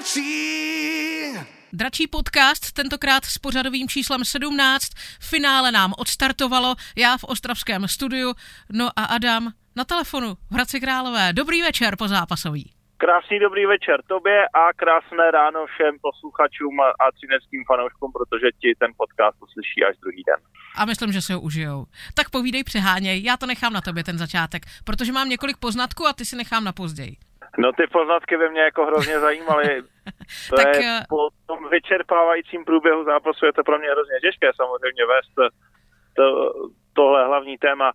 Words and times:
Dračí. 0.00 1.32
Dračí 1.72 2.06
podcast, 2.06 2.72
tentokrát 2.72 3.24
s 3.24 3.38
pořadovým 3.38 3.88
číslem 3.88 4.24
17. 4.24 4.82
Finále 5.30 5.72
nám 5.72 5.94
odstartovalo, 5.98 6.74
já 6.96 7.16
v 7.16 7.24
ostravském 7.24 7.88
studiu, 7.88 8.34
no 8.72 8.88
a 8.96 9.04
Adam 9.04 9.48
na 9.76 9.84
telefonu 9.84 10.34
v 10.50 10.54
Hradci 10.54 10.80
Králové. 10.80 11.32
Dobrý 11.32 11.62
večer 11.62 11.96
po 11.96 12.08
zápasový. 12.08 12.72
Krásný 12.96 13.38
dobrý 13.38 13.66
večer 13.66 14.02
tobě 14.08 14.48
a 14.48 14.72
krásné 14.76 15.30
ráno 15.30 15.66
všem 15.66 15.94
posluchačům 16.02 16.80
a, 16.80 16.84
a 16.84 17.12
třineckým 17.16 17.64
fanouškům, 17.66 18.12
protože 18.12 18.46
ti 18.60 18.74
ten 18.78 18.90
podcast 18.96 19.36
uslyší 19.42 19.84
až 19.88 19.96
druhý 20.02 20.22
den. 20.26 20.40
A 20.76 20.84
myslím, 20.84 21.12
že 21.12 21.22
se 21.22 21.34
ho 21.34 21.40
užijou. 21.40 21.86
Tak 22.14 22.30
povídej, 22.30 22.64
přeháněj, 22.64 23.22
já 23.22 23.36
to 23.36 23.46
nechám 23.46 23.72
na 23.72 23.80
tobě 23.80 24.04
ten 24.04 24.18
začátek, 24.18 24.62
protože 24.84 25.12
mám 25.12 25.28
několik 25.28 25.56
poznatků 25.56 26.06
a 26.06 26.12
ty 26.12 26.24
si 26.24 26.36
nechám 26.36 26.64
na 26.64 26.72
později. 26.72 27.16
No 27.58 27.72
ty 27.72 27.86
poznatky 27.86 28.36
by 28.36 28.50
mě 28.50 28.60
jako 28.60 28.86
hrozně 28.86 29.20
zajímaly. 29.20 29.82
To 30.50 30.56
tak, 30.56 30.76
je 30.76 30.98
eh, 30.98 31.04
po 31.08 31.28
tom 31.46 31.68
vyčerpávajícím 31.70 32.64
průběhu 32.64 33.04
zápasu 33.04 33.46
je 33.46 33.52
to 33.52 33.62
pro 33.62 33.78
mě 33.78 33.88
hrozně 33.90 34.20
těžké 34.20 34.50
samozřejmě 34.56 35.04
vést 35.06 35.50
to, 36.16 36.52
tohle 36.92 37.26
hlavní 37.26 37.58
téma, 37.58 37.92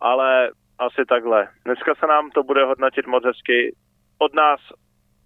ale 0.00 0.50
asi 0.78 1.04
takhle. 1.08 1.48
Dneska 1.64 1.94
se 1.94 2.06
nám 2.06 2.30
to 2.30 2.42
bude 2.42 2.64
hodnotit 2.64 3.06
moc 3.06 3.24
hezky. 3.24 3.76
Od 4.18 4.34
nás 4.34 4.60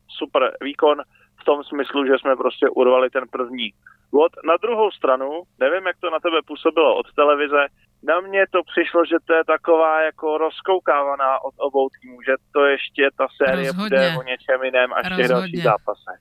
super 0.08 0.56
výkon 0.60 0.98
v 1.40 1.44
tom 1.44 1.64
smyslu, 1.64 2.06
že 2.06 2.18
jsme 2.18 2.36
prostě 2.36 2.68
urvali 2.68 3.10
ten 3.10 3.24
první 3.30 3.70
bod. 4.12 4.32
Na 4.44 4.56
druhou 4.62 4.90
stranu, 4.90 5.42
nevím, 5.58 5.86
jak 5.86 5.96
to 6.00 6.10
na 6.10 6.20
tebe 6.20 6.38
působilo 6.46 6.96
od 6.96 7.06
televize, 7.14 7.62
na 8.02 8.20
mě 8.20 8.44
to 8.52 8.60
přišlo, 8.72 9.00
že 9.04 9.16
to 9.26 9.32
je 9.34 9.44
taková 9.44 10.02
jako 10.02 10.38
rozkoukávaná 10.38 11.44
od 11.44 11.54
obou 11.68 11.88
týmů, 11.88 12.16
že 12.28 12.34
to 12.52 12.64
ještě 12.64 13.08
ta 13.18 13.26
série 13.36 13.66
Rozhodně. 13.66 13.82
bude 13.84 14.14
o 14.18 14.22
něčem 14.22 14.62
jiném 14.64 14.92
až 14.92 15.06
v 15.12 15.16
těch 15.16 15.28
dalších 15.28 15.62
zápasech. 15.62 16.18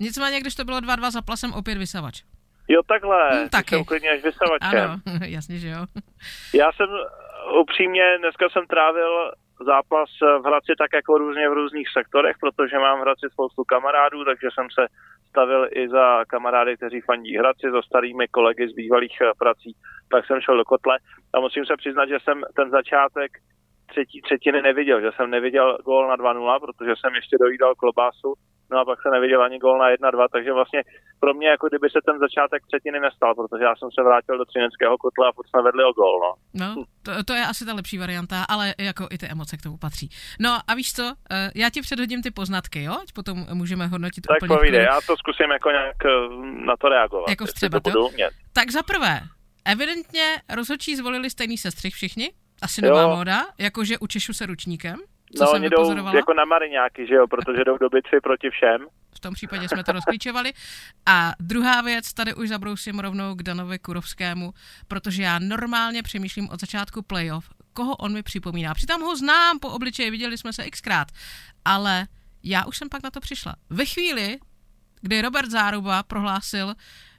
Nicméně, 0.00 0.40
když 0.40 0.54
to 0.54 0.64
bylo 0.64 0.78
2-2 0.78 1.10
za 1.10 1.22
plasem, 1.22 1.52
opět 1.52 1.78
vysavač. 1.78 2.22
Jo, 2.68 2.80
takhle, 2.88 3.28
hmm, 3.30 3.48
taky. 3.48 3.74
jsem 3.74 3.84
klidně 3.84 4.10
až 4.10 4.22
vysavačem. 4.22 4.90
Ano, 4.90 5.00
jasně, 5.24 5.58
že 5.58 5.68
jo. 5.68 5.86
Já 6.54 6.72
jsem 6.72 6.88
upřímně, 7.60 8.18
dneska 8.18 8.48
jsem 8.52 8.66
trávil 8.66 9.32
zápas 9.66 10.08
v 10.20 10.46
Hradci 10.46 10.72
tak 10.78 10.92
jako 10.94 11.18
různě 11.18 11.48
v 11.48 11.52
různých 11.52 11.88
sektorech, 11.92 12.36
protože 12.40 12.78
mám 12.78 12.98
v 12.98 13.02
Hradci 13.02 13.26
spoustu 13.32 13.64
kamarádů, 13.64 14.24
takže 14.24 14.48
jsem 14.54 14.66
se 14.70 14.86
stavil 15.28 15.68
i 15.70 15.88
za 15.88 16.24
kamarády, 16.24 16.76
kteří 16.76 17.00
fandí 17.00 17.38
Hradci, 17.38 17.70
za 17.70 17.82
starými 17.82 18.28
kolegy 18.28 18.68
z 18.68 18.72
bývalých 18.72 19.16
prací, 19.38 19.76
tak 20.10 20.26
jsem 20.26 20.40
šel 20.40 20.56
do 20.56 20.64
kotle. 20.64 20.98
A 21.34 21.40
musím 21.40 21.66
se 21.66 21.76
přiznat, 21.76 22.08
že 22.08 22.18
jsem 22.20 22.42
ten 22.56 22.70
začátek 22.70 23.30
třetí 23.92 24.22
třetiny 24.22 24.62
neviděl, 24.62 25.00
že 25.00 25.10
jsem 25.16 25.30
neviděl 25.30 25.78
gól 25.84 26.08
na 26.08 26.16
2-0, 26.16 26.60
protože 26.60 26.92
jsem 26.96 27.14
ještě 27.14 27.36
dojídal 27.40 27.74
klobásu 27.74 28.34
no 28.70 28.78
a 28.78 28.84
pak 28.84 28.98
se 29.02 29.08
neviděl 29.10 29.42
ani 29.42 29.58
gól 29.58 29.78
na 29.78 29.90
1-2, 29.90 30.26
takže 30.32 30.52
vlastně 30.52 30.80
pro 31.20 31.34
mě 31.34 31.48
jako 31.48 31.68
kdyby 31.68 31.90
se 31.90 32.00
ten 32.06 32.18
začátek 32.18 32.62
třetiny 32.66 33.00
nestal, 33.00 33.34
protože 33.34 33.64
já 33.64 33.74
jsem 33.76 33.88
se 33.94 34.02
vrátil 34.02 34.38
do 34.38 34.44
třineckého 34.44 34.98
kotle 34.98 35.28
a 35.28 35.32
furt 35.32 35.48
jsme 35.48 35.62
vedli 35.62 35.82
o 35.84 35.92
gól, 35.92 36.14
no. 36.24 36.32
No, 36.62 36.84
to, 37.02 37.24
to, 37.24 37.32
je 37.34 37.44
asi 37.46 37.66
ta 37.66 37.74
lepší 37.74 37.98
varianta, 37.98 38.44
ale 38.48 38.74
jako 38.78 39.08
i 39.10 39.18
ty 39.18 39.26
emoce 39.26 39.56
k 39.56 39.62
tomu 39.62 39.76
patří. 39.78 40.08
No 40.40 40.50
a 40.68 40.74
víš 40.74 40.92
co, 40.92 41.12
eh, 41.30 41.50
já 41.54 41.70
ti 41.70 41.80
předhodím 41.80 42.22
ty 42.22 42.30
poznatky, 42.30 42.82
jo? 42.82 42.96
Potom 43.14 43.46
můžeme 43.54 43.86
hodnotit 43.86 44.26
tak 44.26 44.36
úplně. 44.36 44.48
Tak 44.48 44.58
povídej, 44.58 44.82
já 44.82 44.98
to 45.06 45.16
zkusím 45.16 45.50
jako 45.50 45.70
nějak 45.70 45.96
eh, 46.04 46.10
na 46.66 46.76
to 46.76 46.88
reagovat. 46.88 47.30
Jako 47.30 47.44
vstřebat, 47.46 47.82
to 47.82 47.90
budu 47.90 48.08
Tak 48.52 48.70
za 48.70 48.82
prvé, 48.82 49.20
evidentně 49.64 50.36
rozhodčí 50.56 50.96
zvolili 50.96 51.30
stejný 51.30 51.58
sestřih 51.58 51.94
všichni, 51.94 52.30
asi 52.62 52.82
nová 52.82 53.02
jo. 53.02 53.16
móda, 53.16 53.46
jakože 53.58 53.98
učešu 53.98 54.32
se 54.32 54.46
ručníkem. 54.46 54.96
Co 55.36 55.44
no, 55.44 55.50
oni 55.50 55.70
jdou 55.70 56.14
jako 56.16 56.34
na 56.34 56.44
mariňáky, 56.44 57.06
že 57.06 57.14
jo, 57.14 57.26
protože 57.26 57.64
jdou 57.64 57.78
do 57.78 57.88
bitvy 57.88 58.20
proti 58.20 58.50
všem. 58.50 58.86
V 59.16 59.20
tom 59.20 59.34
případě 59.34 59.68
jsme 59.68 59.84
to 59.84 59.92
rozklíčovali. 59.92 60.52
A 61.06 61.32
druhá 61.40 61.80
věc, 61.80 62.12
tady 62.12 62.34
už 62.34 62.48
zabrousím 62.48 62.98
rovnou 62.98 63.34
k 63.34 63.42
Danovi 63.42 63.78
Kurovskému, 63.78 64.52
protože 64.88 65.22
já 65.22 65.38
normálně 65.38 66.02
přemýšlím 66.02 66.48
od 66.50 66.60
začátku 66.60 67.02
playoff, 67.02 67.48
koho 67.72 67.96
on 67.96 68.12
mi 68.12 68.22
připomíná. 68.22 68.74
Přitom 68.74 69.02
ho 69.02 69.16
znám 69.16 69.58
po 69.58 69.68
obličeji, 69.68 70.10
viděli 70.10 70.38
jsme 70.38 70.52
se 70.52 70.70
xkrát, 70.70 71.08
ale 71.64 72.06
já 72.42 72.64
už 72.64 72.78
jsem 72.78 72.88
pak 72.88 73.02
na 73.02 73.10
to 73.10 73.20
přišla. 73.20 73.54
Ve 73.70 73.84
chvíli, 73.84 74.38
kdy 75.00 75.22
Robert 75.22 75.50
Záruba 75.50 76.02
prohlásil, 76.02 76.74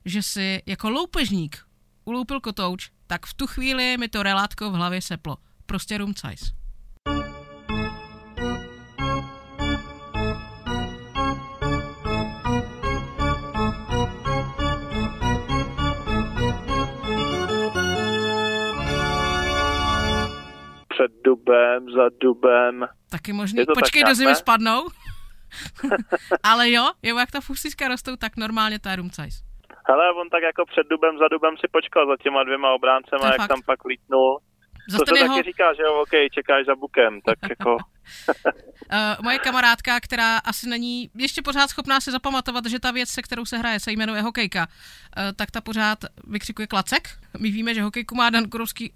že 0.06 0.24
si 0.24 0.62
jako 0.66 0.90
loupežník 0.90 1.58
uloupil 2.06 2.40
kotouč, 2.40 2.90
tak 3.10 3.26
v 3.26 3.34
tu 3.34 3.48
chvíli 3.48 3.98
mi 3.98 4.08
to 4.08 4.24
relátko 4.24 4.72
v 4.72 4.74
hlavě 4.74 5.02
seplo. 5.02 5.38
Prostě 5.66 5.98
rumcajs. 5.98 6.42
před 20.90 21.12
dubem, 21.26 21.86
za 21.96 22.10
dubem. 22.22 22.88
Taky 23.10 23.34
možný. 23.34 23.66
Počkej, 23.74 24.04
do 24.04 24.16
zimy 24.16 24.36
spadnou. 24.36 24.88
Ale 26.44 26.72
jo, 26.72 26.92
jo, 27.04 27.18
jak 27.18 27.32
ta 27.32 27.42
fusiska 27.42 27.88
rostou, 27.88 28.16
tak 28.16 28.38
normálně 28.38 28.80
to 28.80 28.90
je 28.90 28.96
rumcajs. 28.96 29.49
Hele, 29.90 30.14
on 30.22 30.30
tak 30.30 30.44
jako 30.44 30.66
před 30.72 30.88
dubem, 30.90 31.18
za 31.18 31.28
dubem 31.28 31.58
si 31.58 31.68
počkal 31.72 32.08
za 32.08 32.16
těma 32.24 32.44
dvěma 32.44 32.70
obráncema, 32.72 33.26
jak 33.26 33.42
fakt. 33.42 33.48
tam 33.48 33.62
pak 33.66 33.86
lítnul. 33.86 34.40
Zase 34.90 35.06
to 35.06 35.16
se 35.16 35.22
jeho... 35.22 35.36
taky 35.36 35.50
říká, 35.50 35.74
že 35.74 35.84
jo, 35.84 35.94
OK, 36.02 36.14
čekáš 36.34 36.66
za 36.66 36.76
bukem, 36.76 37.22
tak 37.22 37.38
jako... 37.50 37.76
uh, 37.76 39.16
moje 39.24 39.40
kamarádka, 39.40 40.00
která 40.00 40.38
asi 40.38 40.70
není 40.70 41.10
ještě 41.16 41.42
pořád 41.42 41.68
schopná 41.70 42.02
si 42.02 42.12
zapamatovat, 42.12 42.66
že 42.66 42.80
ta 42.80 42.92
věc, 42.92 43.10
se 43.10 43.22
kterou 43.22 43.46
se 43.46 43.58
hraje, 43.58 43.80
se 43.80 43.92
jmenuje 43.92 44.22
hokejka, 44.22 44.68
uh, 44.68 45.24
tak 45.36 45.52
ta 45.52 45.62
pořád 45.62 46.00
vykřikuje 46.28 46.68
klacek. 46.68 47.04
My 47.40 47.50
víme, 47.52 47.74
že 47.74 47.82
hokejku 47.82 48.16
má 48.16 48.30
Dan 48.30 48.50
Kurovský 48.50 48.94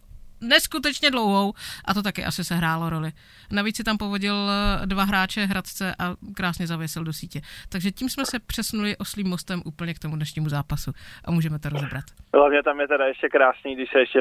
neskutečně 0.47 1.11
dlouhou 1.11 1.53
a 1.85 1.93
to 1.93 2.01
taky 2.03 2.25
asi 2.25 2.43
se 2.43 2.55
hrálo 2.55 2.89
roli. 2.89 3.11
Navíc 3.51 3.77
si 3.77 3.83
tam 3.83 3.97
povodil 3.97 4.35
eh, 4.49 4.85
dva 4.85 5.03
hráče 5.03 5.41
Hradce 5.41 5.95
a 5.99 6.03
krásně 6.35 6.67
zavěsil 6.67 7.03
do 7.03 7.13
sítě. 7.13 7.41
Takže 7.71 7.91
tím 7.91 8.09
jsme 8.09 8.25
se 8.25 8.39
přesunuli 8.39 8.97
oslým 8.97 9.29
mostem 9.29 9.61
úplně 9.65 9.93
k 9.93 9.99
tomu 9.99 10.15
dnešnímu 10.15 10.49
zápasu 10.49 10.91
a 11.25 11.31
můžeme 11.31 11.59
to 11.59 11.69
rozebrat. 11.69 12.03
Hlavně 12.35 12.63
tam 12.63 12.79
je 12.79 12.87
teda 12.87 13.05
ještě 13.05 13.29
krásný, 13.29 13.75
když 13.75 13.89
se 13.91 13.99
ještě 13.99 14.19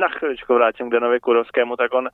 na 0.00 0.08
chviličku 0.18 0.54
vrátím 0.54 0.88
k 0.88 0.92
Danovi 0.92 1.20
Kurovskému, 1.20 1.76
tak 1.76 1.94
on 1.94 2.08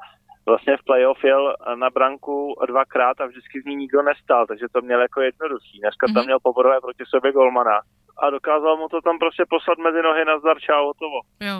vlastně 0.46 0.76
v 0.76 0.84
playoff 0.84 1.24
jel 1.24 1.54
na 1.74 1.90
branku 1.90 2.54
dvakrát 2.68 3.20
a 3.20 3.26
vždycky 3.26 3.62
z 3.62 3.64
ní 3.64 3.76
nikdo 3.76 4.02
nestal, 4.02 4.46
takže 4.46 4.66
to 4.72 4.80
měl 4.80 5.00
jako 5.00 5.20
jednoduchý. 5.20 5.78
Dneska 5.80 6.06
mm-hmm. 6.06 6.14
tam 6.14 6.22
mhm. 6.22 6.28
měl 6.28 6.38
poprvé 6.42 6.80
proti 6.80 7.04
sobě 7.06 7.32
golmana 7.32 7.76
a 8.22 8.30
dokázal 8.30 8.76
mu 8.76 8.88
to 8.88 9.00
tam 9.00 9.18
prostě 9.18 9.44
poslat 9.54 9.78
mezi 9.78 10.02
nohy 10.02 10.24
na 10.24 10.38
zdar, 10.38 10.56
čau, 10.60 10.84
hotovo. 10.86 11.18
Jo, 11.48 11.56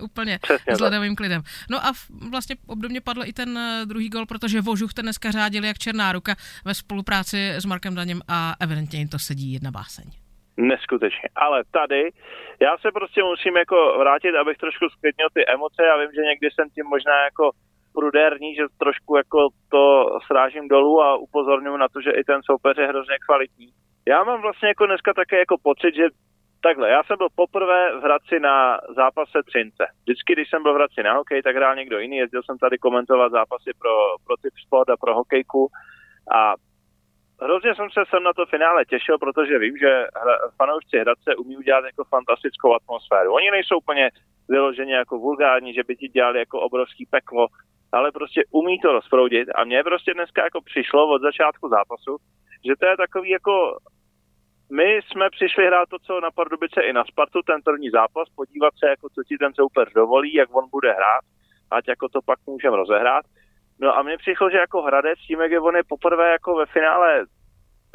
Úplně 0.00 0.38
Přesně 0.42 0.76
s 0.76 0.80
ledovým 0.80 1.16
klidem. 1.16 1.42
No 1.70 1.78
a 1.78 1.92
vlastně 2.30 2.56
obdobně 2.66 3.00
padl 3.00 3.22
i 3.24 3.32
ten 3.32 3.58
eh, 3.58 3.86
druhý 3.86 4.08
gol, 4.08 4.26
protože 4.26 4.60
Vožuch 4.60 4.94
ten 4.94 5.02
dneska 5.02 5.30
řádil 5.30 5.64
jak 5.64 5.78
černá 5.78 6.12
ruka 6.12 6.34
ve 6.64 6.74
spolupráci 6.74 7.50
s 7.50 7.64
Markem 7.64 7.94
Daněm 7.94 8.20
a 8.28 8.54
evidentně 8.60 8.98
jim 8.98 9.08
to 9.08 9.18
sedí 9.18 9.52
jedna 9.52 9.70
báseň. 9.70 10.04
Neskutečně. 10.56 11.28
Ale 11.36 11.62
tady 11.70 12.02
já 12.60 12.78
se 12.78 12.88
prostě 12.92 13.22
musím 13.22 13.56
jako 13.56 13.76
vrátit, 13.98 14.34
abych 14.40 14.58
trošku 14.58 14.84
sklidnil 14.88 15.28
ty 15.34 15.46
emoce. 15.46 15.80
Já 15.82 15.96
vím, 16.00 16.12
že 16.14 16.30
někdy 16.30 16.48
jsem 16.50 16.66
tím 16.74 16.86
možná 16.86 17.16
jako 17.28 17.50
prudérní, 17.98 18.54
že 18.54 18.64
trošku 18.78 19.16
jako 19.16 19.38
to 19.74 19.84
srážím 20.26 20.68
dolů 20.68 21.02
a 21.02 21.16
upozorňuji 21.16 21.76
na 21.76 21.88
to, 21.88 21.98
že 22.00 22.10
i 22.10 22.22
ten 22.24 22.40
soupeř 22.42 22.76
je 22.78 22.86
hrozně 22.92 23.16
kvalitní. 23.26 23.68
Já 24.08 24.24
mám 24.24 24.42
vlastně 24.42 24.68
jako 24.68 24.86
dneska 24.86 25.12
také 25.12 25.36
jako 25.38 25.56
pocit, 25.62 25.92
že 26.00 26.06
Takhle, 26.62 26.90
já 26.90 27.02
jsem 27.02 27.16
byl 27.18 27.28
poprvé 27.34 28.00
v 28.00 28.02
Hradci 28.02 28.40
na 28.40 28.78
zápase 28.96 29.42
Třince. 29.46 29.86
Vždycky, 30.02 30.32
když 30.32 30.50
jsem 30.50 30.62
byl 30.62 30.72
v 30.72 30.76
Hradci 30.76 31.02
na 31.02 31.14
hokej, 31.14 31.42
tak 31.42 31.56
hrál 31.56 31.76
někdo 31.76 31.98
jiný. 31.98 32.16
Jezdil 32.16 32.42
jsem 32.42 32.58
tady 32.58 32.78
komentovat 32.78 33.32
zápasy 33.32 33.70
pro, 33.78 33.94
pro 34.26 34.36
typ 34.36 34.54
sport 34.66 34.88
a 34.90 34.96
pro 34.96 35.14
hokejku. 35.14 35.68
A 36.34 36.54
hrozně 37.42 37.74
jsem 37.74 37.90
se 37.90 38.00
sem 38.10 38.22
na 38.22 38.32
to 38.32 38.46
finále 38.46 38.84
těšil, 38.84 39.18
protože 39.18 39.58
vím, 39.58 39.76
že 39.76 40.06
fanoušci 40.56 40.98
Hradce 40.98 41.36
umí 41.36 41.56
udělat 41.56 41.84
jako 41.84 42.04
fantastickou 42.04 42.74
atmosféru. 42.74 43.34
Oni 43.34 43.50
nejsou 43.50 43.78
úplně 43.78 44.10
vyloženě 44.48 44.94
jako 44.94 45.18
vulgární, 45.18 45.74
že 45.74 45.84
by 45.84 45.96
ti 45.96 46.08
dělali 46.08 46.38
jako 46.38 46.60
obrovský 46.60 47.06
peklo, 47.10 47.46
ale 47.92 48.12
prostě 48.12 48.44
umí 48.50 48.80
to 48.80 48.92
rozproudit 48.92 49.48
a 49.54 49.64
mně 49.64 49.82
prostě 49.82 50.14
dneska 50.14 50.44
jako 50.44 50.60
přišlo 50.60 51.08
od 51.08 51.22
začátku 51.22 51.68
zápasu, 51.68 52.16
že 52.66 52.74
to 52.80 52.86
je 52.86 52.96
takový 52.96 53.30
jako 53.30 53.78
my 54.70 55.00
jsme 55.02 55.30
přišli 55.30 55.66
hrát 55.66 55.88
to, 55.88 55.98
co 55.98 56.20
na 56.20 56.30
Pardubice 56.30 56.80
i 56.82 56.92
na 56.92 57.04
Spartu, 57.04 57.42
ten 57.42 57.62
první 57.62 57.90
zápas, 57.90 58.28
podívat 58.36 58.74
se, 58.78 58.88
jako 58.88 59.08
co 59.08 59.22
ti 59.28 59.38
ten 59.38 59.54
soupeř 59.54 59.92
dovolí, 59.94 60.34
jak 60.34 60.56
on 60.56 60.64
bude 60.70 60.92
hrát, 60.92 61.24
ať 61.70 61.88
jako 61.88 62.08
to 62.08 62.22
pak 62.22 62.38
můžeme 62.46 62.76
rozehrát. 62.76 63.24
No 63.80 63.98
a 63.98 64.02
mně 64.02 64.16
přišlo, 64.16 64.50
že 64.50 64.58
jako 64.58 64.82
Hradec, 64.82 65.18
tím, 65.18 65.40
jak 65.40 65.50
je 65.50 65.60
on 65.60 65.76
je 65.76 65.82
poprvé 65.88 66.30
jako 66.30 66.54
ve 66.56 66.66
finále 66.66 67.24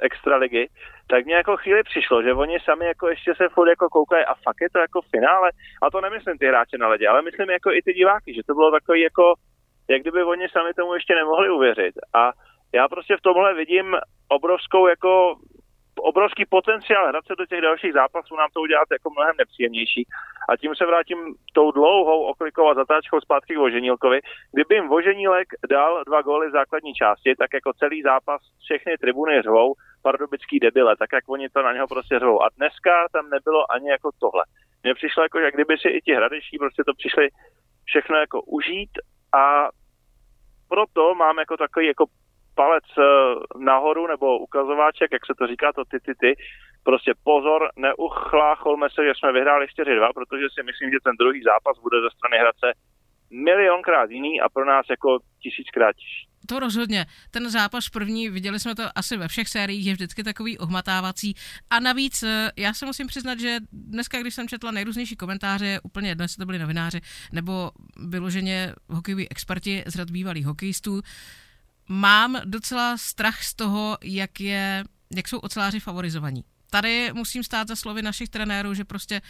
extraligy, 0.01 0.69
tak 1.07 1.25
mě 1.25 1.35
jako 1.35 1.57
chvíli 1.57 1.83
přišlo, 1.83 2.23
že 2.23 2.33
oni 2.33 2.59
sami 2.59 2.85
jako 2.85 3.07
ještě 3.09 3.35
se 3.35 3.49
furt 3.49 3.69
jako 3.69 3.89
koukají 3.89 4.25
a 4.25 4.33
fakt 4.33 4.61
je 4.61 4.69
to 4.69 4.79
jako 4.79 5.01
finále. 5.01 5.49
A 5.81 5.91
to 5.91 6.01
nemyslím 6.01 6.37
ty 6.37 6.47
hráče 6.47 6.77
na 6.77 6.87
ledě, 6.87 7.07
ale 7.07 7.21
myslím 7.21 7.49
jako 7.49 7.71
i 7.71 7.81
ty 7.81 7.93
diváky, 7.93 8.33
že 8.33 8.41
to 8.47 8.53
bylo 8.53 8.71
takový 8.71 9.01
jako, 9.01 9.33
jak 9.89 10.01
kdyby 10.01 10.23
oni 10.23 10.49
sami 10.49 10.73
tomu 10.73 10.93
ještě 10.93 11.15
nemohli 11.15 11.49
uvěřit. 11.49 11.95
A 12.13 12.31
já 12.73 12.87
prostě 12.87 13.17
v 13.17 13.21
tomhle 13.21 13.53
vidím 13.53 13.95
obrovskou 14.27 14.87
jako 14.87 15.35
obrovský 16.01 16.45
potenciál 16.45 17.07
hrát 17.07 17.25
se 17.25 17.35
do 17.37 17.45
těch 17.45 17.61
dalších 17.61 17.93
zápasů, 17.93 18.35
nám 18.35 18.49
to 18.53 18.61
udělat 18.61 18.87
jako 18.91 19.09
mnohem 19.09 19.35
nepříjemnější. 19.37 20.07
A 20.49 20.57
tím 20.57 20.75
se 20.75 20.85
vrátím 20.85 21.35
tou 21.53 21.71
dlouhou 21.71 22.23
oklikou 22.23 22.69
a 22.69 22.73
zatáčkou 22.73 23.21
zpátky 23.21 23.53
k 23.53 23.57
Voženílkovi. 23.57 24.19
Kdyby 24.53 24.75
jim 24.75 24.87
Voženílek 24.87 25.47
dal 25.69 26.03
dva 26.07 26.21
góly 26.21 26.49
v 26.49 26.51
základní 26.51 26.93
části, 26.93 27.35
tak 27.35 27.53
jako 27.53 27.73
celý 27.73 28.01
zápas 28.01 28.41
všechny 28.65 28.97
tribuny 28.97 29.41
řvou, 29.41 29.73
pardubický 30.03 30.59
debile, 30.59 30.95
tak 30.97 31.09
jak 31.13 31.29
oni 31.29 31.49
to 31.49 31.61
na 31.61 31.73
něho 31.73 31.87
prostě 31.87 32.19
řvou. 32.19 32.43
A 32.43 32.49
dneska 32.57 33.07
tam 33.11 33.29
nebylo 33.29 33.71
ani 33.71 33.89
jako 33.89 34.09
tohle. 34.19 34.43
Mně 34.83 34.93
přišlo 34.93 35.23
jako, 35.23 35.39
že 35.39 35.51
kdyby 35.51 35.77
si 35.77 35.89
i 35.89 36.01
ti 36.01 36.13
hradeší 36.13 36.57
prostě 36.57 36.83
to 36.83 36.93
přišli 36.93 37.29
všechno 37.85 38.17
jako 38.17 38.41
užít 38.41 38.91
a 39.33 39.69
proto 40.69 41.15
mám 41.15 41.39
jako 41.39 41.57
takový 41.57 41.87
jako 41.87 42.05
palec 42.55 42.83
eh, 42.97 43.03
nahoru 43.59 44.07
nebo 44.07 44.39
ukazováček, 44.39 45.11
jak 45.11 45.25
se 45.25 45.33
to 45.37 45.47
říká, 45.47 45.73
to 45.73 45.83
ty, 45.85 45.99
ty, 45.99 46.13
ty. 46.15 46.35
Prostě 46.83 47.13
pozor, 47.23 47.69
neuchlácholme 47.75 48.87
se, 48.89 49.05
že 49.05 49.13
jsme 49.15 49.31
vyhráli 49.31 49.65
4-2, 49.65 50.09
protože 50.13 50.45
si 50.53 50.63
myslím, 50.63 50.89
že 50.91 51.03
ten 51.03 51.15
druhý 51.19 51.41
zápas 51.43 51.79
bude 51.79 51.97
ze 52.01 52.09
strany 52.17 52.37
Hradce 52.37 52.67
milionkrát 53.31 54.11
jiný 54.11 54.41
a 54.41 54.49
pro 54.49 54.65
nás 54.65 54.85
jako 54.89 55.19
tisíckrát 55.43 55.95
těžší. 55.95 56.27
To 56.47 56.59
rozhodně. 56.59 57.05
Ten 57.31 57.49
zápas 57.49 57.89
první, 57.89 58.29
viděli 58.29 58.59
jsme 58.59 58.75
to 58.75 58.83
asi 58.95 59.17
ve 59.17 59.27
všech 59.27 59.47
sériích, 59.47 59.87
je 59.87 59.93
vždycky 59.93 60.23
takový 60.23 60.57
ohmatávací. 60.57 61.33
A 61.69 61.79
navíc, 61.79 62.23
eh, 62.23 62.51
já 62.57 62.73
se 62.73 62.85
musím 62.85 63.07
přiznat, 63.07 63.39
že 63.39 63.57
dneska, 63.71 64.21
když 64.21 64.35
jsem 64.35 64.47
četla 64.47 64.71
nejrůznější 64.71 65.15
komentáře, 65.15 65.79
úplně 65.83 66.09
jedno, 66.09 66.23
jestli 66.23 66.39
to 66.41 66.45
byli 66.45 66.59
novináři, 66.59 67.01
nebo 67.31 67.71
vyloženě 68.09 68.73
hokejoví 68.89 69.29
experti 69.29 69.83
z 69.87 69.95
řad 69.95 70.11
bývalých 70.11 70.45
hokejistů, 70.45 71.01
mám 71.91 72.37
docela 72.45 72.97
strach 72.97 73.43
z 73.43 73.55
toho, 73.55 73.97
jak, 74.03 74.39
je, 74.39 74.83
jak 75.15 75.27
jsou 75.27 75.39
oceláři 75.39 75.79
favorizovaní. 75.79 76.43
Tady 76.69 77.09
musím 77.13 77.43
stát 77.43 77.67
za 77.67 77.75
slovy 77.75 78.01
našich 78.01 78.29
trenérů, 78.29 78.73
že 78.73 78.85
prostě 78.85 79.21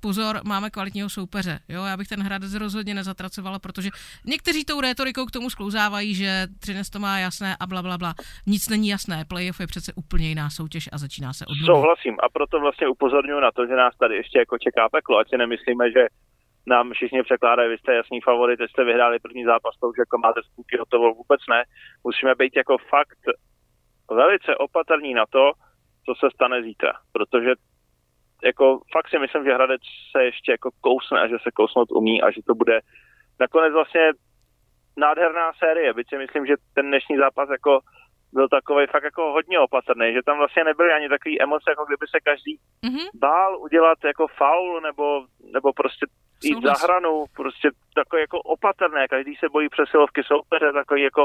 pozor, 0.00 0.40
máme 0.44 0.70
kvalitního 0.70 1.08
soupeře. 1.08 1.58
Jo, 1.68 1.84
já 1.84 1.96
bych 1.96 2.08
ten 2.08 2.22
Hradec 2.22 2.54
rozhodně 2.54 2.94
nezatracovala, 2.94 3.58
protože 3.58 3.90
někteří 4.26 4.64
tou 4.64 4.80
rétorikou 4.80 5.26
k 5.26 5.30
tomu 5.30 5.50
sklouzávají, 5.50 6.14
že 6.14 6.46
Třinec 6.60 6.90
to 6.90 6.98
má 6.98 7.18
jasné 7.18 7.56
a 7.60 7.66
bla, 7.66 7.82
bla, 7.82 7.98
bla. 7.98 8.14
Nic 8.46 8.68
není 8.68 8.88
jasné, 8.88 9.24
playoff 9.24 9.60
je 9.60 9.66
přece 9.66 9.92
úplně 9.96 10.28
jiná 10.28 10.50
soutěž 10.50 10.88
a 10.92 10.98
začíná 10.98 11.32
se 11.32 11.46
od 11.46 11.56
Souhlasím 11.66 12.16
a 12.22 12.28
proto 12.28 12.60
vlastně 12.60 12.88
upozorňuji 12.88 13.40
na 13.40 13.50
to, 13.52 13.66
že 13.66 13.76
nás 13.76 13.94
tady 13.98 14.16
ještě 14.16 14.38
jako 14.38 14.58
čeká 14.58 14.88
peklo, 14.88 15.18
ať 15.18 15.28
si 15.28 15.36
nemyslíme, 15.36 15.90
že 15.90 16.06
nám 16.66 16.92
všichni 16.92 17.22
překládají, 17.22 17.70
vy 17.70 17.78
jste 17.78 17.94
jasný 17.94 18.20
favorit, 18.20 18.60
jste 18.60 18.84
vyhráli 18.84 19.18
první 19.18 19.44
zápas, 19.44 19.78
to 19.80 19.88
už 19.88 19.98
jako 19.98 20.18
máte 20.18 20.40
spůky 20.42 20.76
hotovo, 20.76 21.14
vůbec 21.14 21.40
ne. 21.50 21.64
Musíme 22.04 22.34
být 22.34 22.56
jako 22.56 22.78
fakt 22.78 23.18
velice 24.10 24.56
opatrní 24.56 25.14
na 25.14 25.26
to, 25.26 25.52
co 26.06 26.14
se 26.14 26.30
stane 26.34 26.62
zítra, 26.62 26.92
protože 27.12 27.54
jako 28.44 28.80
fakt 28.92 29.08
si 29.08 29.18
myslím, 29.18 29.44
že 29.44 29.54
Hradec 29.54 29.82
se 30.12 30.24
ještě 30.24 30.52
jako 30.52 30.70
kousne 30.80 31.20
a 31.20 31.28
že 31.28 31.36
se 31.42 31.50
kousnout 31.50 31.92
umí 31.92 32.22
a 32.22 32.30
že 32.30 32.40
to 32.46 32.54
bude 32.54 32.80
nakonec 33.40 33.72
vlastně 33.72 34.10
nádherná 34.96 35.52
série, 35.52 35.94
byť 35.94 36.08
si 36.08 36.18
myslím, 36.18 36.46
že 36.46 36.54
ten 36.74 36.86
dnešní 36.86 37.16
zápas 37.16 37.48
jako 37.50 37.80
byl 38.38 38.48
takový 38.48 38.86
fakt 38.86 39.06
jako 39.10 39.22
hodně 39.36 39.58
opatrný, 39.66 40.06
že 40.12 40.22
tam 40.26 40.36
vlastně 40.38 40.64
nebyly 40.64 40.90
ani 40.92 41.08
takový 41.08 41.42
emoce, 41.42 41.66
jako 41.70 41.84
kdyby 41.84 42.06
se 42.10 42.18
každý 42.28 42.54
mm-hmm. 42.84 43.06
bál 43.14 43.50
udělat 43.66 43.98
jako 44.04 44.24
faul 44.40 44.80
nebo, 44.80 45.06
nebo 45.52 45.68
prostě 45.72 46.04
jít 46.44 46.62
za 46.68 46.74
hranu, 46.84 47.24
prostě 47.36 47.66
takový 47.94 48.20
jako 48.26 48.38
opatrné, 48.40 49.08
každý 49.08 49.36
se 49.36 49.46
bojí 49.48 49.68
přesilovky 49.68 50.22
soupeře, 50.24 50.72
takový 50.72 51.02
jako 51.02 51.22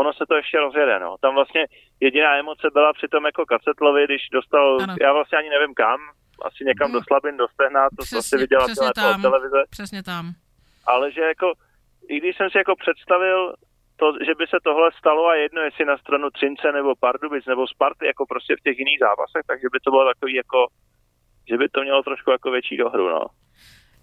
ono 0.00 0.12
se 0.12 0.24
to 0.28 0.34
ještě 0.36 0.56
rozjede, 0.60 0.98
no. 0.98 1.16
Tam 1.20 1.34
vlastně 1.34 1.62
jediná 2.00 2.36
emoce 2.36 2.66
byla 2.72 2.92
při 2.92 3.06
tom 3.08 3.24
jako 3.26 3.46
Kacetlovi, 3.46 4.04
když 4.04 4.22
dostal, 4.32 4.78
ano. 4.82 4.94
já 5.00 5.12
vlastně 5.12 5.38
ani 5.38 5.50
nevím 5.50 5.74
kam, 5.74 6.00
asi 6.42 6.64
někam 6.64 6.88
mm. 6.88 6.94
do 6.94 7.00
slabin, 7.08 7.36
do 7.36 7.48
stehna, 7.48 7.82
to 7.96 8.02
přesně, 8.02 8.18
asi 8.18 8.36
viděla 8.36 8.64
přesně 8.64 8.90
tam, 8.94 9.22
televize. 9.22 9.60
Přesně 9.70 10.02
tam. 10.02 10.24
Ale 10.86 11.12
že 11.12 11.20
jako, 11.20 11.52
i 12.08 12.20
když 12.20 12.36
jsem 12.36 12.50
si 12.50 12.58
jako 12.58 12.74
představil 12.76 13.54
to, 13.96 14.06
že 14.26 14.34
by 14.38 14.44
se 14.46 14.58
tohle 14.64 14.90
stalo 14.98 15.26
a 15.26 15.34
jedno, 15.34 15.60
jestli 15.62 15.84
na 15.84 15.96
stranu 15.98 16.30
Třince 16.30 16.72
nebo 16.72 16.94
Pardubic 17.00 17.44
nebo 17.46 17.66
Sparty, 17.66 18.06
jako 18.06 18.26
prostě 18.26 18.56
v 18.56 18.64
těch 18.64 18.78
jiných 18.78 18.98
zápasech, 19.06 19.42
takže 19.46 19.66
by 19.72 19.78
to 19.80 19.90
bylo 19.90 20.04
takový 20.12 20.34
jako, 20.34 20.58
že 21.50 21.56
by 21.58 21.68
to 21.68 21.82
mělo 21.82 22.02
trošku 22.02 22.30
jako 22.30 22.50
větší 22.50 22.76
dohru, 22.76 23.08
no. 23.08 23.26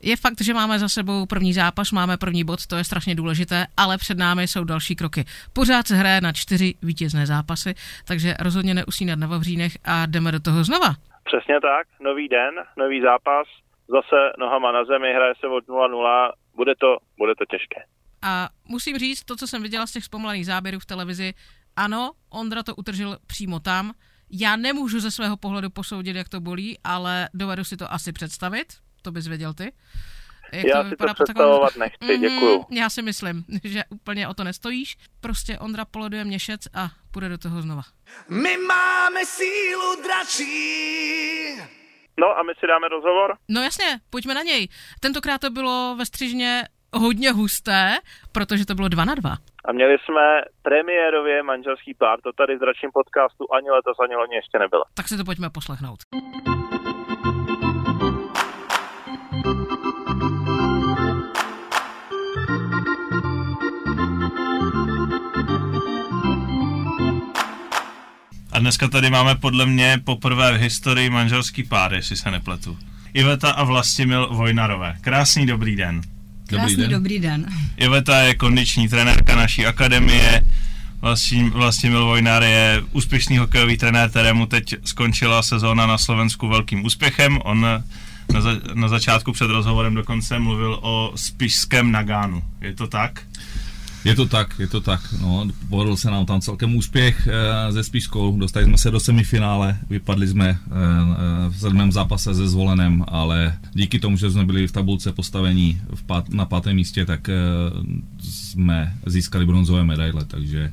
Je 0.06 0.16
fakt, 0.18 0.42
že 0.42 0.54
máme 0.54 0.80
za 0.80 0.90
sebou 0.90 1.25
první 1.25 1.54
zápas, 1.54 1.92
máme 1.92 2.18
první 2.18 2.44
bod, 2.44 2.68
to 2.69 2.75
je 2.75 2.84
strašně 2.84 3.16
důležité, 3.16 3.66
ale 3.78 3.98
před 3.98 4.18
námi 4.18 4.48
jsou 4.48 4.63
další 4.63 4.95
kroky. 4.95 5.24
Pořád 5.54 5.88
se 5.88 5.96
hraje 5.96 6.22
na 6.22 6.31
čtyři 6.31 6.74
vítězné 6.81 7.25
zápasy, 7.25 7.74
takže 8.07 8.34
rozhodně 8.39 8.74
neusínat 8.74 9.19
na 9.19 9.28
Vavřínech 9.28 9.72
a 9.86 10.06
jdeme 10.06 10.31
do 10.31 10.39
toho 10.39 10.63
znova. 10.63 10.89
Přesně 11.24 11.62
tak, 11.62 11.88
nový 12.01 12.28
den, 12.28 12.54
nový 12.78 13.01
zápas, 13.01 13.48
zase 13.88 14.34
nohama 14.39 14.72
na 14.72 14.86
zemi, 14.86 15.13
hraje 15.13 15.34
se 15.39 15.48
od 15.48 15.68
0-0, 15.68 16.31
bude 16.56 16.74
to, 16.75 16.98
bude 17.18 17.36
to 17.36 17.46
těžké. 17.46 17.81
A 18.24 18.50
musím 18.66 18.98
říct, 18.98 19.24
to, 19.24 19.36
co 19.36 19.48
jsem 19.48 19.62
viděla 19.62 19.88
z 19.88 19.92
těch 19.92 20.04
zpomalených 20.04 20.46
záběrů 20.46 20.80
v 20.80 20.86
televizi, 20.86 21.34
ano, 21.75 22.12
Ondra 22.30 22.64
to 22.64 22.75
utržil 22.75 23.18
přímo 23.28 23.60
tam. 23.60 23.94
Já 24.30 24.56
nemůžu 24.56 25.00
ze 25.00 25.12
svého 25.12 25.38
pohledu 25.38 25.70
posoudit, 25.70 26.16
jak 26.16 26.30
to 26.30 26.42
bolí, 26.42 26.78
ale 26.84 27.30
dovedu 27.34 27.64
si 27.64 27.78
to 27.78 27.94
asi 27.94 28.12
představit. 28.12 28.74
To 29.02 29.12
bys 29.12 29.28
věděl 29.28 29.54
ty. 29.54 29.74
Jak 30.52 30.66
já 30.66 30.84
to 30.84 30.90
si 30.90 30.96
to 30.96 31.14
představovat 31.14 31.74
takovou... 31.74 31.80
nechci, 31.80 32.18
děkuju. 32.18 32.66
Mm, 32.70 32.78
já 32.78 32.90
si 32.90 33.02
myslím, 33.02 33.46
že 33.64 33.84
úplně 33.90 34.28
o 34.28 34.34
to 34.34 34.44
nestojíš. 34.44 34.98
Prostě 35.20 35.60
Ondra 35.60 35.86
poloduje 35.86 36.24
měšec 36.24 36.62
a 36.74 36.90
půjde 37.12 37.30
do 37.30 37.38
toho 37.38 37.62
znova. 37.62 37.84
My 38.30 38.58
máme 38.58 39.25
sílu 39.25 40.04
dračí. 40.04 41.56
No 42.20 42.38
a 42.38 42.44
my 42.44 42.54
si 42.60 42.68
dáme 42.68 42.88
rozhovor? 42.88 43.38
No 43.50 43.64
jasně, 43.64 44.00
pojďme 44.10 44.34
na 44.34 44.42
něj. 44.42 44.68
Tentokrát 45.00 45.42
to 45.42 45.50
bylo 45.50 45.96
ve 45.98 46.06
střižně 46.06 46.68
hodně 46.94 47.31
husté, 47.31 47.98
protože 48.31 48.66
to 48.66 48.75
bylo 48.75 48.88
dva 48.88 49.06
na 49.06 49.16
dva. 49.16 49.36
A 49.66 49.72
měli 49.72 49.98
jsme 49.98 50.42
premiérově 50.62 51.44
manželský 51.44 51.94
pár, 51.94 52.22
to 52.24 52.32
tady 52.34 52.56
v 52.56 52.60
dračím 52.60 52.89
podcastu 52.94 53.53
ani 53.56 53.70
letos, 53.72 53.98
ani 54.03 54.15
loni 54.15 54.36
ještě 54.36 54.60
nebylo. 54.60 54.84
Tak 54.94 55.08
si 55.08 55.18
to 55.18 55.25
pojďme 55.25 55.50
poslechnout. 55.50 56.00
A 68.53 68.60
dneska 68.60 68.88
tady 68.88 69.10
máme 69.10 69.36
podle 69.36 69.65
mě 69.65 69.98
poprvé 70.06 70.51
v 70.51 70.62
historii 70.62 71.10
manželský 71.10 71.63
pár, 71.63 71.94
jestli 71.94 72.15
se 72.15 72.32
nepletu. 72.32 72.77
Iveta 73.13 73.51
a 73.51 73.63
Vlastimil 73.63 74.27
Vojnarové. 74.27 74.96
Krásný 75.01 75.46
dobrý 75.46 75.75
den. 75.75 76.01
Krásný 76.48 76.76
dobrý 76.76 76.82
den. 76.82 76.92
dobrý 76.92 77.20
den. 77.20 77.46
Iveta 77.78 78.20
je 78.20 78.36
kondiční 78.36 78.90
trenérka 78.90 79.36
naší 79.36 79.66
akademie. 79.66 80.42
Vlastní, 81.02 81.50
Vlastimil 81.50 82.06
Vojnar 82.06 82.44
je 82.44 82.84
úspěšný 82.92 83.38
hokejový 83.38 83.78
trenér, 83.78 84.10
kterému 84.10 84.46
teď 84.46 84.76
skončila 84.86 85.44
sezóna 85.44 85.86
na 85.86 85.98
Slovensku 85.98 86.48
velkým 86.48 86.86
úspěchem. 86.86 87.40
On 87.44 87.62
na, 88.34 88.42
za, 88.42 88.50
na 88.74 88.88
začátku 88.88 89.32
před 89.32 89.48
rozhovorem 89.48 89.94
dokonce 89.94 90.40
mluvil 90.40 90.80
o 90.82 91.12
spišském 91.16 91.92
Nagánu. 91.92 92.44
Je 92.62 92.74
to 92.74 92.88
tak? 92.88 93.22
Je 94.05 94.15
to 94.15 94.25
tak, 94.25 94.60
je 94.60 94.67
to 94.67 94.81
tak. 94.81 95.01
No, 95.22 95.48
povedl 95.69 95.95
se 95.95 96.12
nám 96.12 96.25
tam 96.25 96.41
celkem 96.41 96.75
úspěch 96.75 97.27
e, 97.27 97.72
ze 97.72 97.83
Spíškou. 97.83 98.38
Dostali 98.39 98.65
jsme 98.65 98.77
se 98.77 98.91
do 98.91 99.00
semifinále, 99.00 99.77
vypadli 99.89 100.27
jsme 100.27 100.50
e, 100.50 100.57
v 101.50 101.60
sedmém 101.60 101.91
zápase 101.91 102.36
se 102.36 102.48
zvolenem, 102.48 103.05
ale 103.07 103.57
díky 103.74 104.00
tomu, 104.00 104.17
že 104.17 104.31
jsme 104.31 104.45
byli 104.45 104.67
v 104.67 104.72
tabulce 104.72 105.12
postavení 105.12 105.81
v 105.95 106.03
pát, 106.03 106.29
na 106.29 106.45
pátém 106.45 106.75
místě, 106.75 107.05
tak 107.05 107.29
e, 107.29 107.33
jsme 108.19 108.93
získali 109.05 109.45
bronzové 109.45 109.83
medaile, 109.83 110.25
takže 110.25 110.72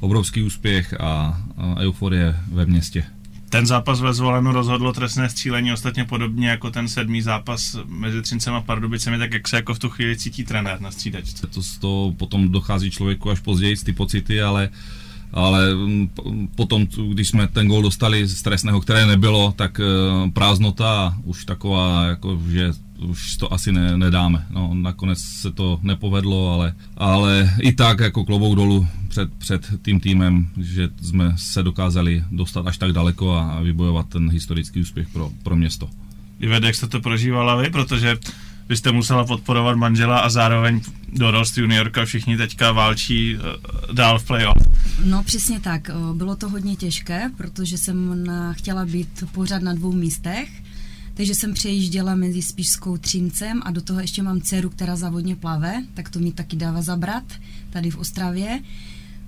obrovský 0.00 0.42
úspěch 0.42 1.00
a, 1.00 1.42
a 1.56 1.76
euforie 1.80 2.36
ve 2.52 2.66
městě. 2.66 3.04
Ten 3.52 3.66
zápas 3.66 4.00
ve 4.00 4.14
zvolenu 4.14 4.52
rozhodlo 4.52 4.92
trestné 4.92 5.28
střílení, 5.28 5.72
ostatně 5.72 6.04
podobně 6.04 6.48
jako 6.48 6.70
ten 6.70 6.88
sedmý 6.88 7.22
zápas 7.22 7.76
mezi 7.86 8.22
Třincem 8.22 8.54
a 8.54 8.60
Pardubicemi, 8.60 9.18
tak 9.18 9.32
jak 9.32 9.48
se 9.48 9.56
jako 9.56 9.74
v 9.74 9.78
tu 9.78 9.88
chvíli 9.90 10.16
cítí 10.16 10.44
trenér 10.44 10.80
na 10.80 10.90
střídačce? 10.90 11.46
To, 11.46 11.60
to 11.80 12.14
potom 12.16 12.48
dochází 12.48 12.90
člověku 12.90 13.30
až 13.30 13.40
později 13.40 13.76
ty 13.76 13.92
pocity, 13.92 14.42
ale 14.42 14.68
ale 15.32 15.74
mm, 15.74 16.08
potom, 16.54 16.86
když 17.12 17.28
jsme 17.28 17.48
ten 17.48 17.68
gol 17.68 17.82
dostali 17.82 18.26
z 18.26 18.42
trestného, 18.42 18.80
které 18.80 19.06
nebylo, 19.06 19.52
tak 19.56 19.80
eh, 19.80 20.30
prázdnota 20.30 21.16
už 21.24 21.44
taková, 21.44 22.04
jako, 22.04 22.40
že 22.50 22.70
už 23.02 23.36
to 23.36 23.52
asi 23.52 23.72
ne, 23.72 23.96
nedáme. 23.96 24.46
No, 24.50 24.74
nakonec 24.74 25.18
se 25.18 25.52
to 25.52 25.78
nepovedlo, 25.82 26.52
ale, 26.52 26.74
ale 26.96 27.54
i 27.60 27.72
tak 27.72 28.00
jako 28.00 28.24
klobouk 28.24 28.56
dolů 28.56 28.86
před, 29.08 29.34
před 29.34 29.70
tím 29.82 30.00
týmem, 30.00 30.48
že 30.60 30.88
jsme 31.02 31.32
se 31.36 31.62
dokázali 31.62 32.24
dostat 32.30 32.66
až 32.66 32.78
tak 32.78 32.92
daleko 32.92 33.34
a 33.34 33.60
vybojovat 33.60 34.08
ten 34.08 34.30
historický 34.30 34.80
úspěch 34.80 35.08
pro, 35.08 35.30
pro 35.42 35.56
město. 35.56 35.88
Ived, 36.40 36.64
jak 36.64 36.74
jste 36.74 36.86
to 36.86 37.00
prožívala 37.00 37.56
vy? 37.56 37.70
Protože 37.70 38.16
byste 38.68 38.92
musela 38.92 39.24
podporovat 39.24 39.76
manžela 39.76 40.18
a 40.18 40.28
zároveň 40.28 40.80
dorost 41.12 41.58
juniorka, 41.58 42.04
všichni 42.04 42.36
teďka 42.36 42.72
válčí 42.72 43.36
uh, 43.36 43.42
dál 43.94 44.18
v 44.18 44.26
playoff. 44.26 44.56
No 45.04 45.22
přesně 45.22 45.60
tak, 45.60 45.90
bylo 46.14 46.36
to 46.36 46.48
hodně 46.48 46.76
těžké, 46.76 47.30
protože 47.36 47.78
jsem 47.78 48.24
na, 48.24 48.52
chtěla 48.52 48.84
být 48.84 49.24
pořád 49.32 49.62
na 49.62 49.74
dvou 49.74 49.92
místech, 49.92 50.48
takže 51.14 51.34
jsem 51.34 51.54
přejížděla 51.54 52.14
mezi 52.14 52.42
Spíšskou 52.42 52.96
Třincem 52.96 53.60
a 53.64 53.70
do 53.70 53.80
toho 53.80 54.00
ještě 54.00 54.22
mám 54.22 54.40
dceru, 54.40 54.70
která 54.70 54.96
závodně 54.96 55.36
plave, 55.36 55.82
tak 55.94 56.08
to 56.08 56.18
mi 56.18 56.32
taky 56.32 56.56
dává 56.56 56.82
zabrat 56.82 57.24
tady 57.70 57.90
v 57.90 57.98
Ostravě. 57.98 58.60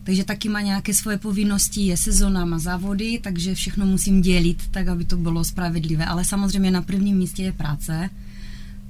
Takže 0.05 0.25
taky 0.25 0.49
má 0.49 0.61
nějaké 0.61 0.95
svoje 0.95 1.19
povinnosti, 1.19 1.81
je 1.81 1.97
sezona, 1.97 2.45
má 2.45 2.59
závody, 2.59 3.21
takže 3.23 3.55
všechno 3.55 3.87
musím 3.87 4.23
dělit, 4.23 4.63
tak 4.71 4.89
aby 4.89 5.05
to 5.05 5.17
bylo 5.17 5.45
spravedlivé. 5.45 6.05
Ale 6.05 6.25
samozřejmě 6.25 6.71
na 6.71 6.83
prvním 6.83 7.17
místě 7.17 7.43
je 7.43 7.53
práce, 7.53 8.11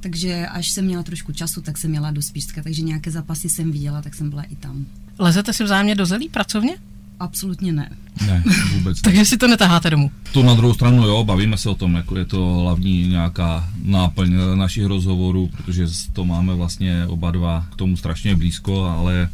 takže 0.01 0.47
až 0.47 0.71
jsem 0.71 0.85
měla 0.85 1.03
trošku 1.03 1.33
času, 1.33 1.61
tak 1.61 1.79
jsem 1.79 1.91
měla 1.91 2.11
do 2.11 2.23
Spíšska, 2.23 2.63
takže 2.63 2.83
nějaké 2.83 3.11
zápasy 3.11 3.49
jsem 3.49 3.73
viděla, 3.73 4.03
tak 4.03 4.15
jsem 4.15 4.31
byla 4.31 4.43
i 4.43 4.57
tam. 4.57 4.87
Lezete 5.19 5.53
si 5.53 5.65
vzájemně 5.65 5.95
do 5.95 6.07
zelí 6.07 6.29
pracovně? 6.29 6.77
Absolutně 7.21 7.73
ne. 7.73 7.90
Ne, 8.26 8.44
vůbec 8.73 8.97
ne. 9.02 9.02
Takže 9.02 9.25
si 9.25 9.37
to 9.37 9.49
netaháte 9.49 9.90
domů? 9.90 10.11
To 10.33 10.42
na 10.42 10.54
druhou 10.54 10.75
stranu 10.75 11.06
jo, 11.06 11.25
bavíme 11.25 11.59
se 11.59 11.68
o 11.68 11.75
tom, 11.75 11.94
jako 11.94 12.16
je 12.16 12.25
to 12.25 12.54
hlavní 12.54 13.09
nějaká 13.09 13.68
náplň 13.83 14.37
našich 14.54 14.85
rozhovorů, 14.85 15.50
protože 15.56 15.87
to 16.12 16.25
máme 16.25 16.54
vlastně 16.54 17.06
oba 17.06 17.30
dva 17.30 17.66
k 17.73 17.76
tomu 17.76 17.97
strašně 17.97 18.37
blízko, 18.37 18.85
ale 18.85 19.28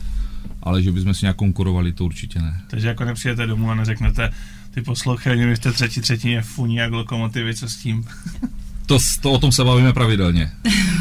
ale 0.62 0.82
že 0.82 0.92
bychom 0.92 1.14
si 1.14 1.24
nějak 1.24 1.36
konkurovali, 1.36 1.92
to 1.92 2.04
určitě 2.04 2.38
ne. 2.38 2.60
Takže 2.70 2.88
jako 2.88 3.04
nepřijete 3.04 3.46
domů 3.46 3.70
a 3.70 3.74
neřeknete, 3.74 4.30
ty 4.74 4.82
poslouchají, 4.82 5.44
vy 5.44 5.56
jste 5.56 5.72
třetí 5.72 6.00
třetině 6.00 6.42
funí 6.42 6.76
jak 6.76 6.92
lokomotivy, 6.92 7.54
co 7.54 7.68
s 7.68 7.76
tím? 7.76 8.04
To, 8.86 8.98
to 9.20 9.32
o 9.32 9.38
tom 9.38 9.52
se 9.52 9.64
bavíme 9.64 9.92
pravidelně. 9.92 10.52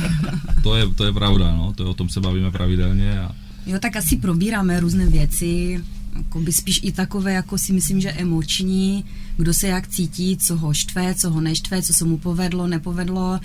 to, 0.64 0.76
je, 0.76 0.88
to 0.88 1.06
je 1.06 1.14
pravda, 1.14 1.56
no, 1.56 1.74
to 1.74 1.84
je, 1.84 1.90
o 1.90 1.94
tom 1.94 2.10
se 2.10 2.20
bavíme 2.20 2.52
pravidelně. 2.52 3.20
A... 3.20 3.32
Jo, 3.66 3.80
tak 3.80 3.96
asi 3.96 4.18
probíráme 4.18 4.80
různé 4.80 5.06
věci, 5.06 5.84
jako 6.18 6.40
by 6.40 6.52
spíš 6.52 6.80
i 6.84 6.92
takové, 6.92 7.34
jako 7.34 7.58
si 7.58 7.74
myslím, 7.74 8.02
že 8.02 8.12
emoční, 8.12 9.06
kdo 9.38 9.54
se 9.54 9.68
jak 9.68 9.88
cítí, 9.88 10.38
co 10.38 10.58
ho 10.58 10.74
štve, 10.74 11.16
co 11.16 11.30
ho 11.30 11.42
neštve, 11.42 11.82
co 11.82 11.94
se 11.94 12.06
mu 12.06 12.18
povedlo, 12.18 12.68
nepovedlo 12.68 13.40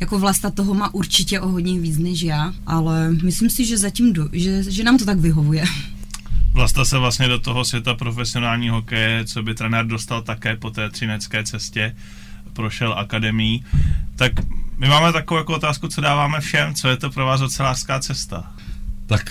jako 0.00 0.18
Vlasta 0.18 0.50
toho 0.50 0.74
má 0.74 0.94
určitě 0.94 1.40
o 1.40 1.48
hodně 1.48 1.80
víc 1.80 1.98
než 1.98 2.22
já, 2.22 2.54
ale 2.66 3.10
myslím 3.10 3.50
si, 3.50 3.64
že 3.64 3.78
zatím, 3.78 4.12
do, 4.12 4.28
že, 4.32 4.62
že 4.62 4.84
nám 4.84 4.98
to 4.98 5.04
tak 5.04 5.18
vyhovuje. 5.18 5.64
Vlasta 6.52 6.84
se 6.84 6.98
vlastně 6.98 7.28
do 7.28 7.38
toho 7.38 7.64
světa 7.64 7.94
profesionální 7.94 8.68
hokeje, 8.68 9.24
co 9.24 9.42
by 9.42 9.54
trenér 9.54 9.86
dostal 9.86 10.22
také 10.22 10.56
po 10.56 10.70
té 10.70 10.90
třinecké 10.90 11.44
cestě, 11.44 11.96
prošel 12.52 12.92
akademii. 12.92 13.60
Tak 14.16 14.32
my 14.76 14.88
máme 14.88 15.12
takovou 15.12 15.38
jako 15.38 15.54
otázku, 15.54 15.88
co 15.88 16.00
dáváme 16.00 16.40
všem, 16.40 16.74
co 16.74 16.88
je 16.88 16.96
to 16.96 17.10
pro 17.10 17.26
vás 17.26 17.40
ocelářská 17.40 18.00
cesta? 18.00 18.52
Tak 19.06 19.30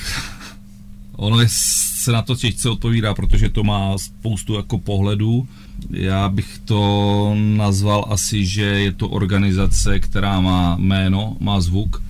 ono 1.17 1.39
je, 1.39 1.47
se 1.49 2.11
na 2.11 2.21
to 2.21 2.35
těžce 2.35 2.69
odpovídá, 2.69 3.13
protože 3.13 3.49
to 3.49 3.63
má 3.63 3.97
spoustu 3.97 4.53
jako 4.53 4.77
pohledů. 4.77 5.47
Já 5.89 6.29
bych 6.29 6.59
to 6.65 7.33
nazval 7.35 8.05
asi, 8.09 8.45
že 8.45 8.63
je 8.63 8.91
to 8.91 9.09
organizace, 9.09 9.99
která 9.99 10.41
má 10.41 10.75
jméno, 10.79 11.37
má 11.39 11.61
zvuk. 11.61 12.03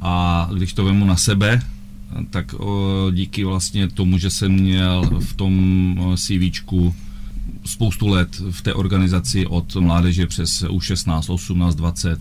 A 0.00 0.48
když 0.54 0.72
to 0.72 0.84
vemu 0.84 1.04
na 1.04 1.16
sebe, 1.16 1.62
tak 2.30 2.54
díky 3.10 3.44
vlastně 3.44 3.88
tomu, 3.88 4.18
že 4.18 4.30
jsem 4.30 4.52
měl 4.52 5.10
v 5.20 5.34
tom 5.34 6.16
CVčku 6.16 6.94
spoustu 7.66 8.08
let 8.08 8.42
v 8.50 8.62
té 8.62 8.74
organizaci 8.74 9.46
od 9.46 9.76
mládeže 9.76 10.26
přes 10.26 10.62
U16, 10.64 11.34
18, 11.34 11.74
20, 11.74 12.20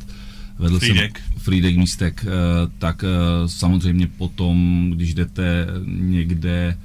vedl 0.60 0.80
Friedek. 0.80 1.22
jsem 1.28 1.40
Friedek 1.40 1.78
místek, 1.78 2.26
eh, 2.28 2.32
tak 2.78 3.04
eh, 3.04 3.08
samozřejmě 3.48 4.08
potom, 4.08 4.88
když 4.96 5.14
jdete 5.14 5.68
někde 5.86 6.78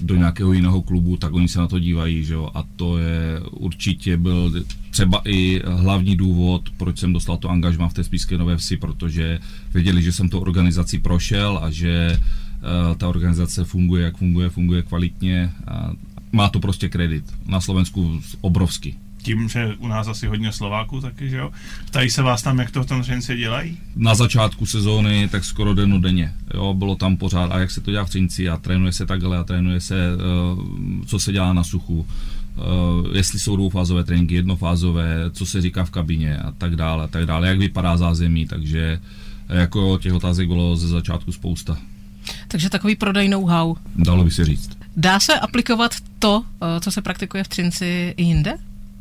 do 0.00 0.16
nějakého 0.16 0.52
jiného 0.52 0.82
klubu, 0.82 1.16
tak 1.16 1.34
oni 1.34 1.48
se 1.48 1.58
na 1.58 1.66
to 1.66 1.78
dívají, 1.78 2.24
že 2.24 2.34
jo? 2.34 2.50
A 2.54 2.64
to 2.76 2.98
je 2.98 3.40
určitě 3.50 4.16
byl 4.16 4.64
třeba 4.90 5.22
i 5.24 5.62
hlavní 5.66 6.16
důvod, 6.16 6.70
proč 6.76 6.98
jsem 6.98 7.12
dostal 7.12 7.36
to 7.36 7.50
angažma 7.50 7.88
v 7.88 7.94
té 7.94 8.04
Spíské 8.04 8.38
Nové 8.38 8.56
Vsi, 8.56 8.76
protože 8.76 9.38
věděli, 9.74 10.02
že 10.02 10.12
jsem 10.12 10.28
to 10.28 10.40
organizací 10.40 10.98
prošel 10.98 11.60
a 11.62 11.70
že 11.70 12.18
uh, 12.18 12.96
ta 12.96 13.08
organizace 13.08 13.64
funguje, 13.64 14.04
jak 14.04 14.16
funguje, 14.16 14.50
funguje 14.50 14.82
kvalitně 14.82 15.52
a 15.66 15.92
má 16.32 16.48
to 16.48 16.60
prostě 16.60 16.88
kredit. 16.88 17.24
Na 17.46 17.60
Slovensku 17.60 18.20
obrovský 18.40 18.94
tím, 19.22 19.48
že 19.48 19.74
u 19.78 19.88
nás 19.88 20.08
asi 20.08 20.26
hodně 20.26 20.52
Slováků 20.52 21.00
taky, 21.00 21.30
že 21.30 21.36
jo? 21.36 21.50
Ptají 21.86 22.10
se 22.10 22.22
vás 22.22 22.42
tam, 22.42 22.58
jak 22.58 22.70
to 22.70 22.82
v 22.82 22.86
tom 22.86 23.02
Třinci 23.02 23.36
dělají? 23.36 23.78
Na 23.96 24.14
začátku 24.14 24.66
sezóny 24.66 25.28
tak 25.28 25.44
skoro 25.44 25.74
denně, 25.74 26.32
jo, 26.54 26.74
bylo 26.74 26.96
tam 26.96 27.16
pořád, 27.16 27.52
a 27.52 27.58
jak 27.58 27.70
se 27.70 27.80
to 27.80 27.90
dělá 27.90 28.04
v 28.04 28.08
Třinci 28.08 28.48
a 28.48 28.56
trénuje 28.56 28.92
se 28.92 29.06
takhle 29.06 29.38
a 29.38 29.44
trénuje 29.44 29.80
se, 29.80 29.96
uh, 30.16 30.64
co 31.06 31.20
se 31.20 31.32
dělá 31.32 31.52
na 31.52 31.64
suchu, 31.64 31.98
uh, 31.98 33.16
jestli 33.16 33.38
jsou 33.38 33.56
dvoufázové 33.56 34.04
tréninky, 34.04 34.34
jednofázové, 34.34 35.30
co 35.32 35.46
se 35.46 35.62
říká 35.62 35.84
v 35.84 35.90
kabině 35.90 36.38
a 36.38 36.50
tak 36.50 36.76
dále, 36.76 37.04
a 37.04 37.06
tak 37.06 37.26
dále, 37.26 37.48
jak 37.48 37.58
vypadá 37.58 37.96
zázemí, 37.96 38.46
takže 38.46 39.00
jako 39.48 39.98
těch 39.98 40.12
otázek 40.12 40.48
bylo 40.48 40.76
ze 40.76 40.88
začátku 40.88 41.32
spousta. 41.32 41.76
Takže 42.48 42.70
takový 42.70 42.96
prodej 42.96 43.28
know-how. 43.28 43.74
Dalo 43.96 44.24
by 44.24 44.30
se 44.30 44.44
říct. 44.44 44.70
Dá 44.96 45.20
se 45.20 45.40
aplikovat 45.40 45.94
to, 46.18 46.44
eh, 46.62 46.80
co 46.80 46.90
se 46.90 47.02
praktikuje 47.02 47.44
v 47.44 47.48
Třinci 47.48 48.14
i 48.16 48.22
jinde? 48.22 48.58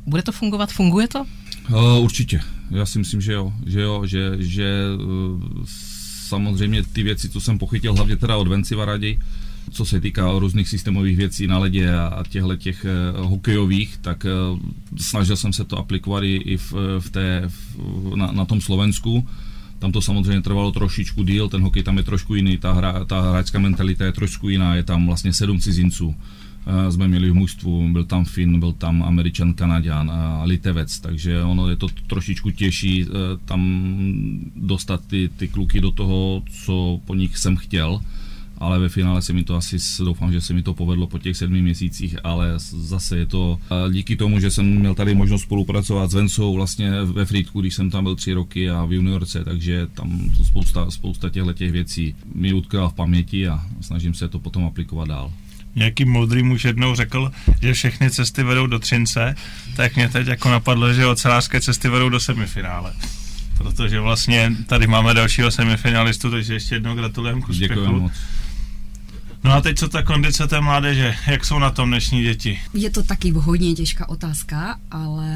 Bude 0.07 0.23
to 0.23 0.31
fungovat? 0.31 0.71
Funguje 0.71 1.07
to? 1.07 1.25
Uh, 1.69 2.03
určitě. 2.03 2.39
Já 2.71 2.85
si 2.85 2.99
myslím, 2.99 3.21
že 3.21 3.33
jo. 3.33 3.53
Že 3.65 3.81
jo, 3.81 4.05
že, 4.05 4.31
že 4.39 4.83
uh, 5.05 5.41
samozřejmě 6.27 6.83
ty 6.83 7.03
věci, 7.03 7.29
co 7.29 7.41
jsem 7.41 7.59
pochytil, 7.59 7.93
hlavně 7.93 8.15
teda 8.15 8.37
od 8.37 8.47
Venci 8.47 8.75
Varadi, 8.75 9.19
co 9.71 9.85
se 9.85 10.01
týká 10.01 10.31
různých 10.39 10.69
systémových 10.69 11.17
věcí 11.17 11.47
na 11.47 11.57
ledě 11.57 11.95
a 11.95 12.23
těchto 12.29 12.55
těch 12.55 12.85
uh, 12.85 13.29
hokejových, 13.29 13.97
tak 13.97 14.25
uh, 14.25 14.59
snažil 14.97 15.35
jsem 15.35 15.53
se 15.53 15.63
to 15.63 15.77
aplikovat 15.77 16.23
i, 16.23 16.57
v, 16.57 16.73
v 16.99 17.09
té, 17.09 17.43
v, 17.47 18.15
na, 18.15 18.31
na 18.31 18.45
tom 18.45 18.61
Slovensku. 18.61 19.27
Tam 19.79 19.91
to 19.91 20.01
samozřejmě 20.01 20.41
trvalo 20.41 20.71
trošičku 20.71 21.23
díl, 21.23 21.49
ten 21.49 21.61
hokej 21.61 21.83
tam 21.83 21.97
je 21.97 22.03
trošku 22.03 22.35
jiný, 22.35 22.57
ta, 22.57 22.73
hra, 22.73 23.05
ta 23.05 23.21
hráčská 23.21 23.59
mentalita 23.59 24.05
je 24.05 24.11
trošku 24.11 24.49
jiná, 24.49 24.75
je 24.75 24.83
tam 24.83 25.05
vlastně 25.05 25.33
sedm 25.33 25.59
cizinců 25.59 26.15
jsme 26.89 27.07
měli 27.07 27.31
v 27.31 27.35
mužstvu, 27.35 27.89
byl 27.91 28.05
tam 28.05 28.25
Finn, 28.25 28.59
byl 28.59 28.71
tam 28.73 29.03
Američan, 29.03 29.53
Kanaďan 29.53 30.11
a 30.11 30.43
Litevec, 30.43 30.99
takže 30.99 31.43
ono 31.43 31.69
je 31.69 31.75
to 31.75 31.87
trošičku 32.07 32.51
těžší 32.51 33.05
eh, 33.05 33.07
tam 33.45 33.91
dostat 34.55 35.05
ty, 35.07 35.29
ty 35.37 35.47
kluky 35.47 35.81
do 35.81 35.91
toho, 35.91 36.43
co 36.65 36.99
po 37.05 37.15
nich 37.15 37.37
jsem 37.37 37.55
chtěl, 37.55 38.01
ale 38.57 38.79
ve 38.79 38.89
finále 38.89 39.21
se 39.21 39.33
mi 39.33 39.43
to 39.43 39.55
asi, 39.55 39.77
doufám, 40.03 40.31
že 40.31 40.41
se 40.41 40.53
mi 40.53 40.63
to 40.63 40.73
povedlo 40.73 41.07
po 41.07 41.19
těch 41.19 41.37
sedmi 41.37 41.61
měsících, 41.61 42.17
ale 42.23 42.53
zase 42.57 43.17
je 43.17 43.25
to 43.25 43.59
eh, 43.71 43.93
díky 43.93 44.15
tomu, 44.15 44.39
že 44.39 44.51
jsem 44.51 44.65
měl 44.79 44.95
tady 44.95 45.15
možnost 45.15 45.41
spolupracovat 45.41 46.11
s 46.11 46.13
Vencou 46.13 46.53
vlastně 46.53 46.91
ve 47.03 47.25
Frýdku, 47.25 47.61
když 47.61 47.75
jsem 47.75 47.91
tam 47.91 48.03
byl 48.03 48.15
tři 48.15 48.33
roky 48.33 48.69
a 48.69 48.85
v 48.85 48.93
juniorce, 48.93 49.43
takže 49.43 49.87
tam 49.93 50.31
spousta, 50.43 50.91
spousta 50.91 51.29
těchto 51.29 51.53
těch 51.53 51.71
věcí 51.71 52.15
mi 52.35 52.53
utkala 52.53 52.89
v 52.89 52.93
paměti 52.93 53.47
a 53.47 53.65
snažím 53.81 54.13
se 54.13 54.27
to 54.27 54.39
potom 54.39 54.65
aplikovat 54.65 55.07
dál 55.07 55.31
nějaký 55.77 56.05
moudrý 56.05 56.43
muž 56.43 56.65
jednou 56.65 56.95
řekl, 56.95 57.31
že 57.61 57.73
všechny 57.73 58.11
cesty 58.11 58.43
vedou 58.43 58.67
do 58.67 58.79
Třince, 58.79 59.35
tak 59.75 59.95
mě 59.95 60.09
teď 60.09 60.27
jako 60.27 60.49
napadlo, 60.49 60.93
že 60.93 61.05
ocelářské 61.05 61.61
cesty 61.61 61.89
vedou 61.89 62.09
do 62.09 62.19
semifinále. 62.19 62.93
Protože 63.57 63.99
vlastně 63.99 64.55
tady 64.67 64.87
máme 64.87 65.13
dalšího 65.13 65.51
semifinalistu, 65.51 66.31
takže 66.31 66.53
ještě 66.53 66.75
jednou 66.75 66.95
gratulujeme 66.95 67.41
k 67.41 67.49
úspěchu. 67.49 68.11
No 69.43 69.53
a 69.53 69.61
teď 69.61 69.77
co 69.77 69.87
ta 69.87 70.03
kondice 70.03 70.47
té 70.47 70.61
mládeže, 70.61 71.15
jak 71.27 71.45
jsou 71.45 71.59
na 71.59 71.69
tom 71.69 71.89
dnešní 71.89 72.23
děti? 72.23 72.59
Je 72.73 72.89
to 72.89 73.03
taky 73.03 73.31
hodně 73.31 73.73
těžká 73.73 74.09
otázka, 74.09 74.79
ale 74.91 75.31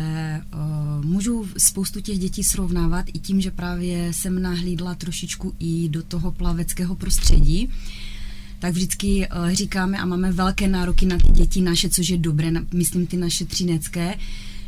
uh, 0.54 1.06
můžu 1.06 1.48
spoustu 1.58 2.02
těch 2.02 2.20
dětí 2.20 2.44
srovnávat 2.44 3.06
i 3.14 3.20
tím, 3.20 3.42
že 3.42 3.52
právě 3.52 4.14
jsem 4.14 4.42
nahlídla 4.42 4.96
trošičku 4.96 5.56
i 5.60 5.90
do 5.90 6.04
toho 6.04 6.32
plaveckého 6.32 6.96
prostředí. 6.96 7.68
Uh, 7.68 7.74
tak 8.62 8.74
vždycky 8.74 9.28
uh, 9.28 9.50
říkáme 9.52 9.98
a 9.98 10.06
máme 10.06 10.32
velké 10.32 10.68
nároky 10.68 11.06
na 11.06 11.18
ty 11.18 11.32
děti 11.32 11.62
naše, 11.62 11.90
což 11.90 12.10
je 12.10 12.18
dobré, 12.18 12.52
myslím 12.74 13.08
ty 13.08 13.18
naše 13.18 13.46
třinecké, 13.46 14.16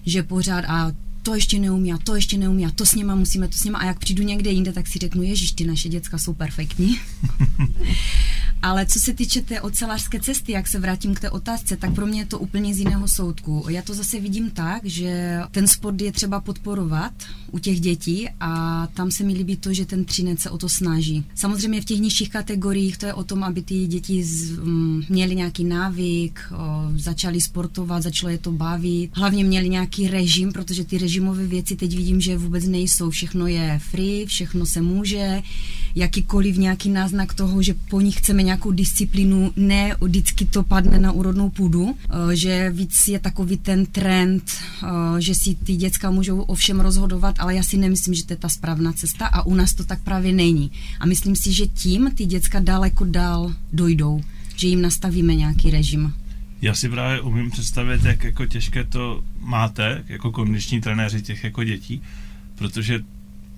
že 0.05 0.23
pořád 0.23 0.65
a 0.67 0.91
to 1.21 1.35
ještě 1.35 1.59
neumí 1.59 1.93
a 1.93 1.97
to 1.97 2.15
ještě 2.15 2.37
neumí 2.37 2.65
a 2.65 2.71
to 2.71 2.85
s 2.85 2.95
něma 2.95 3.15
musíme, 3.15 3.47
to 3.47 3.57
s 3.57 3.63
něma 3.63 3.79
a 3.79 3.85
jak 3.85 3.99
přijdu 3.99 4.23
někde 4.23 4.51
jinde, 4.51 4.73
tak 4.73 4.87
si 4.87 4.99
řeknu, 4.99 5.23
ježiš, 5.23 5.51
ty 5.51 5.65
naše 5.65 5.89
děcka 5.89 6.17
jsou 6.17 6.33
perfektní. 6.33 6.99
Ale 8.63 8.85
co 8.85 8.99
se 8.99 9.13
týče 9.13 9.41
té 9.41 9.61
ocelářské 9.61 10.19
cesty, 10.19 10.51
jak 10.51 10.67
se 10.67 10.79
vrátím 10.79 11.13
k 11.13 11.19
té 11.19 11.29
otázce, 11.29 11.77
tak 11.77 11.95
pro 11.95 12.05
mě 12.05 12.21
je 12.21 12.25
to 12.25 12.39
úplně 12.39 12.73
z 12.73 12.79
jiného 12.79 13.07
soudku. 13.07 13.65
Já 13.69 13.81
to 13.81 13.93
zase 13.93 14.19
vidím 14.19 14.51
tak, 14.51 14.85
že 14.85 15.39
ten 15.51 15.67
sport 15.67 16.01
je 16.01 16.11
třeba 16.11 16.39
podporovat 16.39 17.13
u 17.51 17.59
těch 17.59 17.79
dětí 17.79 18.29
a 18.39 18.87
tam 18.93 19.11
se 19.11 19.23
mi 19.23 19.33
líbí 19.33 19.57
to, 19.57 19.73
že 19.73 19.85
ten 19.85 20.05
třinec 20.05 20.39
se 20.39 20.49
o 20.49 20.57
to 20.57 20.69
snaží. 20.69 21.25
Samozřejmě 21.35 21.81
v 21.81 21.85
těch 21.85 21.99
nižších 21.99 22.29
kategoriích 22.29 22.97
to 22.97 23.05
je 23.05 23.13
o 23.13 23.23
tom, 23.23 23.43
aby 23.43 23.61
ty 23.61 23.87
děti 23.87 24.23
z, 24.23 24.57
m, 24.57 25.03
měly 25.09 25.35
nějaký 25.35 25.63
návyk, 25.63 26.39
o, 26.51 26.91
začali 26.95 27.41
sportovat, 27.41 28.03
začalo 28.03 28.29
je 28.29 28.37
to 28.37 28.51
bavit. 28.51 29.09
Hlavně 29.13 29.43
měli 29.43 29.69
nějaký 29.69 30.07
režim, 30.07 30.51
protože 30.51 30.83
ty 30.83 30.97
režimové 30.97 31.47
věci 31.47 31.75
teď 31.75 31.95
vidím, 31.95 32.21
že 32.21 32.37
vůbec 32.37 32.65
nejsou. 32.65 33.09
Všechno 33.09 33.47
je 33.47 33.79
free, 33.91 34.25
všechno 34.25 34.65
se 34.65 34.81
může, 34.81 35.41
jakýkoliv 35.95 36.57
nějaký 36.57 36.89
náznak 36.89 37.33
toho, 37.33 37.61
že 37.61 37.73
po 37.89 38.01
nich 38.01 38.17
chceme 38.17 38.43
nějakou 38.43 38.71
disciplínu, 38.71 39.51
ne 39.55 39.95
vždycky 40.01 40.45
to 40.45 40.63
padne 40.63 40.99
na 40.99 41.11
úrodnou 41.11 41.49
půdu, 41.49 41.95
eh, 41.95 42.35
že 42.35 42.69
víc 42.69 43.07
je 43.07 43.19
takový 43.19 43.57
ten 43.57 43.85
trend, 43.85 44.43
eh, 44.83 44.87
že 45.21 45.35
si 45.35 45.55
ty 45.55 45.75
děcka 45.75 46.11
můžou 46.11 46.41
o 46.41 46.55
všem 46.55 46.79
rozhodovat, 46.79 47.35
ale 47.39 47.55
já 47.55 47.63
si 47.63 47.77
nemyslím, 47.77 48.13
že 48.13 48.25
to 48.25 48.33
je 48.33 48.37
ta 48.37 48.49
správná 48.49 48.93
cesta 48.93 49.27
a 49.27 49.45
u 49.45 49.55
nás 49.55 49.73
to 49.73 49.83
tak 49.83 50.03
právě 50.03 50.33
není. 50.33 50.71
A 50.99 51.05
myslím 51.05 51.35
si, 51.35 51.53
že 51.53 51.67
tím 51.67 52.11
ty 52.15 52.25
děcka 52.25 52.59
daleko 52.59 53.05
dál 53.05 53.53
dojdou, 53.73 54.21
že 54.55 54.67
jim 54.67 54.81
nastavíme 54.81 55.35
nějaký 55.35 55.71
režim. 55.71 56.13
Já 56.61 56.75
si 56.75 56.89
právě 56.89 57.21
umím 57.21 57.51
představit, 57.51 58.03
jak 58.03 58.23
jako 58.23 58.45
těžké 58.45 58.83
to 58.83 59.23
máte, 59.39 60.03
jako 60.07 60.31
kondiční 60.31 60.81
trenéři 60.81 61.21
těch 61.21 61.43
jako 61.43 61.63
dětí, 61.63 62.01
protože 62.55 62.99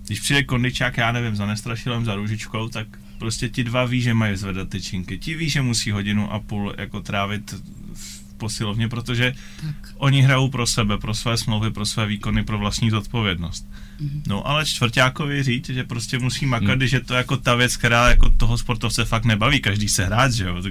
když 0.06 0.20
přijde 0.20 0.44
kondičák, 0.44 0.98
já 0.98 1.12
nevím, 1.12 1.36
za 1.36 1.46
nestrašilem, 1.46 2.06
za 2.06 2.16
růžičkou, 2.16 2.70
tak 2.70 2.88
prostě 3.18 3.50
ti 3.50 3.64
dva 3.64 3.86
ví, 3.86 4.02
že 4.02 4.14
mají 4.14 4.36
zvedat 4.36 4.70
tyčinky. 4.70 5.18
Ti 5.18 5.36
ví, 5.36 5.50
že 5.50 5.62
musí 5.62 5.92
hodinu 5.92 6.34
a 6.34 6.40
půl 6.40 6.74
jako 6.78 7.02
trávit 7.02 7.56
v 7.94 8.26
posilovně, 8.38 8.88
protože 8.88 9.34
tak. 9.62 9.76
oni 9.98 10.22
hrajou 10.22 10.50
pro 10.50 10.68
sebe, 10.68 10.98
pro 10.98 11.14
své 11.14 11.38
smlouvy, 11.38 11.72
pro 11.72 11.86
své 11.86 12.06
výkony, 12.06 12.44
pro 12.44 12.58
vlastní 12.58 12.90
zodpovědnost. 12.90 13.68
Mm-hmm. 14.02 14.22
No 14.28 14.48
ale 14.48 14.66
čtvrtákovi 14.66 15.44
říct, 15.44 15.70
že 15.70 15.84
prostě 15.84 16.20
musí 16.20 16.46
makat, 16.46 16.80
mm. 16.80 16.88
že 16.88 17.00
to 17.00 17.14
je 17.14 17.18
jako 17.18 17.38
ta 17.38 17.56
věc, 17.56 17.78
která 17.78 18.10
jako 18.10 18.30
toho 18.30 18.58
sportovce 18.58 19.06
fakt 19.06 19.26
nebaví, 19.26 19.62
každý 19.62 19.90
se 19.90 20.06
hrát, 20.06 20.32
že 20.32 20.46
jo. 20.46 20.62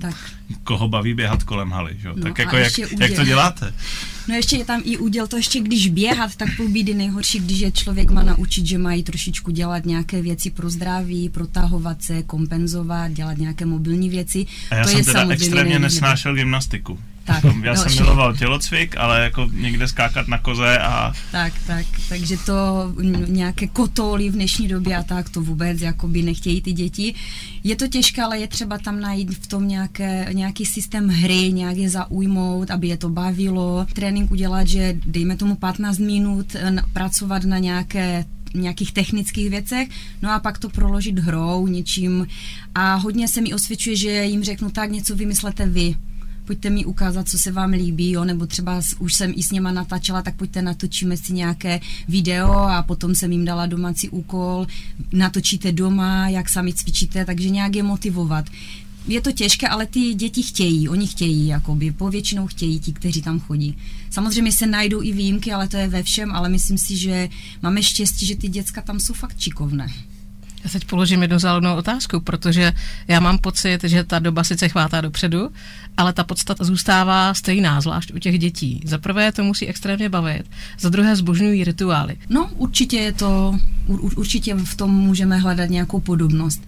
Tak. 0.00 0.32
Koho 0.64 0.88
baví 0.88 1.14
běhat 1.14 1.42
kolem 1.42 1.70
haly, 1.70 1.96
že 1.98 2.08
jo. 2.08 2.14
No, 2.16 2.22
tak 2.22 2.38
jako 2.38 2.56
jak, 2.56 2.78
jak 2.78 3.12
to 3.12 3.24
děláte? 3.24 3.74
No 4.28 4.34
ještě 4.34 4.56
je 4.56 4.64
tam 4.64 4.82
i 4.84 4.98
úděl 4.98 5.26
to 5.26 5.36
ještě, 5.36 5.60
když 5.60 5.88
běhat, 5.88 6.36
tak 6.36 6.48
půl 6.56 6.68
bídy 6.68 6.94
nejhorší, 6.94 7.38
když 7.38 7.58
je 7.58 7.72
člověk 7.72 8.10
má 8.10 8.22
naučit, 8.22 8.66
že 8.66 8.78
mají 8.78 9.02
trošičku 9.02 9.50
dělat 9.50 9.86
nějaké 9.86 10.22
věci 10.22 10.50
pro 10.50 10.70
zdraví, 10.70 11.28
protahovat 11.28 12.02
se, 12.02 12.22
kompenzovat, 12.22 13.12
dělat 13.12 13.38
nějaké 13.38 13.66
mobilní 13.66 14.08
věci. 14.08 14.46
A 14.70 14.74
já 14.74 14.82
to 14.82 14.88
jsem 14.88 14.98
je 14.98 15.04
teda 15.04 15.28
extrémně 15.28 15.78
nesnášel 15.78 16.34
gymnastiku. 16.34 16.98
Tak, 17.24 17.44
Já 17.62 17.74
no, 17.74 17.76
jsem 17.76 17.94
miloval 17.94 18.36
tělocvik, 18.36 18.96
ale 18.96 19.24
jako 19.24 19.48
někde 19.52 19.88
skákat 19.88 20.28
na 20.28 20.38
koze 20.38 20.78
a... 20.78 21.12
Tak, 21.32 21.52
tak, 21.66 21.86
takže 22.08 22.36
to 22.46 22.54
nějaké 23.26 23.66
kotoly 23.66 24.30
v 24.30 24.32
dnešní 24.32 24.68
době 24.68 24.96
a 24.96 25.02
tak 25.02 25.28
to 25.28 25.40
vůbec 25.40 25.80
jakoby 25.80 26.22
nechtějí 26.22 26.62
ty 26.62 26.72
děti. 26.72 27.14
Je 27.64 27.76
to 27.76 27.88
těžké, 27.88 28.22
ale 28.22 28.38
je 28.38 28.48
třeba 28.48 28.78
tam 28.78 29.00
najít 29.00 29.30
v 29.30 29.46
tom 29.46 29.68
nějaké, 29.68 30.28
nějaký 30.32 30.66
systém 30.66 31.08
hry, 31.08 31.52
nějak 31.52 31.76
je 31.76 31.90
zaujmout, 31.90 32.70
aby 32.70 32.88
je 32.88 32.96
to 32.96 33.08
bavilo. 33.08 33.86
Trénink 33.92 34.30
udělat, 34.30 34.68
že 34.68 34.96
dejme 35.06 35.36
tomu 35.36 35.54
15 35.54 35.98
minut 35.98 36.56
pracovat 36.92 37.44
na 37.44 37.58
nějaké 37.58 38.24
nějakých 38.54 38.92
technických 38.92 39.50
věcech, 39.50 39.88
no 40.22 40.30
a 40.30 40.40
pak 40.40 40.58
to 40.58 40.68
proložit 40.68 41.18
hrou, 41.18 41.66
něčím. 41.66 42.26
A 42.74 42.94
hodně 42.94 43.28
se 43.28 43.40
mi 43.40 43.54
osvědčuje, 43.54 43.96
že 43.96 44.24
jim 44.24 44.44
řeknu 44.44 44.70
tak, 44.70 44.90
něco 44.90 45.16
vymyslete 45.16 45.66
vy 45.66 45.94
pojďte 46.44 46.70
mi 46.70 46.84
ukázat, 46.84 47.28
co 47.28 47.38
se 47.38 47.52
vám 47.52 47.70
líbí, 47.70 48.10
jo, 48.10 48.24
nebo 48.24 48.46
třeba 48.46 48.80
už 48.98 49.14
jsem 49.14 49.32
i 49.36 49.42
s 49.42 49.50
něma 49.50 49.72
natáčela, 49.72 50.22
tak 50.22 50.36
pojďte 50.36 50.62
natočíme 50.62 51.16
si 51.16 51.32
nějaké 51.32 51.80
video 52.08 52.50
a 52.50 52.82
potom 52.82 53.14
jsem 53.14 53.32
jim 53.32 53.44
dala 53.44 53.66
domácí 53.66 54.08
úkol, 54.08 54.66
natočíte 55.12 55.72
doma, 55.72 56.28
jak 56.28 56.48
sami 56.48 56.74
cvičíte, 56.74 57.24
takže 57.24 57.50
nějak 57.50 57.76
je 57.76 57.82
motivovat. 57.82 58.44
Je 59.08 59.20
to 59.20 59.32
těžké, 59.32 59.68
ale 59.68 59.86
ty 59.86 60.14
děti 60.14 60.42
chtějí, 60.42 60.88
oni 60.88 61.06
chtějí, 61.06 61.46
jakoby, 61.46 61.92
povětšinou 61.92 62.46
chtějí 62.46 62.78
ti, 62.78 62.92
kteří 62.92 63.22
tam 63.22 63.40
chodí. 63.40 63.76
Samozřejmě 64.10 64.52
se 64.52 64.66
najdou 64.66 65.02
i 65.02 65.12
výjimky, 65.12 65.52
ale 65.52 65.68
to 65.68 65.76
je 65.76 65.88
ve 65.88 66.02
všem, 66.02 66.32
ale 66.32 66.48
myslím 66.48 66.78
si, 66.78 66.96
že 66.96 67.28
máme 67.62 67.82
štěstí, 67.82 68.26
že 68.26 68.36
ty 68.36 68.48
děcka 68.48 68.82
tam 68.82 69.00
jsou 69.00 69.14
fakt 69.14 69.38
čikovné. 69.38 69.86
Já 70.64 70.70
teď 70.70 70.84
položím 70.84 71.22
jednu 71.22 71.38
záludnou 71.38 71.76
otázku, 71.76 72.20
protože 72.20 72.72
já 73.08 73.20
mám 73.20 73.38
pocit, 73.38 73.78
že 73.84 74.04
ta 74.04 74.18
doba 74.18 74.44
sice 74.44 74.68
chvátá 74.68 75.00
dopředu, 75.00 75.50
ale 75.96 76.12
ta 76.12 76.24
podstata 76.24 76.64
zůstává 76.64 77.34
stejná, 77.34 77.80
zvlášť 77.80 78.14
u 78.14 78.18
těch 78.18 78.38
dětí. 78.38 78.80
Za 78.84 78.98
prvé 78.98 79.32
to 79.32 79.44
musí 79.44 79.66
extrémně 79.66 80.08
bavit, 80.08 80.42
za 80.80 80.88
druhé 80.88 81.16
zbožňují 81.16 81.64
rituály. 81.64 82.16
No, 82.28 82.50
určitě 82.56 82.96
je 82.96 83.12
to, 83.12 83.58
určitě 84.16 84.54
v 84.54 84.76
tom 84.76 84.90
můžeme 84.90 85.38
hledat 85.38 85.70
nějakou 85.70 86.00
podobnost. 86.00 86.62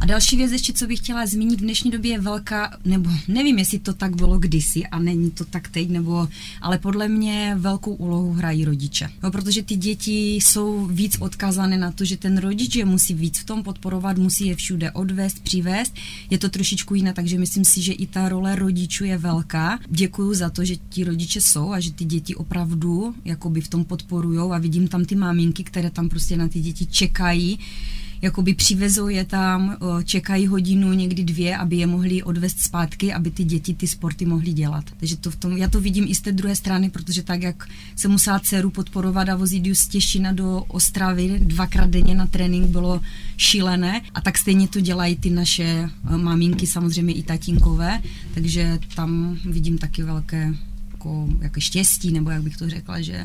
A 0.00 0.06
další 0.06 0.36
věc 0.36 0.52
ještě, 0.52 0.72
co 0.72 0.86
bych 0.86 0.98
chtěla 0.98 1.26
zmínit, 1.26 1.60
v 1.60 1.62
dnešní 1.62 1.90
době 1.90 2.12
je 2.12 2.20
velká, 2.20 2.76
nebo 2.84 3.10
nevím, 3.28 3.58
jestli 3.58 3.78
to 3.78 3.94
tak 3.94 4.16
bylo 4.16 4.38
kdysi 4.38 4.86
a 4.86 4.98
není 4.98 5.30
to 5.30 5.44
tak 5.44 5.68
teď, 5.68 5.88
nebo, 5.88 6.28
ale 6.62 6.78
podle 6.78 7.08
mě 7.08 7.54
velkou 7.58 7.94
úlohu 7.94 8.32
hrají 8.32 8.64
rodiče. 8.64 9.10
No, 9.22 9.30
protože 9.30 9.62
ty 9.62 9.76
děti 9.76 10.34
jsou 10.34 10.86
víc 10.86 11.16
odkázané 11.20 11.78
na 11.78 11.92
to, 11.92 12.04
že 12.04 12.16
ten 12.16 12.38
rodič 12.38 12.76
je 12.76 12.84
musí 12.84 13.14
víc 13.14 13.37
v 13.38 13.44
tom 13.44 13.62
podporovat, 13.62 14.18
musí 14.18 14.46
je 14.46 14.56
všude 14.56 14.90
odvést, 14.90 15.42
přivést. 15.42 15.94
Je 16.30 16.38
to 16.38 16.48
trošičku 16.48 16.94
jiné, 16.94 17.12
takže 17.12 17.38
myslím 17.38 17.64
si, 17.64 17.82
že 17.82 17.92
i 17.92 18.06
ta 18.06 18.28
role 18.28 18.56
rodičů 18.56 19.04
je 19.04 19.18
velká. 19.18 19.78
Děkuju 19.88 20.34
za 20.34 20.50
to, 20.50 20.64
že 20.64 20.76
ti 20.76 21.04
rodiče 21.04 21.40
jsou 21.40 21.72
a 21.72 21.80
že 21.80 21.92
ty 21.92 22.04
děti 22.04 22.34
opravdu 22.34 23.14
jakoby 23.24 23.60
v 23.60 23.68
tom 23.68 23.84
podporují 23.84 24.50
a 24.52 24.58
vidím 24.58 24.88
tam 24.88 25.04
ty 25.04 25.14
maminky, 25.14 25.64
které 25.64 25.90
tam 25.90 26.08
prostě 26.08 26.36
na 26.36 26.48
ty 26.48 26.60
děti 26.60 26.86
čekají 26.86 27.58
jakoby 28.22 28.54
přivezou 28.54 29.08
je 29.08 29.24
tam, 29.24 29.76
čekají 30.04 30.46
hodinu, 30.46 30.92
někdy 30.92 31.24
dvě, 31.24 31.56
aby 31.56 31.76
je 31.76 31.86
mohli 31.86 32.22
odvést 32.22 32.60
zpátky, 32.60 33.12
aby 33.12 33.30
ty 33.30 33.44
děti 33.44 33.74
ty 33.74 33.86
sporty 33.86 34.26
mohly 34.26 34.52
dělat. 34.52 34.84
Takže 34.96 35.16
to 35.16 35.30
v 35.30 35.36
tom, 35.36 35.56
já 35.56 35.68
to 35.68 35.80
vidím 35.80 36.04
i 36.08 36.14
z 36.14 36.20
té 36.20 36.32
druhé 36.32 36.56
strany, 36.56 36.90
protože 36.90 37.22
tak, 37.22 37.42
jak 37.42 37.68
se 37.96 38.08
musela 38.08 38.38
dceru 38.38 38.70
podporovat 38.70 39.28
a 39.28 39.36
vozit 39.36 39.66
ji 39.66 39.74
z 39.74 39.88
Těšina 39.88 40.32
do 40.32 40.64
Ostravy 40.68 41.38
dvakrát 41.38 41.90
denně 41.90 42.14
na 42.14 42.26
trénink 42.26 42.66
bylo 42.66 43.00
šílené 43.36 44.00
a 44.14 44.20
tak 44.20 44.38
stejně 44.38 44.68
to 44.68 44.80
dělají 44.80 45.16
ty 45.16 45.30
naše 45.30 45.62
e, 45.62 45.90
maminky, 46.16 46.66
samozřejmě 46.66 47.14
i 47.14 47.22
tatínkové, 47.22 48.02
takže 48.34 48.78
tam 48.94 49.38
vidím 49.44 49.78
taky 49.78 50.02
velké 50.02 50.54
jako, 50.92 51.28
jako 51.40 51.60
štěstí, 51.60 52.12
nebo 52.12 52.30
jak 52.30 52.42
bych 52.42 52.56
to 52.56 52.70
řekla, 52.70 53.00
že 53.00 53.24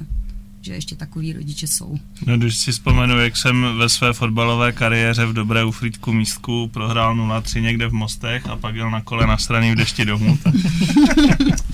že 0.65 0.73
ještě 0.73 0.95
takový 0.95 1.33
rodiče 1.33 1.67
jsou. 1.67 1.99
No, 2.25 2.37
když 2.37 2.57
si 2.57 2.71
vzpomenu, 2.71 3.19
jak 3.19 3.37
jsem 3.37 3.77
ve 3.77 3.89
své 3.89 4.13
fotbalové 4.13 4.71
kariéře 4.71 5.25
v 5.25 5.33
dobré 5.33 5.63
ufrýdku 5.63 6.13
místku 6.13 6.69
prohrál 6.73 7.15
0-3 7.15 7.61
někde 7.61 7.87
v 7.87 7.93
Mostech 7.93 8.47
a 8.47 8.55
pak 8.55 8.75
jel 8.75 8.91
na 8.91 9.01
kole 9.01 9.27
na 9.27 9.37
straně 9.37 9.71
v 9.71 9.75
dešti 9.75 10.05
domů. 10.05 10.37
Tak... 10.43 10.53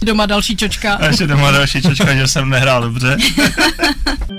doma 0.01 0.25
další 0.25 0.57
čočka. 0.57 0.93
A 0.93 1.05
ještě 1.05 1.27
doma 1.27 1.51
další 1.51 1.81
čočka, 1.81 2.15
že 2.15 2.27
jsem 2.27 2.49
nehrál 2.49 2.81
dobře. 2.81 3.17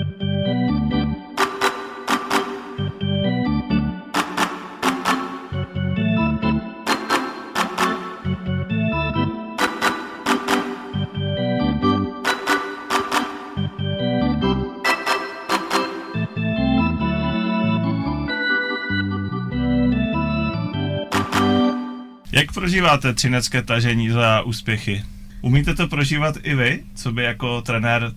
Jak 22.31 22.51
prožíváte 22.51 23.13
třinecké 23.13 23.61
tažení 23.61 24.09
za 24.09 24.41
úspěchy? 24.41 25.03
Umíte 25.41 25.75
to 25.75 25.87
prožívat 25.87 26.37
i 26.43 26.55
vy, 26.55 26.83
co 26.95 27.11
by 27.11 27.23
jako 27.23 27.61
trenér 27.61 28.13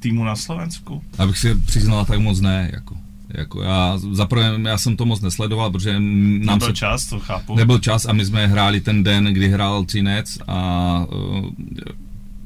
týmu 0.00 0.24
na 0.24 0.36
Slovensku? 0.36 1.02
Abych 1.18 1.38
si 1.38 1.54
přiznal, 1.54 2.04
tak 2.04 2.18
moc 2.18 2.40
ne, 2.40 2.70
jako. 2.72 2.96
Jako 3.28 3.62
já, 3.62 3.98
zaprvé 4.12 4.60
já 4.62 4.78
jsem 4.78 4.96
to 4.96 5.06
moc 5.06 5.20
nesledoval, 5.20 5.70
protože 5.70 5.92
nám 5.92 6.00
nebyl 6.40 6.68
se, 6.68 6.72
čas, 6.72 7.06
to 7.06 7.20
chápu. 7.20 7.56
Nebyl 7.56 7.78
čas 7.78 8.06
a 8.06 8.12
my 8.12 8.24
jsme 8.24 8.46
hráli 8.46 8.80
ten 8.80 9.04
den, 9.04 9.24
kdy 9.24 9.48
hrál 9.48 9.84
Třinec 9.84 10.38
a 10.48 11.06
uh, 11.12 11.50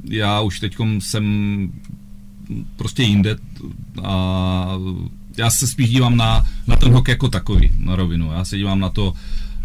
já 0.04 0.40
už 0.40 0.60
teď 0.60 0.76
jsem 0.98 1.68
prostě 2.76 3.02
jinde 3.02 3.36
a 4.04 4.66
já 5.36 5.50
se 5.50 5.66
spíš 5.66 5.90
dívám 5.90 6.16
na, 6.16 6.46
na 6.66 6.76
ten 6.76 6.92
hok 6.92 7.08
jako 7.08 7.28
takový, 7.28 7.70
na 7.78 7.96
rovinu. 7.96 8.32
Já 8.32 8.44
se 8.44 8.56
dívám 8.56 8.80
na 8.80 8.88
to, 8.88 9.14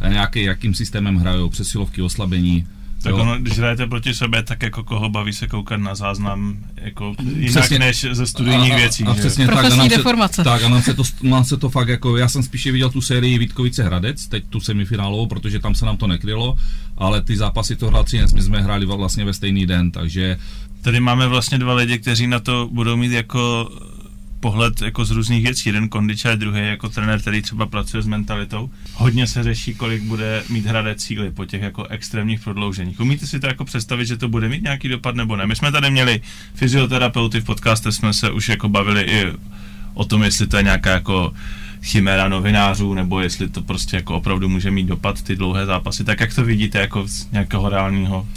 nějaký, 0.09 0.43
jakým 0.43 0.73
systémem 0.73 1.15
hrajou, 1.15 1.49
přesilovky, 1.49 2.01
oslabení, 2.01 2.67
Tak 3.03 3.09
Jo. 3.11 3.17
ono, 3.17 3.37
když 3.39 3.57
hrajete 3.57 3.87
proti 3.87 4.13
sobě, 4.13 4.43
tak 4.43 4.63
jako 4.63 4.83
koho 4.83 5.09
baví 5.09 5.33
se 5.33 5.47
koukat 5.47 5.79
na 5.79 5.95
záznam, 5.95 6.57
jako 6.75 7.15
jinak 7.35 7.49
Přesně. 7.63 7.79
než 7.79 8.05
ze 8.11 8.27
studijních 8.27 8.71
A- 8.71 8.75
a- 8.75 8.77
věcí. 8.77 9.03
A 9.03 9.13
že? 9.13 9.19
přesně 9.19 9.47
tak, 9.47 9.65
a 9.65 9.69
nám 9.69 9.89
se, 9.89 9.97
deformace. 9.97 10.43
tak, 10.43 10.63
a 10.63 10.69
nám 10.69 10.81
se, 10.81 10.93
to, 10.93 11.03
nám 11.23 11.43
se 11.45 11.57
to 11.57 11.69
fakt 11.69 11.87
jako, 11.87 12.17
já 12.17 12.27
jsem 12.29 12.43
spíše 12.43 12.71
viděl 12.71 12.89
tu 12.89 13.01
sérii 13.01 13.37
Vítkovice 13.37 13.83
Hradec, 13.83 14.27
teď 14.27 14.43
tu 14.49 14.59
semifinálovou, 14.59 15.27
protože 15.27 15.59
tam 15.59 15.75
se 15.75 15.85
nám 15.85 15.97
to 15.97 16.07
nekrylo, 16.07 16.55
ale 16.97 17.21
ty 17.21 17.37
zápasy 17.37 17.75
to 17.75 17.87
hrál 17.87 18.03
Třinec, 18.03 18.33
my 18.33 18.41
jsme 18.41 18.61
hráli 18.61 18.85
vlastně 18.85 19.25
ve 19.25 19.33
stejný 19.33 19.65
den, 19.65 19.91
takže 19.91 20.37
Tady 20.81 20.99
máme 20.99 21.27
vlastně 21.27 21.57
dva 21.57 21.73
lidi, 21.73 21.99
kteří 21.99 22.27
na 22.27 22.39
to 22.39 22.69
budou 22.71 22.97
mít 22.97 23.11
jako 23.11 23.69
pohled 24.39 24.81
jako 24.81 25.05
z 25.05 25.11
různých 25.11 25.43
věcí. 25.43 25.69
Jeden 25.69 25.89
kondičar, 25.89 26.37
druhý 26.37 26.61
jako 26.61 26.89
trenér, 26.89 27.21
který 27.21 27.41
třeba 27.41 27.65
pracuje 27.65 28.03
s 28.03 28.07
mentalitou. 28.07 28.69
Hodně 28.93 29.27
se 29.27 29.43
řeší, 29.43 29.75
kolik 29.75 30.03
bude 30.03 30.43
mít 30.49 30.65
Hradec 30.65 31.03
cíly 31.03 31.31
po 31.31 31.45
těch 31.45 31.61
jako 31.61 31.83
extrémních 31.83 32.41
prodlouženích. 32.41 32.99
Umíte 32.99 33.27
si 33.27 33.39
to 33.39 33.47
jako 33.47 33.65
představit, 33.65 34.05
že 34.05 34.17
to 34.17 34.29
bude 34.29 34.49
mít 34.49 34.63
nějaký 34.63 34.89
dopad 34.89 35.15
nebo 35.15 35.35
ne? 35.35 35.47
My 35.47 35.55
jsme 35.55 35.71
tady 35.71 35.91
měli 35.91 36.21
fyzioterapeuty 36.53 37.41
v 37.41 37.45
podcastu, 37.45 37.91
jsme 37.91 38.13
se 38.13 38.31
už 38.31 38.49
jako 38.49 38.69
bavili 38.69 39.01
i 39.01 39.25
o 39.93 40.05
tom, 40.05 40.23
jestli 40.23 40.47
to 40.47 40.57
je 40.57 40.63
nějaká 40.63 40.91
jako 40.91 41.33
chiméra 41.83 42.27
novinářů, 42.27 42.93
nebo 42.93 43.21
jestli 43.21 43.49
to 43.49 43.61
prostě 43.61 43.95
jako 43.95 44.15
opravdu 44.15 44.49
může 44.49 44.71
mít 44.71 44.87
dopad 44.87 45.21
ty 45.21 45.35
dlouhé 45.35 45.65
zápasy. 45.65 46.03
Tak 46.03 46.19
jak 46.19 46.35
to 46.35 46.43
vidíte 46.43 46.79
jako 46.79 47.07
z 47.07 47.31
nějakého 47.31 47.69
reálního 47.69 48.27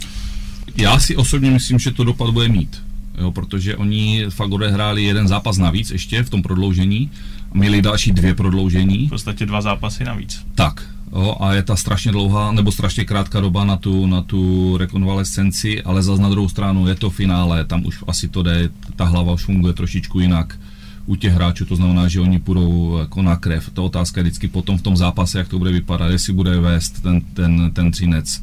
Já 0.76 0.98
si 0.98 1.16
osobně 1.16 1.50
myslím, 1.50 1.78
že 1.78 1.90
to 1.90 2.04
dopad 2.04 2.30
bude 2.30 2.48
mít, 2.48 2.82
jo, 3.20 3.30
protože 3.30 3.76
oni 3.76 4.24
fakt 4.28 4.52
odehráli 4.52 5.04
jeden 5.04 5.28
zápas 5.28 5.58
navíc 5.58 5.90
ještě 5.90 6.22
v 6.22 6.30
tom 6.30 6.42
prodloužení, 6.42 7.10
a 7.52 7.58
měli 7.58 7.82
další 7.82 8.12
dvě 8.12 8.34
prodloužení, 8.34 9.06
v 9.06 9.10
podstatě 9.10 9.46
dva 9.46 9.60
zápasy 9.60 10.04
navíc? 10.04 10.44
tak, 10.54 10.86
jo, 11.12 11.36
a 11.40 11.54
je 11.54 11.62
ta 11.62 11.76
strašně 11.76 12.12
dlouhá 12.12 12.52
nebo 12.52 12.72
strašně 12.72 13.04
krátká 13.04 13.40
doba 13.40 13.64
na 13.64 13.76
tu, 13.76 14.06
na 14.06 14.22
tu 14.22 14.76
rekonvalescenci, 14.76 15.82
ale 15.82 16.02
zase 16.02 16.22
na 16.22 16.28
druhou 16.28 16.48
stranu 16.48 16.88
je 16.88 16.94
to 16.94 17.10
finále, 17.10 17.64
tam 17.64 17.86
už 17.86 18.04
asi 18.06 18.28
to 18.28 18.42
jde, 18.42 18.70
ta 18.96 19.04
hlava 19.04 19.32
už 19.32 19.44
funguje 19.44 19.74
trošičku 19.74 20.20
jinak 20.20 20.58
u 21.06 21.16
těch 21.16 21.32
hráčů, 21.32 21.64
to 21.64 21.76
znamená, 21.76 22.08
že 22.08 22.20
oni 22.20 22.38
půjdou 22.38 22.98
jako 22.98 23.22
na 23.22 23.36
krev. 23.36 23.70
Ta 23.70 23.82
otázka 23.82 24.20
je 24.20 24.22
vždycky 24.22 24.48
potom 24.48 24.78
v 24.78 24.82
tom 24.82 24.96
zápase, 24.96 25.38
jak 25.38 25.48
to 25.48 25.58
bude 25.58 25.72
vypadat, 25.72 26.10
jestli 26.10 26.32
bude 26.32 26.60
vést 26.60 27.02
ten, 27.02 27.20
ten, 27.20 27.70
ten 27.72 27.90
třinec, 27.90 28.42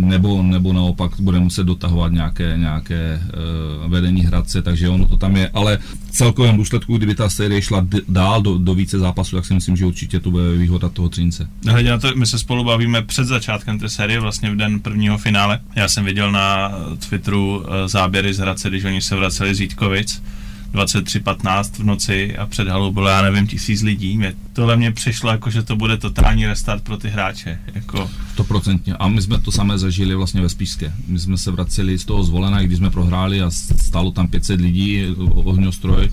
nebo, 0.00 0.42
nebo 0.42 0.72
naopak 0.72 1.20
bude 1.20 1.38
muset 1.38 1.64
dotahovat 1.64 2.12
nějaké, 2.12 2.54
nějaké 2.56 3.22
eh, 3.22 3.88
vedení 3.88 4.22
Hradce, 4.26 4.62
takže 4.62 4.88
ono 4.88 5.08
to 5.08 5.16
tam 5.16 5.36
je, 5.36 5.50
ale 5.54 5.78
v 6.06 6.10
celkovém 6.10 6.56
důsledku, 6.56 6.96
kdyby 6.96 7.14
ta 7.14 7.28
série 7.28 7.62
šla 7.62 7.86
dál 8.08 8.42
do, 8.42 8.58
do 8.58 8.74
více 8.74 8.98
zápasů, 8.98 9.36
tak 9.36 9.44
si 9.44 9.54
myslím, 9.54 9.76
že 9.76 9.86
určitě 9.86 10.20
to 10.20 10.30
bude 10.30 10.56
výhoda 10.56 10.88
toho 10.88 11.08
Třince. 11.08 11.48
Hledě 11.70 11.90
na 11.90 11.98
to, 11.98 12.08
my 12.14 12.26
se 12.26 12.38
spolu 12.38 12.64
bavíme 12.64 13.02
před 13.02 13.24
začátkem 13.24 13.78
té 13.78 13.88
série, 13.88 14.20
vlastně 14.20 14.50
v 14.50 14.56
den 14.56 14.80
prvního 14.80 15.18
finále. 15.18 15.60
Já 15.76 15.88
jsem 15.88 16.04
viděl 16.04 16.32
na 16.32 16.72
Twitteru 17.08 17.64
eh, 17.66 17.88
záběry 17.88 18.34
z 18.34 18.38
Hradce, 18.38 18.68
když 18.68 18.84
oni 18.84 19.02
se 19.02 19.16
vraceli 19.16 19.54
z 19.54 19.60
Jítkovic. 19.60 20.22
23.15 20.74 21.82
v 21.82 21.84
noci 21.84 22.36
a 22.36 22.46
před 22.46 22.68
halou 22.68 22.92
bylo, 22.92 23.08
já 23.08 23.22
nevím, 23.22 23.46
tisíc 23.46 23.82
lidí. 23.82 24.16
Mě, 24.18 24.34
tohle 24.52 24.76
mě 24.76 24.92
přišlo 24.92 25.30
jako, 25.30 25.50
že 25.50 25.62
to 25.62 25.76
bude 25.76 25.96
totální 25.96 26.46
restart 26.46 26.82
pro 26.82 26.96
ty 26.96 27.08
hráče. 27.08 27.58
Jako, 27.74 28.10
Stoprocentně. 28.32 28.94
A 28.94 29.08
my 29.08 29.22
jsme 29.22 29.40
to 29.40 29.52
samé 29.52 29.78
zažili 29.78 30.14
vlastně 30.14 30.40
ve 30.40 30.48
Spíšské. 30.48 30.92
My 31.08 31.18
jsme 31.18 31.38
se 31.38 31.50
vraceli 31.50 31.98
z 31.98 32.04
toho 32.04 32.24
zvolena, 32.24 32.62
když 32.62 32.78
jsme 32.78 32.90
prohráli 32.90 33.42
a 33.42 33.50
stálo 33.50 34.10
tam 34.10 34.28
500 34.28 34.60
lidí, 34.60 35.06
o- 35.06 35.24
ohňostroj. 35.42 36.10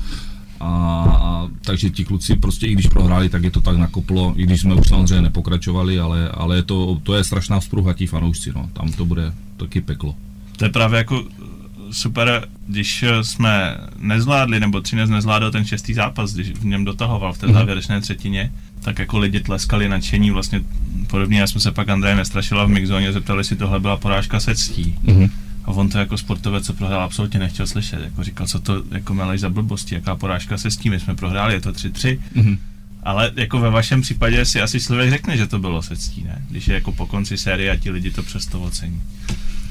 A, 0.60 0.67
a, 0.67 1.47
takže 1.62 1.89
ti 1.89 2.06
kluci 2.06 2.36
prostě, 2.36 2.67
i 2.67 2.74
když 2.74 2.88
prohráli, 2.88 3.30
tak 3.30 3.43
je 3.43 3.52
to 3.52 3.62
tak 3.62 3.78
nakoplo, 3.78 4.34
i 4.38 4.43
když 4.43 4.62
jsme 4.62 4.76
už 4.76 4.88
samozřejmě 4.88 5.21
nepokračovali, 5.21 6.00
ale, 6.00 6.30
ale 6.30 6.56
je 6.56 6.63
to, 6.63 7.00
to 7.04 7.15
je 7.15 7.24
strašná 7.24 7.60
vzpruha 7.60 7.93
tí 7.93 8.08
fanoušci, 8.08 8.52
no. 8.56 8.69
tam 8.74 8.91
to 8.91 9.06
bude 9.06 9.34
taky 9.58 9.82
peklo. 9.82 10.15
to 10.58 10.65
je 10.65 10.69
právě 10.71 10.97
jako 10.97 11.24
super, 11.91 12.47
když 12.67 13.04
eh, 13.04 13.23
jsme 13.23 13.77
nezvládli, 13.99 14.60
nebo 14.60 14.82
Třinec 14.82 15.10
nezvládl 15.10 15.51
ten 15.51 15.65
šestý 15.65 15.93
zápas, 15.93 16.34
když 16.34 16.49
v 16.51 16.65
něm 16.65 16.86
dotahoval 16.86 17.34
v 17.34 17.38
té 17.38 17.47
Mhm. 17.47 17.54
závěrečné 17.56 18.01
třetině, 18.01 18.51
tak 18.82 18.99
jako 18.99 19.17
lidi 19.19 19.39
tleskali 19.39 19.89
nadšení, 19.89 20.32
vlastně 20.32 20.62
podobně, 21.08 21.39
já 21.39 21.47
jsme 21.47 21.62
se 21.62 21.71
pak 21.71 21.89
Andreje 21.89 22.15
Nestrašila 22.15 22.65
v 22.65 22.69
Mixzóně 22.69 23.13
zeptali, 23.13 23.39
jestli 23.39 23.56
tohle 23.56 23.80
byla 23.80 23.97
porážka 23.97 24.39
se 24.39 24.56
ctí. 24.56 24.95
Mhm. 25.04 25.30
A 25.65 25.67
on 25.67 25.89
to 25.89 25.97
jako 25.97 26.17
sportovec, 26.17 26.65
co 26.65 26.73
prohrál, 26.73 27.01
absolutně 27.01 27.39
nechtěl 27.39 27.67
slyšet. 27.67 28.01
Jako 28.04 28.23
říkal, 28.23 28.47
co 28.47 28.60
to 28.60 28.84
jako 28.91 29.13
meleš 29.13 29.41
za 29.41 29.49
blbosti, 29.49 29.95
jaká 29.95 30.15
porážka 30.15 30.58
se 30.58 30.71
s 30.71 30.77
tím, 30.77 30.91
my 30.91 30.99
jsme 30.99 31.15
prohráli, 31.15 31.54
je 31.54 31.62
to 31.62 31.71
3-3. 31.73 32.19
Mhm. 32.36 32.58
Ale 33.04 33.32
jako 33.36 33.60
ve 33.60 33.69
vašem 33.69 34.01
případě 34.01 34.45
si 34.45 34.62
asi 34.62 34.80
člověk 34.80 35.10
řekne, 35.10 35.38
že 35.38 35.47
to 35.47 35.60
bylo 35.60 35.82
se 35.82 35.95
ctí, 35.97 36.23
ne? 36.23 36.41
Když 36.49 36.67
je 36.67 36.75
jako 36.75 36.91
po 36.91 37.06
konci 37.08 37.38
série 37.38 37.71
a 37.71 37.75
ti 37.75 37.91
lidi 37.91 38.12
to 38.12 38.23
přesto 38.23 38.62
ocení. 38.62 39.01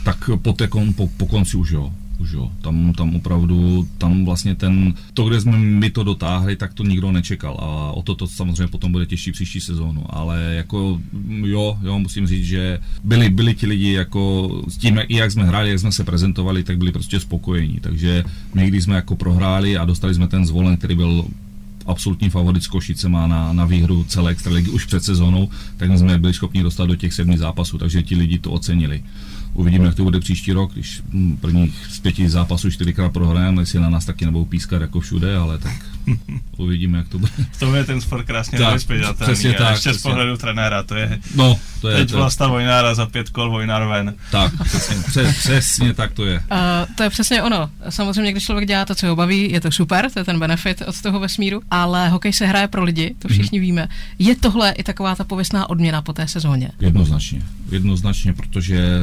Tak 0.05 0.31
po, 0.43 0.53
té 0.53 0.67
kon, 0.67 0.93
po, 0.93 1.07
po 1.09 1.27
konci 1.27 1.57
už 1.57 1.71
jo. 1.71 1.93
Už 2.21 2.33
jo. 2.33 2.51
Tam, 2.61 2.93
tam 2.93 3.17
opravdu, 3.17 3.89
tam 3.99 4.25
vlastně 4.25 4.55
ten, 4.55 4.95
to, 5.15 5.25
kde 5.25 5.41
jsme 5.41 5.59
my 5.59 5.91
to 5.91 6.05
dotáhli, 6.05 6.57
tak 6.57 6.75
to 6.75 6.85
nikdo 6.85 7.13
nečekal 7.13 7.57
a 7.61 7.93
o 7.93 8.03
to, 8.03 8.15
to 8.15 8.27
samozřejmě 8.27 8.67
potom 8.67 8.93
bude 8.93 9.07
těžší 9.07 9.33
příští 9.33 9.61
sezónu, 9.61 10.05
ale 10.11 10.55
jako 10.55 11.01
jo, 11.45 11.79
jo, 11.83 11.99
musím 11.99 12.27
říct, 12.27 12.47
že 12.47 12.79
byli, 13.05 13.31
byli 13.31 13.55
ti 13.55 13.67
lidi 13.67 13.93
jako 13.93 14.51
s 14.69 14.77
tím, 14.77 14.97
jak, 14.97 15.11
jak 15.11 15.33
jsme 15.33 15.45
hráli, 15.45 15.71
jak 15.71 15.79
jsme 15.79 15.93
se 15.93 16.05
prezentovali, 16.05 16.65
tak 16.65 16.79
byli 16.79 16.93
prostě 16.93 17.21
spokojení, 17.21 17.79
takže 17.81 18.25
my, 18.55 18.69
když 18.69 18.85
jsme 18.85 18.97
jako 18.97 19.17
prohráli 19.17 19.77
a 19.77 19.85
dostali 19.85 20.15
jsme 20.15 20.29
ten 20.29 20.47
zvolen, 20.47 20.77
který 20.77 20.95
byl 20.95 21.25
absolutní 21.87 22.31
favorit 22.31 22.63
s 22.63 22.67
Košicema 22.67 23.27
na, 23.27 23.53
na 23.53 23.65
výhru 23.65 24.05
celé 24.05 24.33
extraligy 24.33 24.71
už 24.71 24.85
před 24.85 25.05
sezónou, 25.05 25.49
tak 25.77 25.99
jsme 25.99 26.19
byli 26.19 26.35
schopni 26.35 26.63
dostat 26.63 26.87
do 26.87 26.97
těch 26.97 27.13
sedmi 27.15 27.39
zápasů, 27.39 27.79
takže 27.79 28.03
ti 28.03 28.17
lidi 28.17 28.39
to 28.39 28.53
ocenili. 28.53 29.03
Uvidíme, 29.55 29.85
jak 29.85 29.95
to 29.95 30.05
bude 30.05 30.21
příští 30.21 30.53
rok, 30.53 30.73
když 30.73 31.03
hm, 31.13 31.37
prvních 31.41 31.87
z 31.91 32.01
pěti 32.01 32.31
zápasů 32.31 32.71
čtyřikrát 32.71 33.13
prohrajeme, 33.13 33.63
jestli 33.63 33.81
na 33.81 33.91
nás 33.91 34.05
taky 34.05 34.25
nebudou 34.25 34.45
pískat 34.45 34.83
jako 34.83 35.01
všude, 35.01 35.37
ale 35.37 35.59
tak 35.59 35.87
uvidíme, 36.57 36.99
jak 36.99 37.09
to 37.09 37.19
bude. 37.19 37.33
V 37.53 37.59
tom 37.61 37.75
je 37.75 37.85
ten 37.85 38.01
sport 38.01 38.27
krásně 38.27 38.59
Tak, 38.59 38.67
nevyspěťatelný. 38.69 39.33
přesně 39.33 39.53
tak, 39.53 39.71
Ještě 39.73 39.95
z 39.95 40.03
pohledu 40.03 40.37
trenéra, 40.37 40.83
to 40.83 40.95
je 40.95 41.19
No, 41.35 41.59
to 41.81 41.89
je, 41.89 41.97
teď 41.97 42.11
to 42.11 42.17
Vlasta 42.17 42.47
Vojnára 42.49 42.95
za 42.95 43.07
pět 43.07 43.29
kol 43.31 43.51
Vojnár 43.51 43.85
ven. 43.89 44.15
tak, 44.31 44.53
přesně, 44.65 44.97
přes, 45.07 45.37
přesně 45.39 45.95
tak 45.95 46.13
to 46.13 46.25
je. 46.27 46.39
Uh, 46.53 46.95
to 46.97 47.03
je 47.03 47.11
přesně 47.11 47.43
ono. 47.43 47.71
Samozřejmě, 47.89 48.33
když 48.33 48.45
člověk 48.45 48.69
dělá 48.69 48.85
to, 48.85 48.95
co 48.95 49.07
ho 49.07 49.17
baví, 49.17 49.53
je 49.53 49.61
to 49.61 49.71
super, 49.73 50.11
to 50.11 50.19
je 50.19 50.25
ten 50.25 50.39
benefit 50.39 50.83
od 50.87 51.01
toho 51.03 51.21
vesmíru, 51.21 51.63
ale 51.71 52.09
hokej 52.09 52.33
se 52.33 52.47
hraje 52.47 52.69
pro 52.69 52.85
lidi, 52.85 53.15
to 53.19 53.29
všichni 53.29 53.59
Mhm. 53.59 53.67
víme. 53.67 53.89
Je 54.19 54.37
tohle 54.37 54.71
i 54.73 54.83
taková 54.83 55.15
ta 55.15 55.25
pověstná 55.25 55.71
odměna 55.71 56.03
po 56.03 56.13
té 56.13 56.29
sezóně? 56.29 56.71
Jednoznačně, 56.81 57.43
jednoznačně, 57.71 58.33
protože 58.33 58.99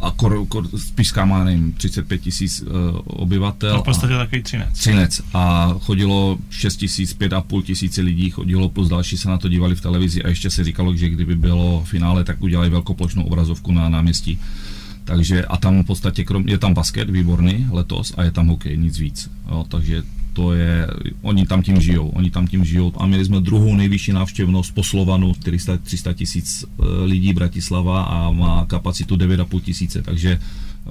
a 0.00 0.10
kor, 0.10 0.46
kor, 0.48 0.68
Spišská 0.78 1.24
má, 1.24 1.44
nevím, 1.44 1.72
35 1.72 2.18
tisíc 2.18 2.60
uh, 2.62 2.68
obyvatel. 3.04 3.76
To 3.76 3.82
v 3.82 3.84
podstatě 3.84 4.14
takový 4.14 4.42
třinec. 4.42 4.78
Třinec 4.78 5.20
a 5.34 5.74
chodilo 5.80 6.23
6 6.50 6.76
tisíc, 6.76 7.16
5,5 7.16 7.62
tisíce 7.62 8.00
lidí 8.02 8.30
chodilo, 8.30 8.68
plus 8.68 8.88
další 8.88 9.16
se 9.16 9.28
na 9.28 9.38
to 9.38 9.48
dívali 9.48 9.74
v 9.74 9.80
televizi 9.80 10.22
a 10.22 10.28
ještě 10.28 10.50
se 10.50 10.64
říkalo, 10.64 10.96
že 10.96 11.08
kdyby 11.08 11.36
bylo 11.36 11.84
finále, 11.84 12.24
tak 12.24 12.42
udělají 12.42 12.70
velkoplošnou 12.70 13.24
obrazovku 13.24 13.72
na 13.72 13.88
náměstí. 13.88 14.38
Takže 15.04 15.44
a 15.44 15.56
tam 15.56 15.82
v 15.82 15.86
podstatě 15.86 16.24
krom, 16.24 16.48
je 16.48 16.58
tam 16.58 16.74
basket 16.74 17.10
výborný 17.10 17.66
letos 17.70 18.14
a 18.16 18.22
je 18.22 18.30
tam 18.30 18.48
hokej, 18.48 18.76
nic 18.76 18.98
víc. 18.98 19.30
Jo, 19.50 19.64
takže 19.68 20.02
to 20.32 20.52
je, 20.52 20.86
oni 21.22 21.46
tam 21.46 21.62
tím 21.62 21.80
žijou, 21.80 22.08
oni 22.08 22.30
tam 22.30 22.46
tím 22.46 22.64
žijou 22.64 22.92
a 22.96 23.06
měli 23.06 23.24
jsme 23.24 23.40
druhou 23.40 23.76
nejvyšší 23.76 24.12
návštěvnost 24.12 24.74
po 24.74 24.82
Slovanu, 24.82 25.34
400, 25.34 25.76
300 25.76 26.12
tisíc 26.12 26.64
eh, 26.64 26.84
lidí 27.04 27.32
Bratislava 27.32 28.02
a 28.02 28.30
má 28.30 28.66
kapacitu 28.66 29.16
9,5 29.16 29.60
tisíce, 29.60 30.02
takže 30.02 30.40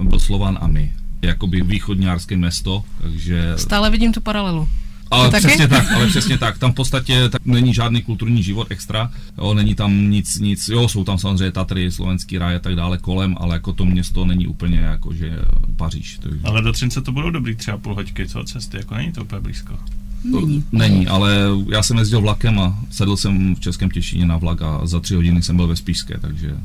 byl 0.02 0.18
Slovan 0.18 0.58
a 0.60 0.66
my 0.66 0.92
jakoby 1.22 1.62
východňárské 1.62 2.36
město, 2.36 2.84
takže... 3.02 3.52
Stále 3.56 3.90
vidím 3.90 4.12
tu 4.12 4.20
paralelu. 4.20 4.68
Ale 5.14 5.30
taky? 5.30 5.46
přesně 5.46 5.68
tak, 5.68 5.92
ale 5.92 6.06
přesně 6.06 6.38
tak. 6.38 6.58
Tam 6.58 6.72
v 6.72 6.74
podstatě 6.74 7.28
tak 7.28 7.46
není 7.46 7.74
žádný 7.74 8.02
kulturní 8.02 8.42
život 8.42 8.66
extra, 8.70 9.10
jo, 9.38 9.54
není 9.54 9.74
tam 9.74 10.10
nic, 10.10 10.38
nic, 10.38 10.68
jo, 10.68 10.88
jsou 10.88 11.04
tam 11.04 11.18
samozřejmě 11.18 11.52
Tatry, 11.52 11.90
slovenský 11.90 12.38
ráj 12.38 12.56
a 12.56 12.58
tak 12.58 12.76
dále 12.76 12.98
kolem, 12.98 13.36
ale 13.38 13.54
jako 13.54 13.72
to 13.72 13.84
město 13.84 14.24
není 14.24 14.46
úplně 14.46 14.78
jako, 14.78 15.14
že 15.14 15.38
Paříž. 15.76 16.18
Takže... 16.22 16.40
Ale 16.44 16.62
do 16.62 16.72
Třince 16.72 17.00
to 17.00 17.12
budou 17.12 17.30
dobrý 17.30 17.56
třeba 17.56 17.78
půl 17.78 17.94
hoďky, 17.94 18.28
co 18.28 18.40
od 18.40 18.48
cesty, 18.48 18.76
jako 18.76 18.94
není 18.94 19.12
to 19.12 19.22
úplně 19.22 19.40
blízko. 19.40 19.78
Není. 20.24 20.64
Není, 20.72 21.06
ale 21.06 21.46
já 21.68 21.82
jsem 21.82 21.98
jezdil 21.98 22.20
vlakem 22.20 22.58
a 22.60 22.78
sedl 22.90 23.16
jsem 23.16 23.54
v 23.54 23.60
Českém 23.60 23.90
Těšíně 23.90 24.26
na 24.26 24.36
vlak 24.36 24.62
a 24.62 24.86
za 24.86 25.00
tři 25.00 25.14
hodiny 25.14 25.42
jsem 25.42 25.56
byl 25.56 25.66
ve 25.66 25.76
Spíšské, 25.76 26.18
takže 26.20 26.56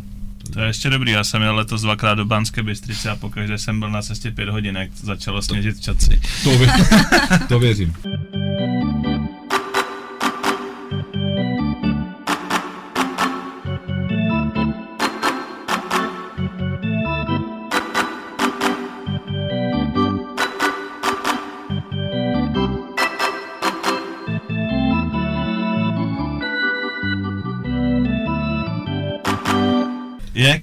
To 0.54 0.60
je 0.60 0.68
ještě 0.68 0.90
dobrý, 0.90 1.12
já 1.12 1.24
jsem 1.24 1.42
jel 1.42 1.56
letos 1.56 1.82
dvakrát 1.82 2.14
do 2.16 2.26
Banské 2.26 2.64
Bystrice 2.64 3.10
a 3.10 3.16
pokaždé 3.16 3.58
jsem 3.58 3.80
byl 3.80 3.90
na 3.92 4.02
cestě 4.02 4.32
pět 4.32 4.50
hodin, 4.50 4.76
jak 4.78 4.90
začalo 5.04 5.42
sněžit 5.42 5.78
v 5.78 5.82
Čaci. 5.82 6.22
to, 6.44 6.50
vě- 6.50 7.48
to 7.48 7.60
věřím. 7.60 7.94
Jak 30.40 30.62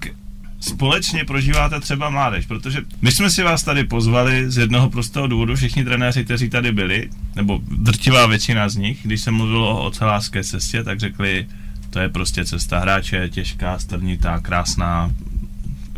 společně 0.60 1.24
prožíváte 1.24 1.80
třeba 1.80 2.10
mládež, 2.10 2.46
protože 2.46 2.80
my 3.02 3.12
jsme 3.12 3.30
si 3.30 3.42
vás 3.42 3.62
tady 3.62 3.84
pozvali 3.84 4.50
z 4.50 4.56
jednoho 4.56 4.90
prostého 4.90 5.26
důvodu, 5.26 5.56
všichni 5.56 5.84
trenéři, 5.84 6.24
kteří 6.24 6.50
tady 6.50 6.72
byli, 6.72 7.10
nebo 7.34 7.60
drtivá 7.70 8.26
většina 8.26 8.68
z 8.68 8.76
nich, 8.76 8.98
když 9.02 9.20
se 9.20 9.30
mluvilo 9.30 9.80
o 9.80 9.84
ocelářské 9.84 10.44
cestě, 10.44 10.84
tak 10.84 11.00
řekli, 11.00 11.46
to 11.90 11.98
je 11.98 12.08
prostě 12.08 12.44
cesta 12.44 12.78
hráče, 12.78 13.28
těžká, 13.28 13.78
strnitá, 13.78 14.40
krásná, 14.40 15.10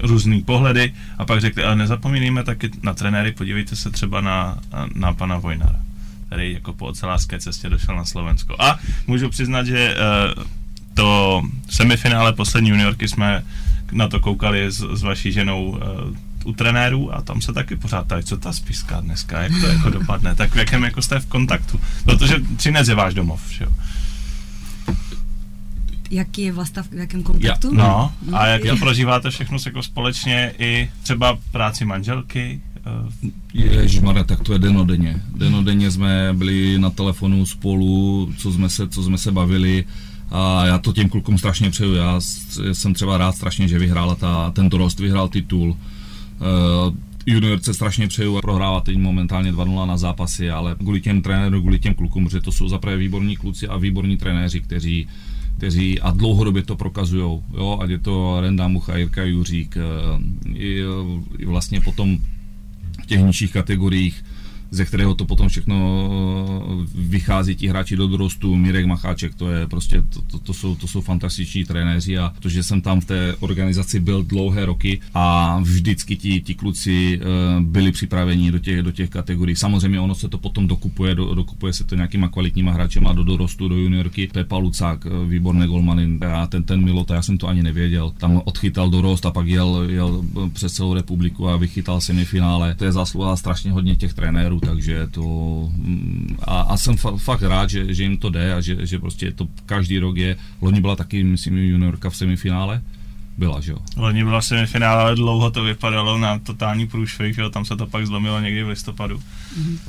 různý 0.02 0.42
pohledy 0.42 0.94
a 1.18 1.24
pak 1.24 1.40
řekli, 1.40 1.64
ale 1.64 1.76
nezapomínejme 1.76 2.44
taky 2.44 2.70
na 2.82 2.94
trenéry, 2.94 3.32
podívejte 3.32 3.76
se 3.76 3.90
třeba 3.90 4.20
na, 4.20 4.58
na 4.94 5.12
pana 5.12 5.38
Vojnara, 5.38 5.80
který 6.26 6.52
jako 6.52 6.72
po 6.72 6.86
ocelářské 6.86 7.38
cestě 7.38 7.68
došel 7.68 7.96
na 7.96 8.04
Slovensko. 8.04 8.56
A 8.58 8.78
můžu 9.06 9.28
přiznat, 9.28 9.66
že 9.66 9.96
uh, 10.36 10.44
to 10.98 11.42
semifinále 11.70 12.32
poslední 12.32 12.70
juniorky 12.70 13.08
jsme 13.08 13.44
na 13.92 14.08
to 14.08 14.20
koukali 14.20 14.66
s, 14.66 14.82
s 14.92 15.02
vaší 15.02 15.32
ženou 15.32 15.70
uh, 15.70 15.78
u 16.44 16.52
trenérů 16.52 17.14
a 17.14 17.22
tam 17.22 17.40
se 17.40 17.52
taky 17.52 17.76
pořád 17.76 18.06
tady, 18.06 18.22
co 18.22 18.36
ta 18.36 18.52
spiska 18.52 19.00
dneska, 19.00 19.42
jak 19.42 19.52
to 19.60 19.66
jako 19.66 19.90
dopadne, 19.90 20.34
tak 20.34 20.54
v 20.54 20.58
jakém 20.58 20.82
jako 20.84 21.02
jste 21.02 21.20
v 21.20 21.26
kontaktu, 21.26 21.80
protože 22.04 22.36
Třinec 22.56 22.88
je 22.88 22.94
váš 22.94 23.14
domov, 23.14 23.40
že 23.50 23.64
jo? 23.64 23.70
Jaký 26.10 26.42
je 26.42 26.52
Vlasta 26.52 26.82
v 26.82 26.92
jakém 26.92 27.22
kontaktu? 27.22 27.68
Ja, 27.68 27.76
no, 27.76 28.12
a 28.32 28.46
jak 28.46 28.62
to 28.62 28.76
prožíváte 28.76 29.30
všechno 29.30 29.58
jako 29.66 29.82
společně 29.82 30.52
i 30.58 30.90
třeba 31.02 31.38
práci 31.52 31.84
manželky? 31.84 32.60
Eh, 32.86 33.30
Ježišmarja, 33.54 34.24
tak 34.24 34.40
to 34.40 34.52
je 34.52 34.58
denodenně. 34.58 35.22
Denodenně 35.36 35.90
jsme 35.90 36.32
byli 36.32 36.78
na 36.78 36.90
telefonu 36.90 37.46
spolu, 37.46 38.32
co 38.36 38.52
jsme 38.52 38.68
se, 38.70 38.88
co 38.88 39.02
jsme 39.02 39.18
se 39.18 39.32
bavili 39.32 39.84
a 40.30 40.66
já 40.66 40.78
to 40.78 40.92
těm 40.92 41.08
klukům 41.08 41.38
strašně 41.38 41.70
přeju. 41.70 41.94
Já 41.94 42.20
jsem 42.72 42.94
třeba 42.94 43.18
rád 43.18 43.32
strašně, 43.32 43.68
že 43.68 43.78
vyhrála 43.78 44.14
ta, 44.14 44.50
ten 44.50 44.68
dorost, 44.68 45.00
vyhrál 45.00 45.28
titul. 45.28 45.70
Uh, 45.70 46.94
juniorce 47.26 47.74
strašně 47.74 48.08
přeju 48.08 48.36
a 48.36 48.40
prohrává 48.40 48.80
teď 48.80 48.96
momentálně 48.96 49.52
2-0 49.52 49.86
na 49.86 49.96
zápasy, 49.96 50.50
ale 50.50 50.74
kvůli 50.74 51.00
těm 51.00 51.22
trenérům, 51.22 51.60
kvůli 51.60 51.78
těm 51.78 51.94
klukům, 51.94 52.24
protože 52.24 52.40
to 52.40 52.52
jsou 52.52 52.68
zaprvé 52.68 52.96
výborní 52.96 53.36
kluci 53.36 53.68
a 53.68 53.76
výborní 53.76 54.16
trenéři, 54.16 54.60
kteří 54.60 55.08
kteří 55.58 56.00
a 56.00 56.10
dlouhodobě 56.10 56.62
to 56.62 56.76
prokazují, 56.76 57.42
jo, 57.56 57.78
ať 57.82 57.90
je 57.90 57.98
to 57.98 58.40
Renda 58.40 58.68
Mucha, 58.68 58.96
Jirka 58.96 59.24
Juřík, 59.24 59.76
eh, 59.76 59.82
i, 60.54 60.82
i 61.38 61.44
vlastně 61.44 61.80
potom 61.80 62.18
v 63.02 63.06
těch 63.06 63.20
nižších 63.20 63.52
kategoriích 63.52 64.24
ze 64.70 64.84
kterého 64.84 65.14
to 65.14 65.24
potom 65.24 65.48
všechno 65.48 65.76
eh, 66.82 66.86
vychází 66.94 67.56
ti 67.56 67.68
hráči 67.68 67.96
do 67.96 68.06
dorostu, 68.06 68.56
Mirek 68.56 68.86
Macháček, 68.86 69.34
to 69.34 69.50
je 69.50 69.66
prostě, 69.66 70.02
to, 70.02 70.22
to, 70.22 70.38
to, 70.38 70.54
jsou, 70.54 70.74
to 70.74 70.88
jsou 70.88 71.00
fantastiční 71.00 71.64
trenéři 71.64 72.18
a 72.18 72.32
to, 72.40 72.48
že 72.48 72.62
jsem 72.62 72.80
tam 72.80 73.00
v 73.00 73.04
té 73.04 73.34
organizaci 73.40 74.00
byl 74.00 74.22
dlouhé 74.22 74.66
roky 74.66 75.00
a 75.14 75.58
vždycky 75.62 76.16
ti, 76.16 76.40
ti 76.40 76.54
kluci 76.54 77.20
uh, 77.20 77.62
byli 77.62 77.92
připraveni 77.92 78.52
do 78.52 78.58
těch, 78.58 78.82
do 78.82 78.92
těch 78.92 79.10
kategorií. 79.10 79.56
Samozřejmě 79.56 80.00
ono 80.00 80.14
se 80.14 80.28
to 80.28 80.38
potom 80.38 80.66
dokupuje, 80.66 81.14
do, 81.14 81.34
dokupuje 81.34 81.72
se 81.72 81.84
to 81.84 81.94
nějakýma 81.94 82.28
kvalitníma 82.28 82.72
hráčema 82.72 83.12
do 83.12 83.24
dorostu, 83.24 83.68
do 83.68 83.76
juniorky. 83.76 84.28
Pepa 84.32 84.56
Lucák, 84.56 85.06
eh, 85.06 85.28
výborné 85.28 85.66
golmany, 85.66 86.18
a 86.26 86.46
ten, 86.46 86.62
ten 86.62 86.84
Milota, 86.84 87.14
já 87.14 87.22
jsem 87.22 87.38
to 87.38 87.48
ani 87.48 87.62
nevěděl. 87.62 88.12
Tam 88.18 88.42
odchytal 88.44 88.90
dorost 88.90 89.26
a 89.26 89.30
pak 89.30 89.46
jel, 89.46 89.84
jel 89.88 90.24
přes 90.52 90.72
celou 90.72 90.94
republiku 90.94 91.48
a 91.48 91.56
vychytal 91.56 92.00
semifinále. 92.00 92.74
To 92.74 92.84
je 92.84 92.92
zásluha 92.92 93.36
strašně 93.36 93.72
hodně 93.72 93.96
těch 93.96 94.14
trenérů 94.14 94.57
takže 94.60 95.08
to 95.10 95.22
mm, 95.76 96.36
a, 96.40 96.60
a 96.60 96.76
jsem 96.76 96.96
fa, 96.96 97.16
fakt 97.16 97.42
rád, 97.42 97.70
že, 97.70 97.94
že 97.94 98.02
jim 98.02 98.18
to 98.18 98.30
jde 98.30 98.54
a 98.54 98.60
že, 98.60 98.86
že 98.86 98.98
prostě 98.98 99.32
to 99.32 99.48
každý 99.66 99.98
rok 99.98 100.16
je, 100.16 100.36
loni 100.60 100.80
byla 100.80 100.96
taky, 100.96 101.24
myslím, 101.24 101.58
juniorka 101.58 102.10
v 102.10 102.16
semifinále, 102.16 102.82
byla, 103.38 103.60
že 103.60 103.72
jo? 103.72 103.78
Loni 103.96 104.24
byla 104.24 104.42
semifinále, 104.42 105.02
ale 105.02 105.14
dlouho 105.14 105.50
to 105.50 105.62
vypadalo 105.64 106.18
na 106.18 106.38
totální 106.38 106.86
průšvih, 106.86 107.34
že 107.34 107.42
jo? 107.42 107.50
tam 107.50 107.64
se 107.64 107.76
to 107.76 107.86
pak 107.86 108.06
zlomilo 108.06 108.40
někdy 108.40 108.62
v 108.62 108.68
listopadu. 108.68 109.20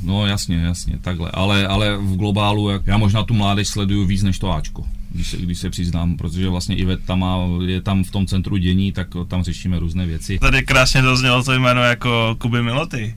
No 0.02 0.26
jasně, 0.26 0.56
jasně, 0.56 0.98
takhle, 1.00 1.30
ale, 1.34 1.66
ale 1.66 1.96
v 1.96 2.16
globálu, 2.16 2.70
jak, 2.70 2.86
já 2.86 2.96
možná 2.96 3.22
tu 3.22 3.34
mládež 3.34 3.68
sleduju 3.68 4.06
víc 4.06 4.22
než 4.22 4.38
to 4.38 4.52
Ačko 4.52 4.84
když 5.12 5.30
se, 5.30 5.36
když 5.36 5.58
se 5.58 5.70
přiznám, 5.70 6.16
protože 6.16 6.48
vlastně 6.48 6.76
Ivet 6.76 7.04
tam 7.04 7.18
má, 7.18 7.36
je 7.66 7.80
tam 7.80 8.04
v 8.04 8.10
tom 8.10 8.26
centru 8.26 8.56
dění, 8.56 8.92
tak 8.92 9.08
tam 9.28 9.42
řešíme 9.42 9.78
různé 9.78 10.06
věci. 10.06 10.38
Tady 10.38 10.62
krásně 10.62 11.02
doznělo 11.02 11.44
to 11.44 11.52
jméno 11.52 11.82
jako 11.82 12.36
Kuby 12.38 12.62
Miloty 12.62 13.14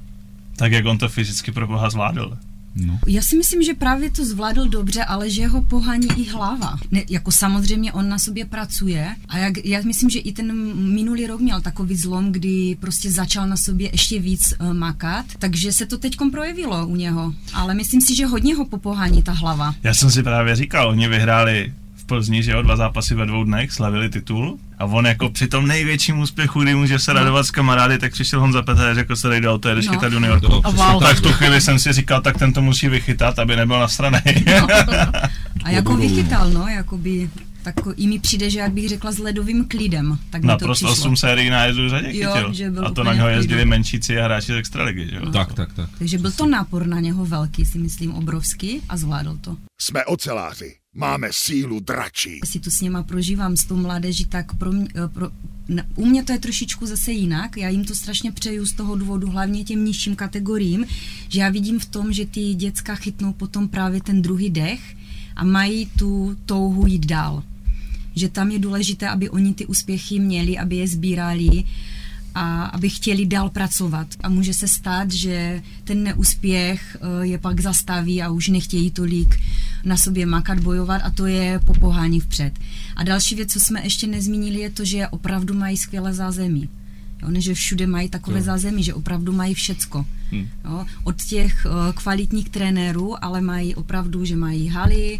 tak 0.55 0.71
jak 0.71 0.85
on 0.85 0.97
to 0.97 1.09
fyzicky 1.09 1.51
pro 1.51 1.67
boha 1.67 1.89
zvládl. 1.89 2.37
No. 2.75 2.99
Já 3.07 3.21
si 3.21 3.37
myslím, 3.37 3.63
že 3.63 3.73
právě 3.73 4.11
to 4.11 4.25
zvládl 4.25 4.69
dobře, 4.69 5.03
ale 5.03 5.29
že 5.29 5.47
ho 5.47 5.61
pohání 5.61 6.07
i 6.17 6.29
hlava. 6.29 6.77
Ne, 6.91 7.03
jako 7.09 7.31
samozřejmě 7.31 7.93
on 7.93 8.09
na 8.09 8.19
sobě 8.19 8.45
pracuje 8.45 9.15
a 9.29 9.37
jak, 9.37 9.65
já 9.65 9.81
myslím, 9.85 10.09
že 10.09 10.19
i 10.19 10.31
ten 10.31 10.75
minulý 10.75 11.27
rok 11.27 11.41
měl 11.41 11.61
takový 11.61 11.95
zlom, 11.95 12.31
kdy 12.31 12.77
prostě 12.79 13.11
začal 13.11 13.47
na 13.47 13.57
sobě 13.57 13.89
ještě 13.91 14.19
víc 14.19 14.53
uh, 14.59 14.73
makat, 14.73 15.25
takže 15.39 15.71
se 15.71 15.85
to 15.85 15.97
teď 15.97 16.17
projevilo 16.31 16.87
u 16.87 16.95
něho. 16.95 17.33
Ale 17.53 17.73
myslím 17.73 18.01
si, 18.01 18.15
že 18.15 18.25
hodně 18.25 18.55
ho 18.55 18.65
popohání 18.65 19.23
ta 19.23 19.31
hlava. 19.31 19.75
Já 19.83 19.93
jsem 19.93 20.11
si 20.11 20.23
právě 20.23 20.55
říkal, 20.55 20.89
oni 20.89 21.07
vyhráli 21.07 21.73
v 22.03 22.05
Plzni, 22.05 22.43
že 22.43 22.51
jo, 22.51 22.61
dva 22.61 22.75
zápasy 22.75 23.15
ve 23.15 23.25
dvou 23.25 23.43
dnech, 23.43 23.71
slavili 23.71 24.09
titul 24.09 24.59
a 24.79 24.85
on 24.85 25.05
jako 25.05 25.29
při 25.29 25.47
tom 25.47 25.67
největším 25.67 26.19
úspěchu, 26.19 26.63
kdy 26.63 26.75
může 26.75 26.99
se 26.99 27.13
radovat 27.13 27.45
s 27.45 27.51
kamarády, 27.51 27.97
tak 27.97 28.11
přišel 28.11 28.39
Honza 28.39 28.61
Petr 28.61 28.81
a 28.81 28.93
řekl 28.93 29.15
se 29.15 29.29
dej 29.29 29.41
do 29.41 29.53
auto, 29.53 29.69
jedeš 29.69 29.85
no. 29.87 29.93
chytat 29.93 30.13
juniorku. 30.13 30.47
No, 30.51 30.61
wow. 30.71 31.03
Tak 31.03 31.17
v 31.17 31.21
tu 31.21 31.31
chvíli 31.31 31.61
jsem 31.61 31.79
si 31.79 31.93
říkal, 31.93 32.21
tak 32.21 32.37
ten 32.37 32.53
to 32.53 32.61
musí 32.61 32.89
vychytat, 32.89 33.39
aby 33.39 33.55
nebyl 33.55 33.79
na 33.79 33.87
straně. 33.87 34.21
No. 34.61 34.67
A 35.63 35.69
jako 35.69 35.97
vychytal, 35.97 36.49
no, 36.49 36.67
jakoby 36.67 37.29
tak 37.63 37.75
i 37.95 38.07
mi 38.07 38.19
přijde, 38.19 38.49
že 38.49 38.59
jak 38.59 38.71
bych 38.71 38.89
řekla 38.89 39.11
s 39.11 39.17
ledovým 39.17 39.67
klidem. 39.67 40.17
Tak 40.29 40.43
Naprosto 40.43 40.91
8 40.91 41.17
sérií 41.17 41.49
nájezdů 41.49 41.89
řadě 41.89 42.11
chytil. 42.11 42.37
Jo, 42.37 42.53
že 42.53 42.71
byl 42.71 42.87
a 42.87 42.91
to 42.91 43.03
na 43.03 43.13
něho 43.13 43.27
jezdili 43.27 43.65
menšíci 43.65 44.19
a 44.19 44.23
hráči 44.23 44.51
z 44.51 44.55
extraligy, 44.55 45.07
že 45.09 45.15
jo? 45.15 45.21
No. 45.25 45.31
Tak, 45.31 45.53
tak, 45.53 45.73
tak. 45.73 45.89
Takže 45.97 46.17
byl 46.17 46.31
to 46.31 46.45
nápor 46.45 46.87
na 46.87 46.99
něho 46.99 47.25
velký, 47.25 47.65
si 47.65 47.77
myslím, 47.77 48.13
obrovský 48.13 48.81
a 48.89 48.97
zvládl 48.97 49.37
to. 49.41 49.57
Jsme 49.81 50.05
oceláři. 50.05 50.82
Máme 50.95 51.27
sílu 51.31 51.79
dračí. 51.79 52.39
Si 52.45 52.59
tu 52.59 52.71
s 52.71 52.81
něma 52.81 53.03
prožívám 53.03 53.57
s 53.57 53.65
tou 53.65 53.75
mládeží, 53.75 54.25
tak 54.25 54.55
pro 54.55 54.71
mě, 54.71 54.87
eh, 54.95 55.07
pro, 55.07 55.29
u 55.95 56.05
mě 56.05 56.23
to 56.23 56.31
je 56.31 56.39
trošičku 56.39 56.85
zase 56.85 57.11
jinak. 57.11 57.57
Já 57.57 57.69
jim 57.69 57.85
to 57.85 57.95
strašně 57.95 58.31
přeju 58.31 58.65
z 58.65 58.73
toho 58.73 58.95
důvodu, 58.95 59.29
hlavně 59.29 59.63
těm 59.63 59.85
nižším 59.85 60.15
kategoriím, 60.15 60.85
že 61.29 61.39
já 61.39 61.49
vidím 61.49 61.79
v 61.79 61.85
tom, 61.85 62.13
že 62.13 62.25
ty 62.25 62.53
děcka 62.53 62.95
chytnou 62.95 63.33
potom 63.33 63.67
právě 63.67 64.01
ten 64.01 64.21
druhý 64.21 64.49
dech 64.49 64.95
a 65.35 65.43
mají 65.43 65.85
tu 65.85 66.37
touhu 66.45 66.87
jít 66.87 67.05
dál. 67.05 67.43
Že 68.15 68.29
tam 68.29 68.51
je 68.51 68.59
důležité, 68.59 69.09
aby 69.09 69.29
oni 69.29 69.53
ty 69.53 69.65
úspěchy 69.65 70.19
měli, 70.19 70.57
aby 70.57 70.75
je 70.75 70.87
sbírali 70.87 71.63
a 72.35 72.63
aby 72.63 72.89
chtěli 72.89 73.25
dál 73.25 73.49
pracovat. 73.49 74.07
A 74.23 74.29
může 74.29 74.53
se 74.53 74.67
stát, 74.67 75.11
že 75.11 75.61
ten 75.83 76.03
neúspěch 76.03 76.97
eh, 77.01 77.25
je 77.25 77.37
pak 77.37 77.61
zastaví 77.61 78.21
a 78.21 78.29
už 78.29 78.47
nechtějí 78.47 78.91
tolik 78.91 79.39
na 79.83 79.97
sobě 79.97 80.25
makat, 80.25 80.59
bojovat 80.59 81.01
a 81.03 81.09
to 81.09 81.25
je 81.25 81.59
popohání 81.65 82.19
vpřed. 82.19 82.53
A 82.95 83.03
další 83.03 83.35
věc, 83.35 83.53
co 83.53 83.59
jsme 83.59 83.83
ještě 83.83 84.07
nezmínili, 84.07 84.59
je 84.59 84.69
to, 84.69 84.85
že 84.85 85.07
opravdu 85.07 85.53
mají 85.53 85.77
skvělé 85.77 86.13
zázemí. 86.13 86.69
Jo, 87.23 87.31
ne, 87.31 87.41
že 87.41 87.53
všude 87.53 87.87
mají 87.87 88.09
takové 88.09 88.37
jo. 88.37 88.43
zázemí, 88.43 88.83
že 88.83 88.93
opravdu 88.93 89.31
mají 89.31 89.53
všecko. 89.53 90.05
Hmm. 90.31 90.47
Jo, 90.65 90.85
od 91.03 91.21
těch 91.21 91.65
uh, 91.65 91.93
kvalitních 91.93 92.49
trenérů, 92.49 93.23
ale 93.23 93.41
mají 93.41 93.75
opravdu, 93.75 94.25
že 94.25 94.35
mají 94.35 94.67
haly, 94.67 95.19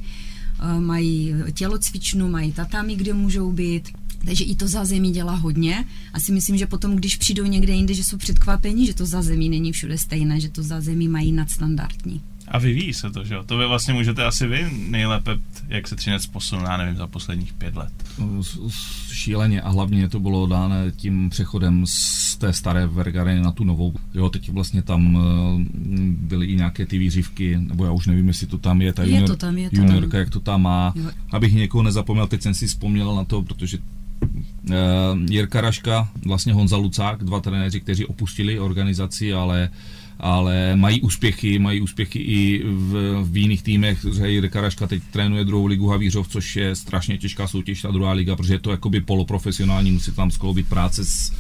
uh, 0.64 0.82
mají 0.82 1.34
tělocvičnu, 1.54 2.30
mají 2.30 2.52
tatami, 2.52 2.96
kde 2.96 3.14
můžou 3.14 3.52
být, 3.52 3.90
takže 4.26 4.44
i 4.44 4.56
to 4.56 4.68
zázemí 4.68 5.12
dělá 5.12 5.36
hodně. 5.36 5.86
A 6.14 6.20
si 6.20 6.32
myslím, 6.32 6.58
že 6.58 6.68
potom, 6.68 6.96
když 6.96 7.16
přijdou 7.16 7.46
někde 7.46 7.74
jinde, 7.74 7.94
že 7.94 8.04
jsou 8.04 8.18
předkvapení, 8.18 8.86
že 8.86 8.94
to 8.94 9.06
zázemí 9.06 9.50
není 9.50 9.72
všude 9.72 9.98
stejné, 9.98 10.40
že 10.40 10.50
to 10.50 10.64
zázemí 10.64 11.08
mají 11.08 11.32
nadstandardní. 11.32 12.22
A 12.48 12.60
vyvíjí 12.60 12.94
se 12.94 13.12
to, 13.12 13.24
že 13.24 13.34
jo? 13.34 13.44
To 13.44 13.58
vy 13.58 13.68
vlastně 13.68 13.94
můžete 13.94 14.26
asi 14.26 14.48
vy 14.48 14.66
nejlépe, 14.90 15.32
jak 15.68 15.88
se 15.88 15.96
Třinec 15.96 16.26
posunul, 16.26 16.66
já 16.66 16.78
nevím, 16.78 16.96
za 16.96 17.08
posledních 17.08 17.54
pět 17.54 17.76
let. 17.76 17.94
Šíleně 19.12 19.62
a 19.62 19.70
hlavně 19.70 20.10
to 20.10 20.20
bylo 20.20 20.48
dáno 20.48 20.76
tím 20.96 21.30
přechodem 21.30 21.86
z 21.88 22.36
té 22.36 22.54
staré 22.54 22.88
Vergareny 22.88 23.42
na 23.42 23.52
tu 23.52 23.64
novou. 23.64 23.94
Jo, 24.14 24.30
teď 24.30 24.50
vlastně 24.50 24.82
tam 24.82 25.18
eh, 25.18 25.66
byly 26.08 26.46
i 26.46 26.56
nějaké 26.56 26.86
ty 26.86 26.98
výřivky, 26.98 27.58
nebo 27.58 27.86
já 27.86 27.92
už 27.92 28.08
nevím, 28.08 28.28
jestli 28.28 28.48
to 28.48 28.58
tam 28.58 28.82
je, 28.82 28.94
ta 28.94 29.04
je 29.04 29.10
junior, 29.10 29.28
to 29.28 29.36
tam, 29.36 29.58
je 29.58 29.70
to 29.70 29.76
juniorka, 29.76 30.12
tam. 30.12 30.20
jak 30.20 30.30
to 30.30 30.40
tam 30.40 30.62
má. 30.62 30.94
Jo. 30.96 31.10
Abych 31.32 31.54
někoho 31.54 31.84
nezapomněl, 31.84 32.28
teď 32.28 32.42
jsem 32.42 32.54
si 32.54 32.68
vzpomněl 32.68 33.16
na 33.16 33.24
to, 33.24 33.42
protože 33.42 33.78
Jirka 35.30 35.62
Raška, 35.62 36.10
vlastně 36.26 36.54
Honza 36.54 36.78
Lucák, 36.78 37.24
dva 37.24 37.40
trenéři, 37.40 37.80
kteří 37.80 38.06
opustili 38.06 38.60
organizaci, 38.60 39.34
ale 39.34 39.70
ale 40.20 40.76
mají 40.76 41.02
úspěchy, 41.02 41.60
mají 41.60 41.82
úspěchy 41.82 42.20
i 42.20 42.64
v, 42.66 43.24
v 43.24 43.38
jiných 43.38 43.64
týmech. 43.64 44.06
Jirka 44.26 44.62
Raška 44.62 44.88
teď 44.88 45.04
trénuje 45.12 45.46
druhou 45.46 45.66
ligu 45.66 45.88
Havířov, 45.88 46.28
což 46.28 46.56
je 46.56 46.76
strašně 46.76 47.18
těžká 47.18 47.48
soutěž, 47.48 47.82
ta 47.82 47.92
druhá 47.92 48.12
liga, 48.12 48.36
protože 48.36 48.54
je 48.54 48.60
to 48.60 48.72
jakoby 48.72 49.02
poloprofesionální, 49.02 49.92
musí 49.92 50.12
tam 50.12 50.32
skloubit 50.32 50.68
práce 50.68 51.06
s, 51.06 51.34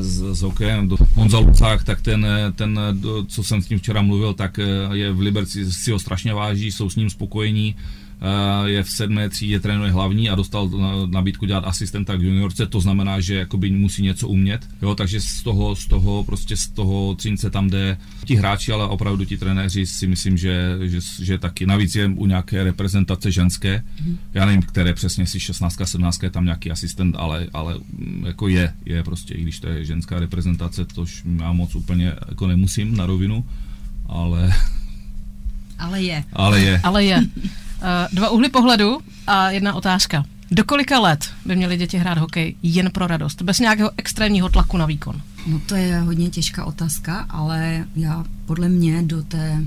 s, 0.00 0.38
s 0.38 0.42
hokejem. 0.42 0.90
Honza 1.14 1.38
Lucák, 1.38 1.84
tak 1.84 2.00
ten, 2.00 2.26
ten, 2.54 2.80
co 3.28 3.44
jsem 3.44 3.62
s 3.62 3.68
ním 3.68 3.78
včera 3.78 4.02
mluvil, 4.02 4.34
tak 4.34 4.60
je 4.92 5.12
v 5.12 5.20
Liberci 5.20 5.72
si 5.72 5.90
ho 5.90 5.98
strašně 5.98 6.34
váží, 6.34 6.72
jsou 6.72 6.90
s 6.90 6.96
ním 6.96 7.10
spokojení 7.10 7.74
Eh, 7.76 8.05
je 8.64 8.82
v 8.82 8.90
sedmé 8.90 9.28
třídě, 9.28 9.60
trénuje 9.60 9.90
hlavní 9.90 10.30
a 10.30 10.34
dostal 10.34 10.70
nabídku 11.06 11.46
dělat 11.46 11.64
asistenta 11.66 12.16
k 12.16 12.22
juniorce, 12.22 12.66
to 12.66 12.80
znamená, 12.80 13.20
že 13.20 13.34
jakoby 13.34 13.70
musí 13.70 14.02
něco 14.02 14.28
umět, 14.28 14.68
jo, 14.82 14.94
takže 14.94 15.20
z 15.20 15.42
toho, 15.42 15.76
z 15.76 15.86
toho, 15.86 16.24
prostě 16.24 16.56
z 16.56 16.68
toho 16.68 17.14
třince 17.14 17.50
tam 17.50 17.70
jde 17.70 17.98
ti 18.24 18.34
hráči, 18.34 18.72
ale 18.72 18.84
opravdu 18.84 19.24
ti 19.24 19.36
trenéři 19.36 19.86
si 19.86 20.06
myslím, 20.06 20.36
že, 20.36 20.78
že, 20.82 20.98
že 21.22 21.38
taky, 21.38 21.66
navíc 21.66 21.94
je 21.94 22.06
u 22.08 22.26
nějaké 22.26 22.64
reprezentace 22.64 23.32
ženské, 23.32 23.82
já 24.34 24.46
nevím, 24.46 24.62
které 24.62 24.94
přesně 24.94 25.26
si 25.26 25.40
16, 25.40 25.80
17 25.84 26.22
je 26.22 26.30
tam 26.30 26.44
nějaký 26.44 26.70
asistent, 26.70 27.16
ale, 27.18 27.46
ale 27.52 27.74
mm, 27.74 28.22
jako 28.26 28.48
je, 28.48 28.72
je 28.84 29.02
prostě, 29.02 29.34
i 29.34 29.42
když 29.42 29.60
to 29.60 29.68
je 29.68 29.84
ženská 29.84 30.20
reprezentace, 30.20 30.84
tož 30.84 31.22
já 31.40 31.52
moc 31.52 31.74
úplně 31.74 32.12
jako 32.28 32.46
nemusím 32.46 32.96
na 32.96 33.06
rovinu, 33.06 33.44
ale... 34.06 34.54
Ale 35.78 36.02
je. 36.02 36.24
Ale 36.32 36.60
je. 36.60 36.80
Ale 36.82 37.04
je. 37.04 37.20
Eh, 37.86 38.08
dva 38.12 38.30
úhly 38.30 38.48
pohledu 38.48 38.98
a 39.26 39.50
jedna 39.50 39.74
otázka. 39.74 40.24
Do 40.50 40.64
kolika 40.64 41.00
let 41.00 41.30
by 41.44 41.56
měly 41.56 41.76
děti 41.76 41.98
hrát 41.98 42.18
hokej 42.18 42.54
jen 42.62 42.90
pro 42.90 43.06
radost, 43.06 43.42
bez 43.42 43.58
nějakého 43.58 43.90
extrémního 43.96 44.48
tlaku 44.48 44.76
na 44.76 44.86
výkon? 44.86 45.22
No 45.46 45.60
to 45.66 45.74
je 45.74 45.98
hodně 45.98 46.30
těžká 46.30 46.64
otázka, 46.64 47.26
ale 47.28 47.84
já 47.96 48.24
podle 48.46 48.68
mě 48.68 49.02
do 49.02 49.22
té 49.22 49.64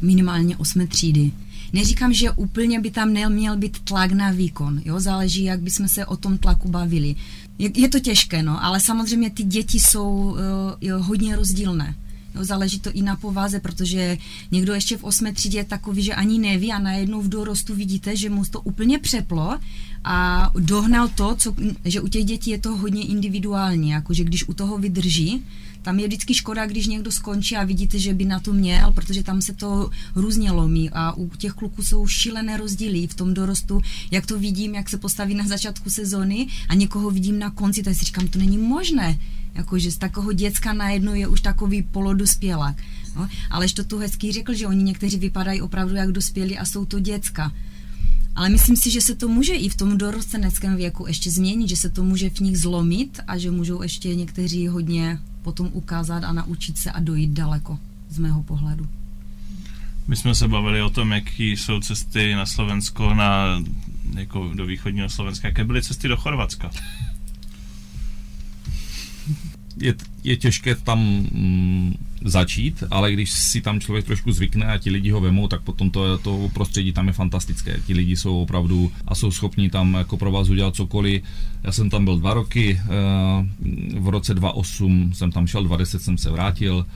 minimálně 0.00 0.56
osmé 0.56 0.86
třídy. 0.86 1.30
Neříkám, 1.72 2.12
že 2.12 2.30
úplně 2.30 2.80
by 2.80 2.90
tam 2.90 3.12
neměl 3.12 3.56
být 3.56 3.78
tlak 3.78 4.12
na 4.12 4.30
výkon, 4.30 4.80
jo, 4.84 5.00
záleží, 5.00 5.44
jak 5.44 5.60
bychom 5.60 5.88
se 5.88 6.06
o 6.06 6.16
tom 6.16 6.38
tlaku 6.38 6.68
bavili. 6.68 7.16
Je, 7.58 7.70
je 7.74 7.88
to 7.88 8.00
těžké, 8.00 8.42
no, 8.42 8.64
ale 8.64 8.80
samozřejmě 8.80 9.30
ty 9.30 9.42
děti 9.42 9.80
jsou 9.80 10.10
uh, 10.10 10.38
jo, 10.80 11.02
hodně 11.02 11.36
rozdílné. 11.36 11.94
Jo, 12.34 12.44
záleží 12.44 12.80
to 12.80 12.92
i 12.92 13.02
na 13.02 13.16
povaze, 13.16 13.60
protože 13.60 14.18
někdo 14.50 14.74
ještě 14.74 14.96
v 14.96 15.04
osmé 15.04 15.32
třídě 15.32 15.58
je 15.58 15.64
takový, 15.64 16.02
že 16.02 16.14
ani 16.14 16.38
neví 16.38 16.72
a 16.72 16.78
najednou 16.78 17.22
v 17.22 17.28
dorostu 17.28 17.74
vidíte, 17.74 18.16
že 18.16 18.30
mu 18.30 18.44
to 18.44 18.60
úplně 18.60 18.98
přeplo 18.98 19.58
a 20.04 20.50
dohnal 20.58 21.08
to, 21.08 21.36
co, 21.36 21.54
že 21.84 22.00
u 22.00 22.08
těch 22.08 22.24
dětí 22.24 22.50
je 22.50 22.58
to 22.58 22.76
hodně 22.76 23.06
individuální, 23.06 23.90
jakože 23.90 24.24
když 24.24 24.48
u 24.48 24.54
toho 24.54 24.78
vydrží, 24.78 25.42
tam 25.82 25.98
je 25.98 26.06
vždycky 26.06 26.34
škoda, 26.34 26.66
když 26.66 26.86
někdo 26.86 27.12
skončí 27.12 27.56
a 27.56 27.64
vidíte, 27.64 27.98
že 27.98 28.14
by 28.14 28.24
na 28.24 28.40
to 28.40 28.52
měl, 28.52 28.92
protože 28.92 29.22
tam 29.22 29.42
se 29.42 29.52
to 29.52 29.90
různě 30.14 30.50
lomí 30.50 30.90
a 30.90 31.12
u 31.12 31.28
těch 31.28 31.52
kluků 31.52 31.82
jsou 31.82 32.06
šílené 32.06 32.56
rozdíly 32.56 33.06
v 33.06 33.14
tom 33.14 33.34
dorostu, 33.34 33.82
jak 34.10 34.26
to 34.26 34.38
vidím, 34.38 34.74
jak 34.74 34.88
se 34.88 34.98
postaví 34.98 35.34
na 35.34 35.46
začátku 35.46 35.90
sezóny 35.90 36.46
a 36.68 36.74
někoho 36.74 37.10
vidím 37.10 37.38
na 37.38 37.50
konci, 37.50 37.82
tak 37.82 37.94
si 37.94 38.04
říkám, 38.04 38.28
to 38.28 38.38
není 38.38 38.58
možné 38.58 39.18
Jakože 39.54 39.90
z 39.90 39.96
takového 39.98 40.32
děcka 40.32 40.72
najednou 40.72 41.14
je 41.14 41.28
už 41.28 41.40
takový 41.40 41.82
polodospělák. 41.82 42.76
No? 43.16 43.28
Ale 43.50 43.66
to 43.68 43.84
tu 43.84 43.98
hezký 43.98 44.32
řekl, 44.32 44.54
že 44.54 44.66
oni 44.66 44.82
někteří 44.82 45.18
vypadají 45.18 45.62
opravdu 45.62 45.94
jak 45.94 46.12
dospělí 46.12 46.58
a 46.58 46.64
jsou 46.64 46.84
to 46.84 47.00
děcka. 47.00 47.52
Ale 48.34 48.48
myslím 48.48 48.76
si, 48.76 48.90
že 48.90 49.00
se 49.00 49.14
to 49.14 49.28
může 49.28 49.54
i 49.54 49.68
v 49.68 49.76
tom 49.76 49.98
dorosteneckém 49.98 50.76
věku 50.76 51.06
ještě 51.06 51.30
změnit, 51.30 51.68
že 51.68 51.76
se 51.76 51.88
to 51.88 52.04
může 52.04 52.30
v 52.30 52.40
nich 52.40 52.58
zlomit 52.58 53.20
a 53.26 53.38
že 53.38 53.50
můžou 53.50 53.82
ještě 53.82 54.14
někteří 54.14 54.68
hodně 54.68 55.18
potom 55.42 55.70
ukázat 55.72 56.24
a 56.24 56.32
naučit 56.32 56.78
se 56.78 56.90
a 56.90 57.00
dojít 57.00 57.30
daleko, 57.30 57.78
z 58.10 58.18
mého 58.18 58.42
pohledu. 58.42 58.86
My 60.08 60.16
jsme 60.16 60.34
se 60.34 60.48
bavili 60.48 60.82
o 60.82 60.90
tom, 60.90 61.12
jaký 61.12 61.50
jsou 61.50 61.80
cesty 61.80 62.34
na 62.34 62.46
Slovensko, 62.46 63.14
na, 63.14 63.62
jako 64.14 64.50
do 64.54 64.66
východního 64.66 65.08
Slovenska. 65.08 65.48
Jaké 65.48 65.64
byly 65.64 65.82
cesty 65.82 66.08
do 66.08 66.16
Chorvatska? 66.16 66.70
Je, 69.80 69.94
je 70.24 70.36
těžké 70.36 70.74
tam 70.74 70.98
mm, 70.98 71.94
začít, 72.24 72.84
ale 72.90 73.12
když 73.12 73.30
si 73.30 73.60
tam 73.60 73.80
člověk 73.80 74.06
trošku 74.06 74.32
zvykne 74.32 74.66
a 74.66 74.78
ti 74.78 74.90
lidi 74.90 75.10
ho 75.10 75.20
vemou, 75.20 75.48
tak 75.48 75.62
potom 75.62 75.90
to, 75.90 76.18
to 76.18 76.50
prostředí 76.52 76.92
tam 76.92 77.06
je 77.06 77.12
fantastické. 77.12 77.80
Ti 77.86 77.94
lidi 77.94 78.16
jsou 78.16 78.42
opravdu 78.42 78.92
a 79.06 79.14
jsou 79.14 79.30
schopni 79.30 79.70
tam 79.70 79.94
jako 79.94 80.16
pro 80.16 80.32
vás 80.32 80.48
udělat 80.48 80.76
cokoliv. 80.76 81.22
Já 81.62 81.72
jsem 81.72 81.90
tam 81.90 82.04
byl 82.04 82.18
dva 82.18 82.34
roky, 82.34 82.80
eh, 82.80 83.98
v 83.98 84.08
roce 84.08 84.34
2008 84.34 85.12
jsem 85.14 85.32
tam 85.32 85.46
šel, 85.46 85.64
2010 85.64 86.02
jsem 86.02 86.18
se 86.18 86.30
vrátil, 86.30 86.86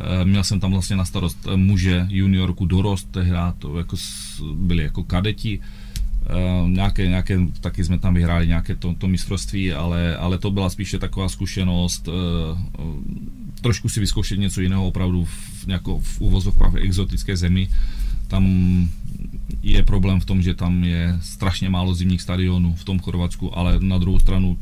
eh, 0.00 0.24
Měl 0.24 0.44
jsem 0.44 0.60
tam 0.60 0.70
vlastně 0.70 0.96
na 0.96 1.04
starost 1.04 1.46
muže, 1.56 2.06
juniorku, 2.10 2.66
dorost, 2.66 3.08
tehdy 3.10 3.38
to 3.58 3.78
jako 3.78 3.96
byli 4.54 4.82
jako 4.82 5.04
kadeti 5.04 5.60
Uh, 6.24 6.70
nějaké, 6.70 7.08
nějaké, 7.08 7.38
taky 7.60 7.84
jsme 7.84 7.98
tam 7.98 8.14
vyhráli 8.14 8.46
nějaké 8.46 8.76
to, 8.76 8.94
to 8.98 9.08
mistrovství, 9.08 9.72
ale, 9.72 10.16
ale 10.16 10.38
to 10.38 10.50
byla 10.50 10.70
spíše 10.70 10.98
taková 10.98 11.28
zkušenost, 11.28 12.08
uh, 12.08 12.14
trošku 13.60 13.88
si 13.88 14.00
vyzkoušet 14.00 14.38
něco 14.38 14.60
jiného 14.60 14.86
opravdu 14.86 15.24
v, 15.24 15.66
nějako, 15.66 16.00
v 16.00 16.20
uvozovkách 16.20 16.74
exotické 16.74 17.36
zemi. 17.36 17.68
Tam 18.28 18.44
je 19.62 19.82
problém 19.82 20.20
v 20.20 20.24
tom, 20.24 20.42
že 20.42 20.54
tam 20.54 20.84
je 20.84 21.18
strašně 21.22 21.68
málo 21.68 21.94
zimních 21.94 22.22
stadionů 22.22 22.74
v 22.74 22.84
tom 22.84 22.98
Chorvatsku, 22.98 23.58
ale 23.58 23.76
na 23.80 23.98
druhou 23.98 24.18
stranu 24.18 24.58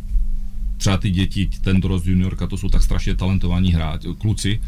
třeba 0.77 0.97
ty 0.97 1.11
děti, 1.11 1.49
ten 1.61 1.81
dorost 1.81 2.07
juniorka, 2.07 2.47
to 2.47 2.59
jsou 2.59 2.69
tak 2.69 2.83
strašně 2.83 3.15
talentovaní 3.15 3.73
hráči, 3.73 4.09
kluci, 4.19 4.61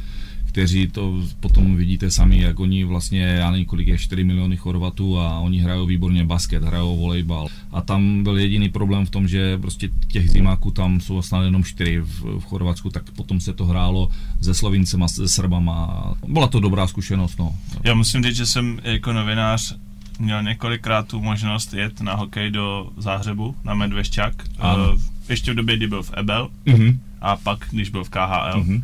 kteří 0.54 0.88
to 0.88 1.22
potom 1.40 1.76
vidíte 1.76 2.10
sami, 2.10 2.40
jak 2.40 2.60
oni 2.60 2.84
vlastně, 2.84 3.22
já 3.22 3.50
nevím, 3.50 3.66
kolik 3.66 3.88
je 3.88 3.98
4 3.98 4.24
miliony 4.24 4.56
Chorvatů 4.56 5.18
a 5.18 5.38
oni 5.38 5.58
hrajou 5.58 5.86
výborně 5.86 6.24
basket, 6.24 6.62
hrajou 6.62 6.98
volejbal. 6.98 7.46
A 7.72 7.80
tam 7.80 8.22
byl 8.22 8.38
jediný 8.38 8.68
problém 8.68 9.06
v 9.06 9.10
tom, 9.10 9.28
že 9.28 9.58
prostě 9.58 9.90
těch 10.08 10.30
zimáků 10.30 10.70
tam 10.70 11.00
jsou 11.00 11.22
snad 11.22 11.42
jenom 11.42 11.64
4 11.64 11.98
v, 11.98 12.38
v 12.38 12.44
Chorvatsku, 12.44 12.90
tak 12.90 13.10
potom 13.10 13.40
se 13.40 13.52
to 13.52 13.64
hrálo 13.64 14.10
se 14.42 14.54
Slovincema, 14.54 15.08
se 15.08 15.28
Srbama. 15.28 16.14
Byla 16.28 16.46
to 16.46 16.60
dobrá 16.60 16.86
zkušenost, 16.86 17.38
no. 17.38 17.54
Já 17.84 17.94
musím 17.94 18.22
říct, 18.22 18.36
že 18.36 18.46
jsem 18.46 18.80
jako 18.84 19.12
novinář 19.12 19.76
měl 20.18 20.42
několikrát 20.42 21.08
tu 21.08 21.20
možnost 21.20 21.74
jet 21.74 22.00
na 22.00 22.14
hokej 22.14 22.50
do 22.50 22.90
Záhřebu, 22.96 23.56
na 23.64 23.74
Medvešťák. 23.74 24.34
Ano. 24.58 24.94
Ještě 25.28 25.52
v 25.52 25.54
době, 25.54 25.76
kdy 25.76 25.86
byl 25.86 26.02
v 26.02 26.10
Ebel 26.16 26.48
uh-huh. 26.66 26.98
a 27.20 27.36
pak, 27.36 27.66
když 27.70 27.90
byl 27.90 28.04
v 28.04 28.10
KHL. 28.10 28.62
Uh-huh 28.62 28.82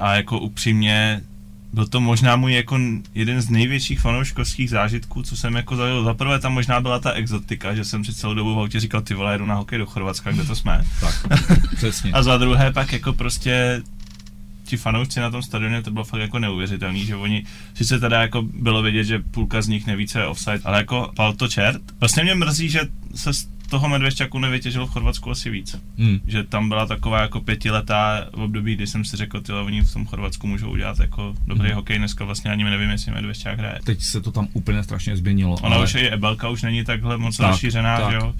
a 0.00 0.14
jako 0.14 0.38
upřímně 0.38 1.22
byl 1.72 1.86
to 1.86 2.00
možná 2.00 2.36
můj 2.36 2.54
jako 2.54 2.78
jeden 3.14 3.40
z 3.40 3.50
největších 3.50 4.00
fanouškovských 4.00 4.70
zážitků, 4.70 5.22
co 5.22 5.36
jsem 5.36 5.54
jako 5.54 5.76
zažil. 5.76 6.04
Za 6.04 6.14
prvé 6.14 6.38
tam 6.38 6.52
možná 6.52 6.80
byla 6.80 6.98
ta 6.98 7.12
exotika, 7.12 7.74
že 7.74 7.84
jsem 7.84 8.04
si 8.04 8.14
celou 8.14 8.34
dobu 8.34 8.54
v 8.54 8.58
autě 8.58 8.80
říkal, 8.80 9.00
ty 9.00 9.14
vole, 9.14 9.34
jedu 9.34 9.46
na 9.46 9.54
hokej 9.54 9.78
do 9.78 9.86
Chorvatska, 9.86 10.32
kde 10.32 10.44
to 10.44 10.56
jsme. 10.56 10.84
Tak, 11.00 11.26
přesně. 11.76 12.12
a 12.12 12.22
za 12.22 12.38
druhé 12.38 12.72
pak 12.72 12.92
jako 12.92 13.12
prostě 13.12 13.82
ti 14.64 14.76
fanoušci 14.76 15.20
na 15.20 15.30
tom 15.30 15.42
stadioně, 15.42 15.82
to 15.82 15.90
bylo 15.90 16.04
fakt 16.04 16.20
jako 16.20 16.38
neuvěřitelný, 16.38 17.06
že 17.06 17.16
oni, 17.16 17.46
sice 17.74 18.00
teda 18.00 18.22
jako 18.22 18.42
bylo 18.42 18.82
vidět, 18.82 19.04
že 19.04 19.18
půlka 19.18 19.62
z 19.62 19.68
nich 19.68 19.86
neví, 19.86 20.06
co 20.06 20.18
je 20.18 20.26
offside, 20.26 20.60
ale 20.64 20.78
jako 20.78 21.12
pal 21.16 21.32
to 21.32 21.48
čert. 21.48 21.82
Vlastně 22.00 22.22
mě 22.22 22.34
mrzí, 22.34 22.68
že 22.68 22.80
se 23.14 23.30
toho 23.70 23.88
medvěšťaku 23.88 24.38
nevytěžilo 24.38 24.86
v 24.86 24.90
Chorvatsku 24.90 25.30
asi 25.30 25.50
víc. 25.50 25.76
Hmm. 25.98 26.20
Že 26.26 26.44
tam 26.44 26.68
byla 26.68 26.86
taková 26.86 27.20
jako 27.20 27.40
pětiletá 27.40 28.26
období, 28.32 28.76
kdy 28.76 28.86
jsem 28.86 29.04
si 29.04 29.16
řekl, 29.16 29.40
ty 29.40 29.52
oni 29.52 29.82
v 29.82 29.92
tom 29.92 30.06
Chorvatsku 30.06 30.46
můžou 30.46 30.70
udělat 30.70 30.98
jako 30.98 31.34
dobrý 31.46 31.68
hmm. 31.68 31.76
hokej. 31.76 31.98
Dneska 31.98 32.24
vlastně 32.24 32.50
ani 32.50 32.64
nevím, 32.64 32.90
jestli 32.90 33.12
medvěšťák 33.12 33.58
hraje. 33.58 33.78
Teď 33.84 34.02
se 34.02 34.20
to 34.20 34.32
tam 34.32 34.48
úplně 34.52 34.82
strašně 34.82 35.16
změnilo. 35.16 35.56
Ona 35.62 35.76
ale... 35.76 35.84
už 35.84 35.94
je 35.94 36.10
Ebelka, 36.10 36.48
už 36.48 36.62
není 36.62 36.84
takhle 36.84 37.18
moc 37.18 37.36
tak, 37.36 37.50
rozšířená, 37.50 38.00
tak. 38.00 38.10
že 38.10 38.16
jo? 38.16 38.34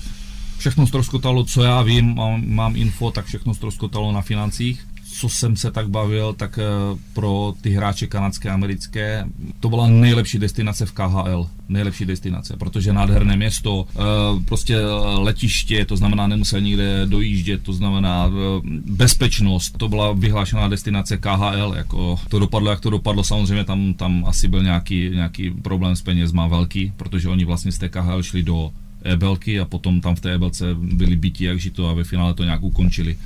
Všechno 0.58 0.86
ztroskotalo, 0.86 1.44
co 1.44 1.62
já 1.62 1.82
vím, 1.82 2.14
mám, 2.14 2.42
mám 2.46 2.76
info, 2.76 3.10
tak 3.10 3.26
všechno 3.26 3.54
ztroskotalo 3.54 4.12
na 4.12 4.20
financích 4.20 4.86
co 5.20 5.28
jsem 5.28 5.56
se 5.56 5.70
tak 5.70 5.88
bavil, 5.88 6.32
tak 6.32 6.58
eh, 6.58 6.98
pro 7.12 7.54
ty 7.60 7.70
hráče 7.70 8.06
kanadské 8.06 8.50
americké 8.50 9.24
to 9.60 9.68
byla 9.68 9.88
nejlepší 9.88 10.38
destinace 10.38 10.86
v 10.86 10.92
KHL. 10.92 11.46
Nejlepší 11.68 12.04
destinace, 12.04 12.56
protože 12.56 12.92
nádherné 12.92 13.36
město, 13.36 13.86
eh, 13.90 14.00
prostě 14.44 14.76
letiště, 15.18 15.84
to 15.84 15.96
znamená 15.96 16.26
nemusel 16.26 16.60
nikde 16.60 17.06
dojíždět, 17.06 17.62
to 17.62 17.72
znamená 17.72 18.26
eh, 18.26 18.60
bezpečnost, 18.86 19.78
to 19.78 19.88
byla 19.88 20.12
vyhlášená 20.12 20.68
destinace 20.68 21.16
KHL, 21.16 21.74
jako 21.76 22.18
to 22.28 22.38
dopadlo, 22.38 22.70
jak 22.70 22.80
to 22.80 22.90
dopadlo, 22.90 23.24
samozřejmě 23.24 23.64
tam, 23.64 23.94
tam 23.94 24.24
asi 24.26 24.48
byl 24.48 24.62
nějaký, 24.62 25.10
nějaký 25.10 25.50
problém 25.50 25.96
s 25.96 26.02
penězma 26.02 26.46
velký, 26.46 26.92
protože 26.96 27.28
oni 27.28 27.44
vlastně 27.44 27.72
z 27.72 27.78
té 27.78 27.88
KHL 27.88 28.22
šli 28.22 28.42
do 28.42 28.70
Ebelky 29.04 29.60
a 29.60 29.64
potom 29.64 30.00
tam 30.00 30.14
v 30.14 30.20
té 30.20 30.32
Ebelce 30.32 30.74
byli 30.74 31.16
byti 31.16 31.44
jak 31.44 31.60
žito 31.60 31.88
a 31.88 31.92
ve 31.92 32.04
finále 32.04 32.34
to 32.34 32.44
nějak 32.44 32.62
ukončili. 32.62 33.16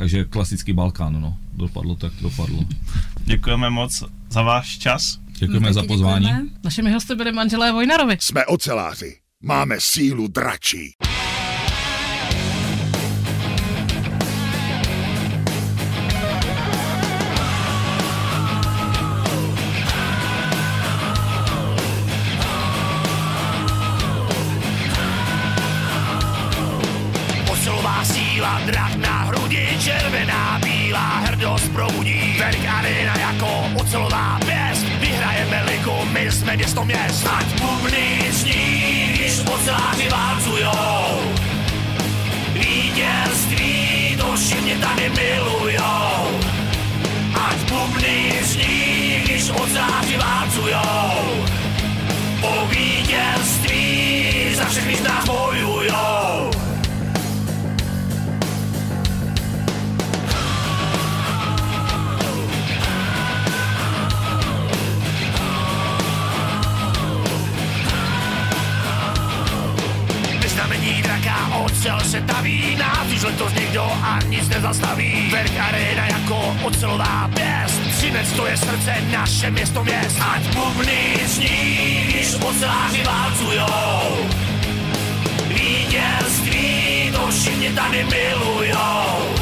Takže 0.00 0.24
klasický 0.24 0.72
Balkán, 0.72 1.20
no. 1.20 1.36
Dopadlo 1.52 1.94
tak 1.94 2.12
dopadlo. 2.20 2.64
Děkujeme 3.24 3.70
moc 3.70 4.04
za 4.30 4.42
váš 4.42 4.78
čas. 4.78 5.18
Děkujeme 5.38 5.66
no, 5.66 5.72
za 5.72 5.82
pozvání. 5.82 6.26
Děkujeme. 6.26 6.48
Našimi 6.64 6.92
hosty 6.92 7.14
byli 7.14 7.32
manželé 7.32 7.72
Vojnarovi. 7.72 8.16
Jsme 8.20 8.46
oceláři. 8.46 9.16
Máme 9.42 9.76
sílu 9.78 10.28
dračí. 10.28 10.92
Město 36.56 36.84
měst, 36.84 37.26
ať 37.26 37.60
bubny 37.60 38.20
zní. 38.30 38.90
oceláři 39.54 40.08
válcujou. 40.08 41.32
Vítězství 42.52 44.16
to 44.20 44.36
všichni 44.36 44.76
tady 44.76 45.10
milujou. 45.10 46.40
Ať 47.34 47.56
bubny 47.70 48.32
zní, 48.42 49.20
když 49.24 49.50
oceláři 49.50 50.16
válcujou. 50.16 51.46
Po 52.40 52.66
vítězství 52.66 54.54
za 54.54 54.64
všechny 54.64 54.96
z 54.96 55.02
nás 55.02 55.24
bojujou. 55.24 55.49
Ocel 71.80 72.00
se 72.00 72.20
taví 72.20 72.76
Nás 72.76 73.12
už 73.12 73.22
letos 73.22 73.52
nikdo 73.54 73.82
a 73.82 74.18
nic 74.28 74.48
nezastaví. 74.48 75.28
Verk 75.32 75.52
Arena 75.60 76.06
jako 76.06 76.56
ocelová 76.62 77.30
pěst. 77.34 77.80
Třinec 77.96 78.32
to 78.32 78.46
je 78.46 78.56
srdce, 78.56 78.94
naše 79.12 79.50
město 79.50 79.84
měst. 79.84 80.16
Ať 80.20 80.42
bubny 80.54 81.16
zní, 81.26 82.04
když 82.08 82.34
oceláři 82.34 83.02
válcujou. 83.04 84.28
Vítězství 85.48 87.10
to 87.12 87.26
všichni 87.30 87.70
tady 87.70 88.04
milujou. 88.04 89.34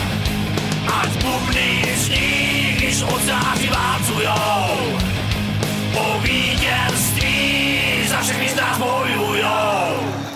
Ať 1.01 1.24
bubny 1.24 1.84
zní, 1.97 2.74
když 2.76 3.03
oceláři 3.03 3.68
válcujou. 3.68 4.99
Po 5.93 6.20
vítězství 6.20 7.80
za 8.09 8.20
všechny 8.20 8.49
z 8.49 8.57
nás 8.57 8.78
bojujou 8.78 10.27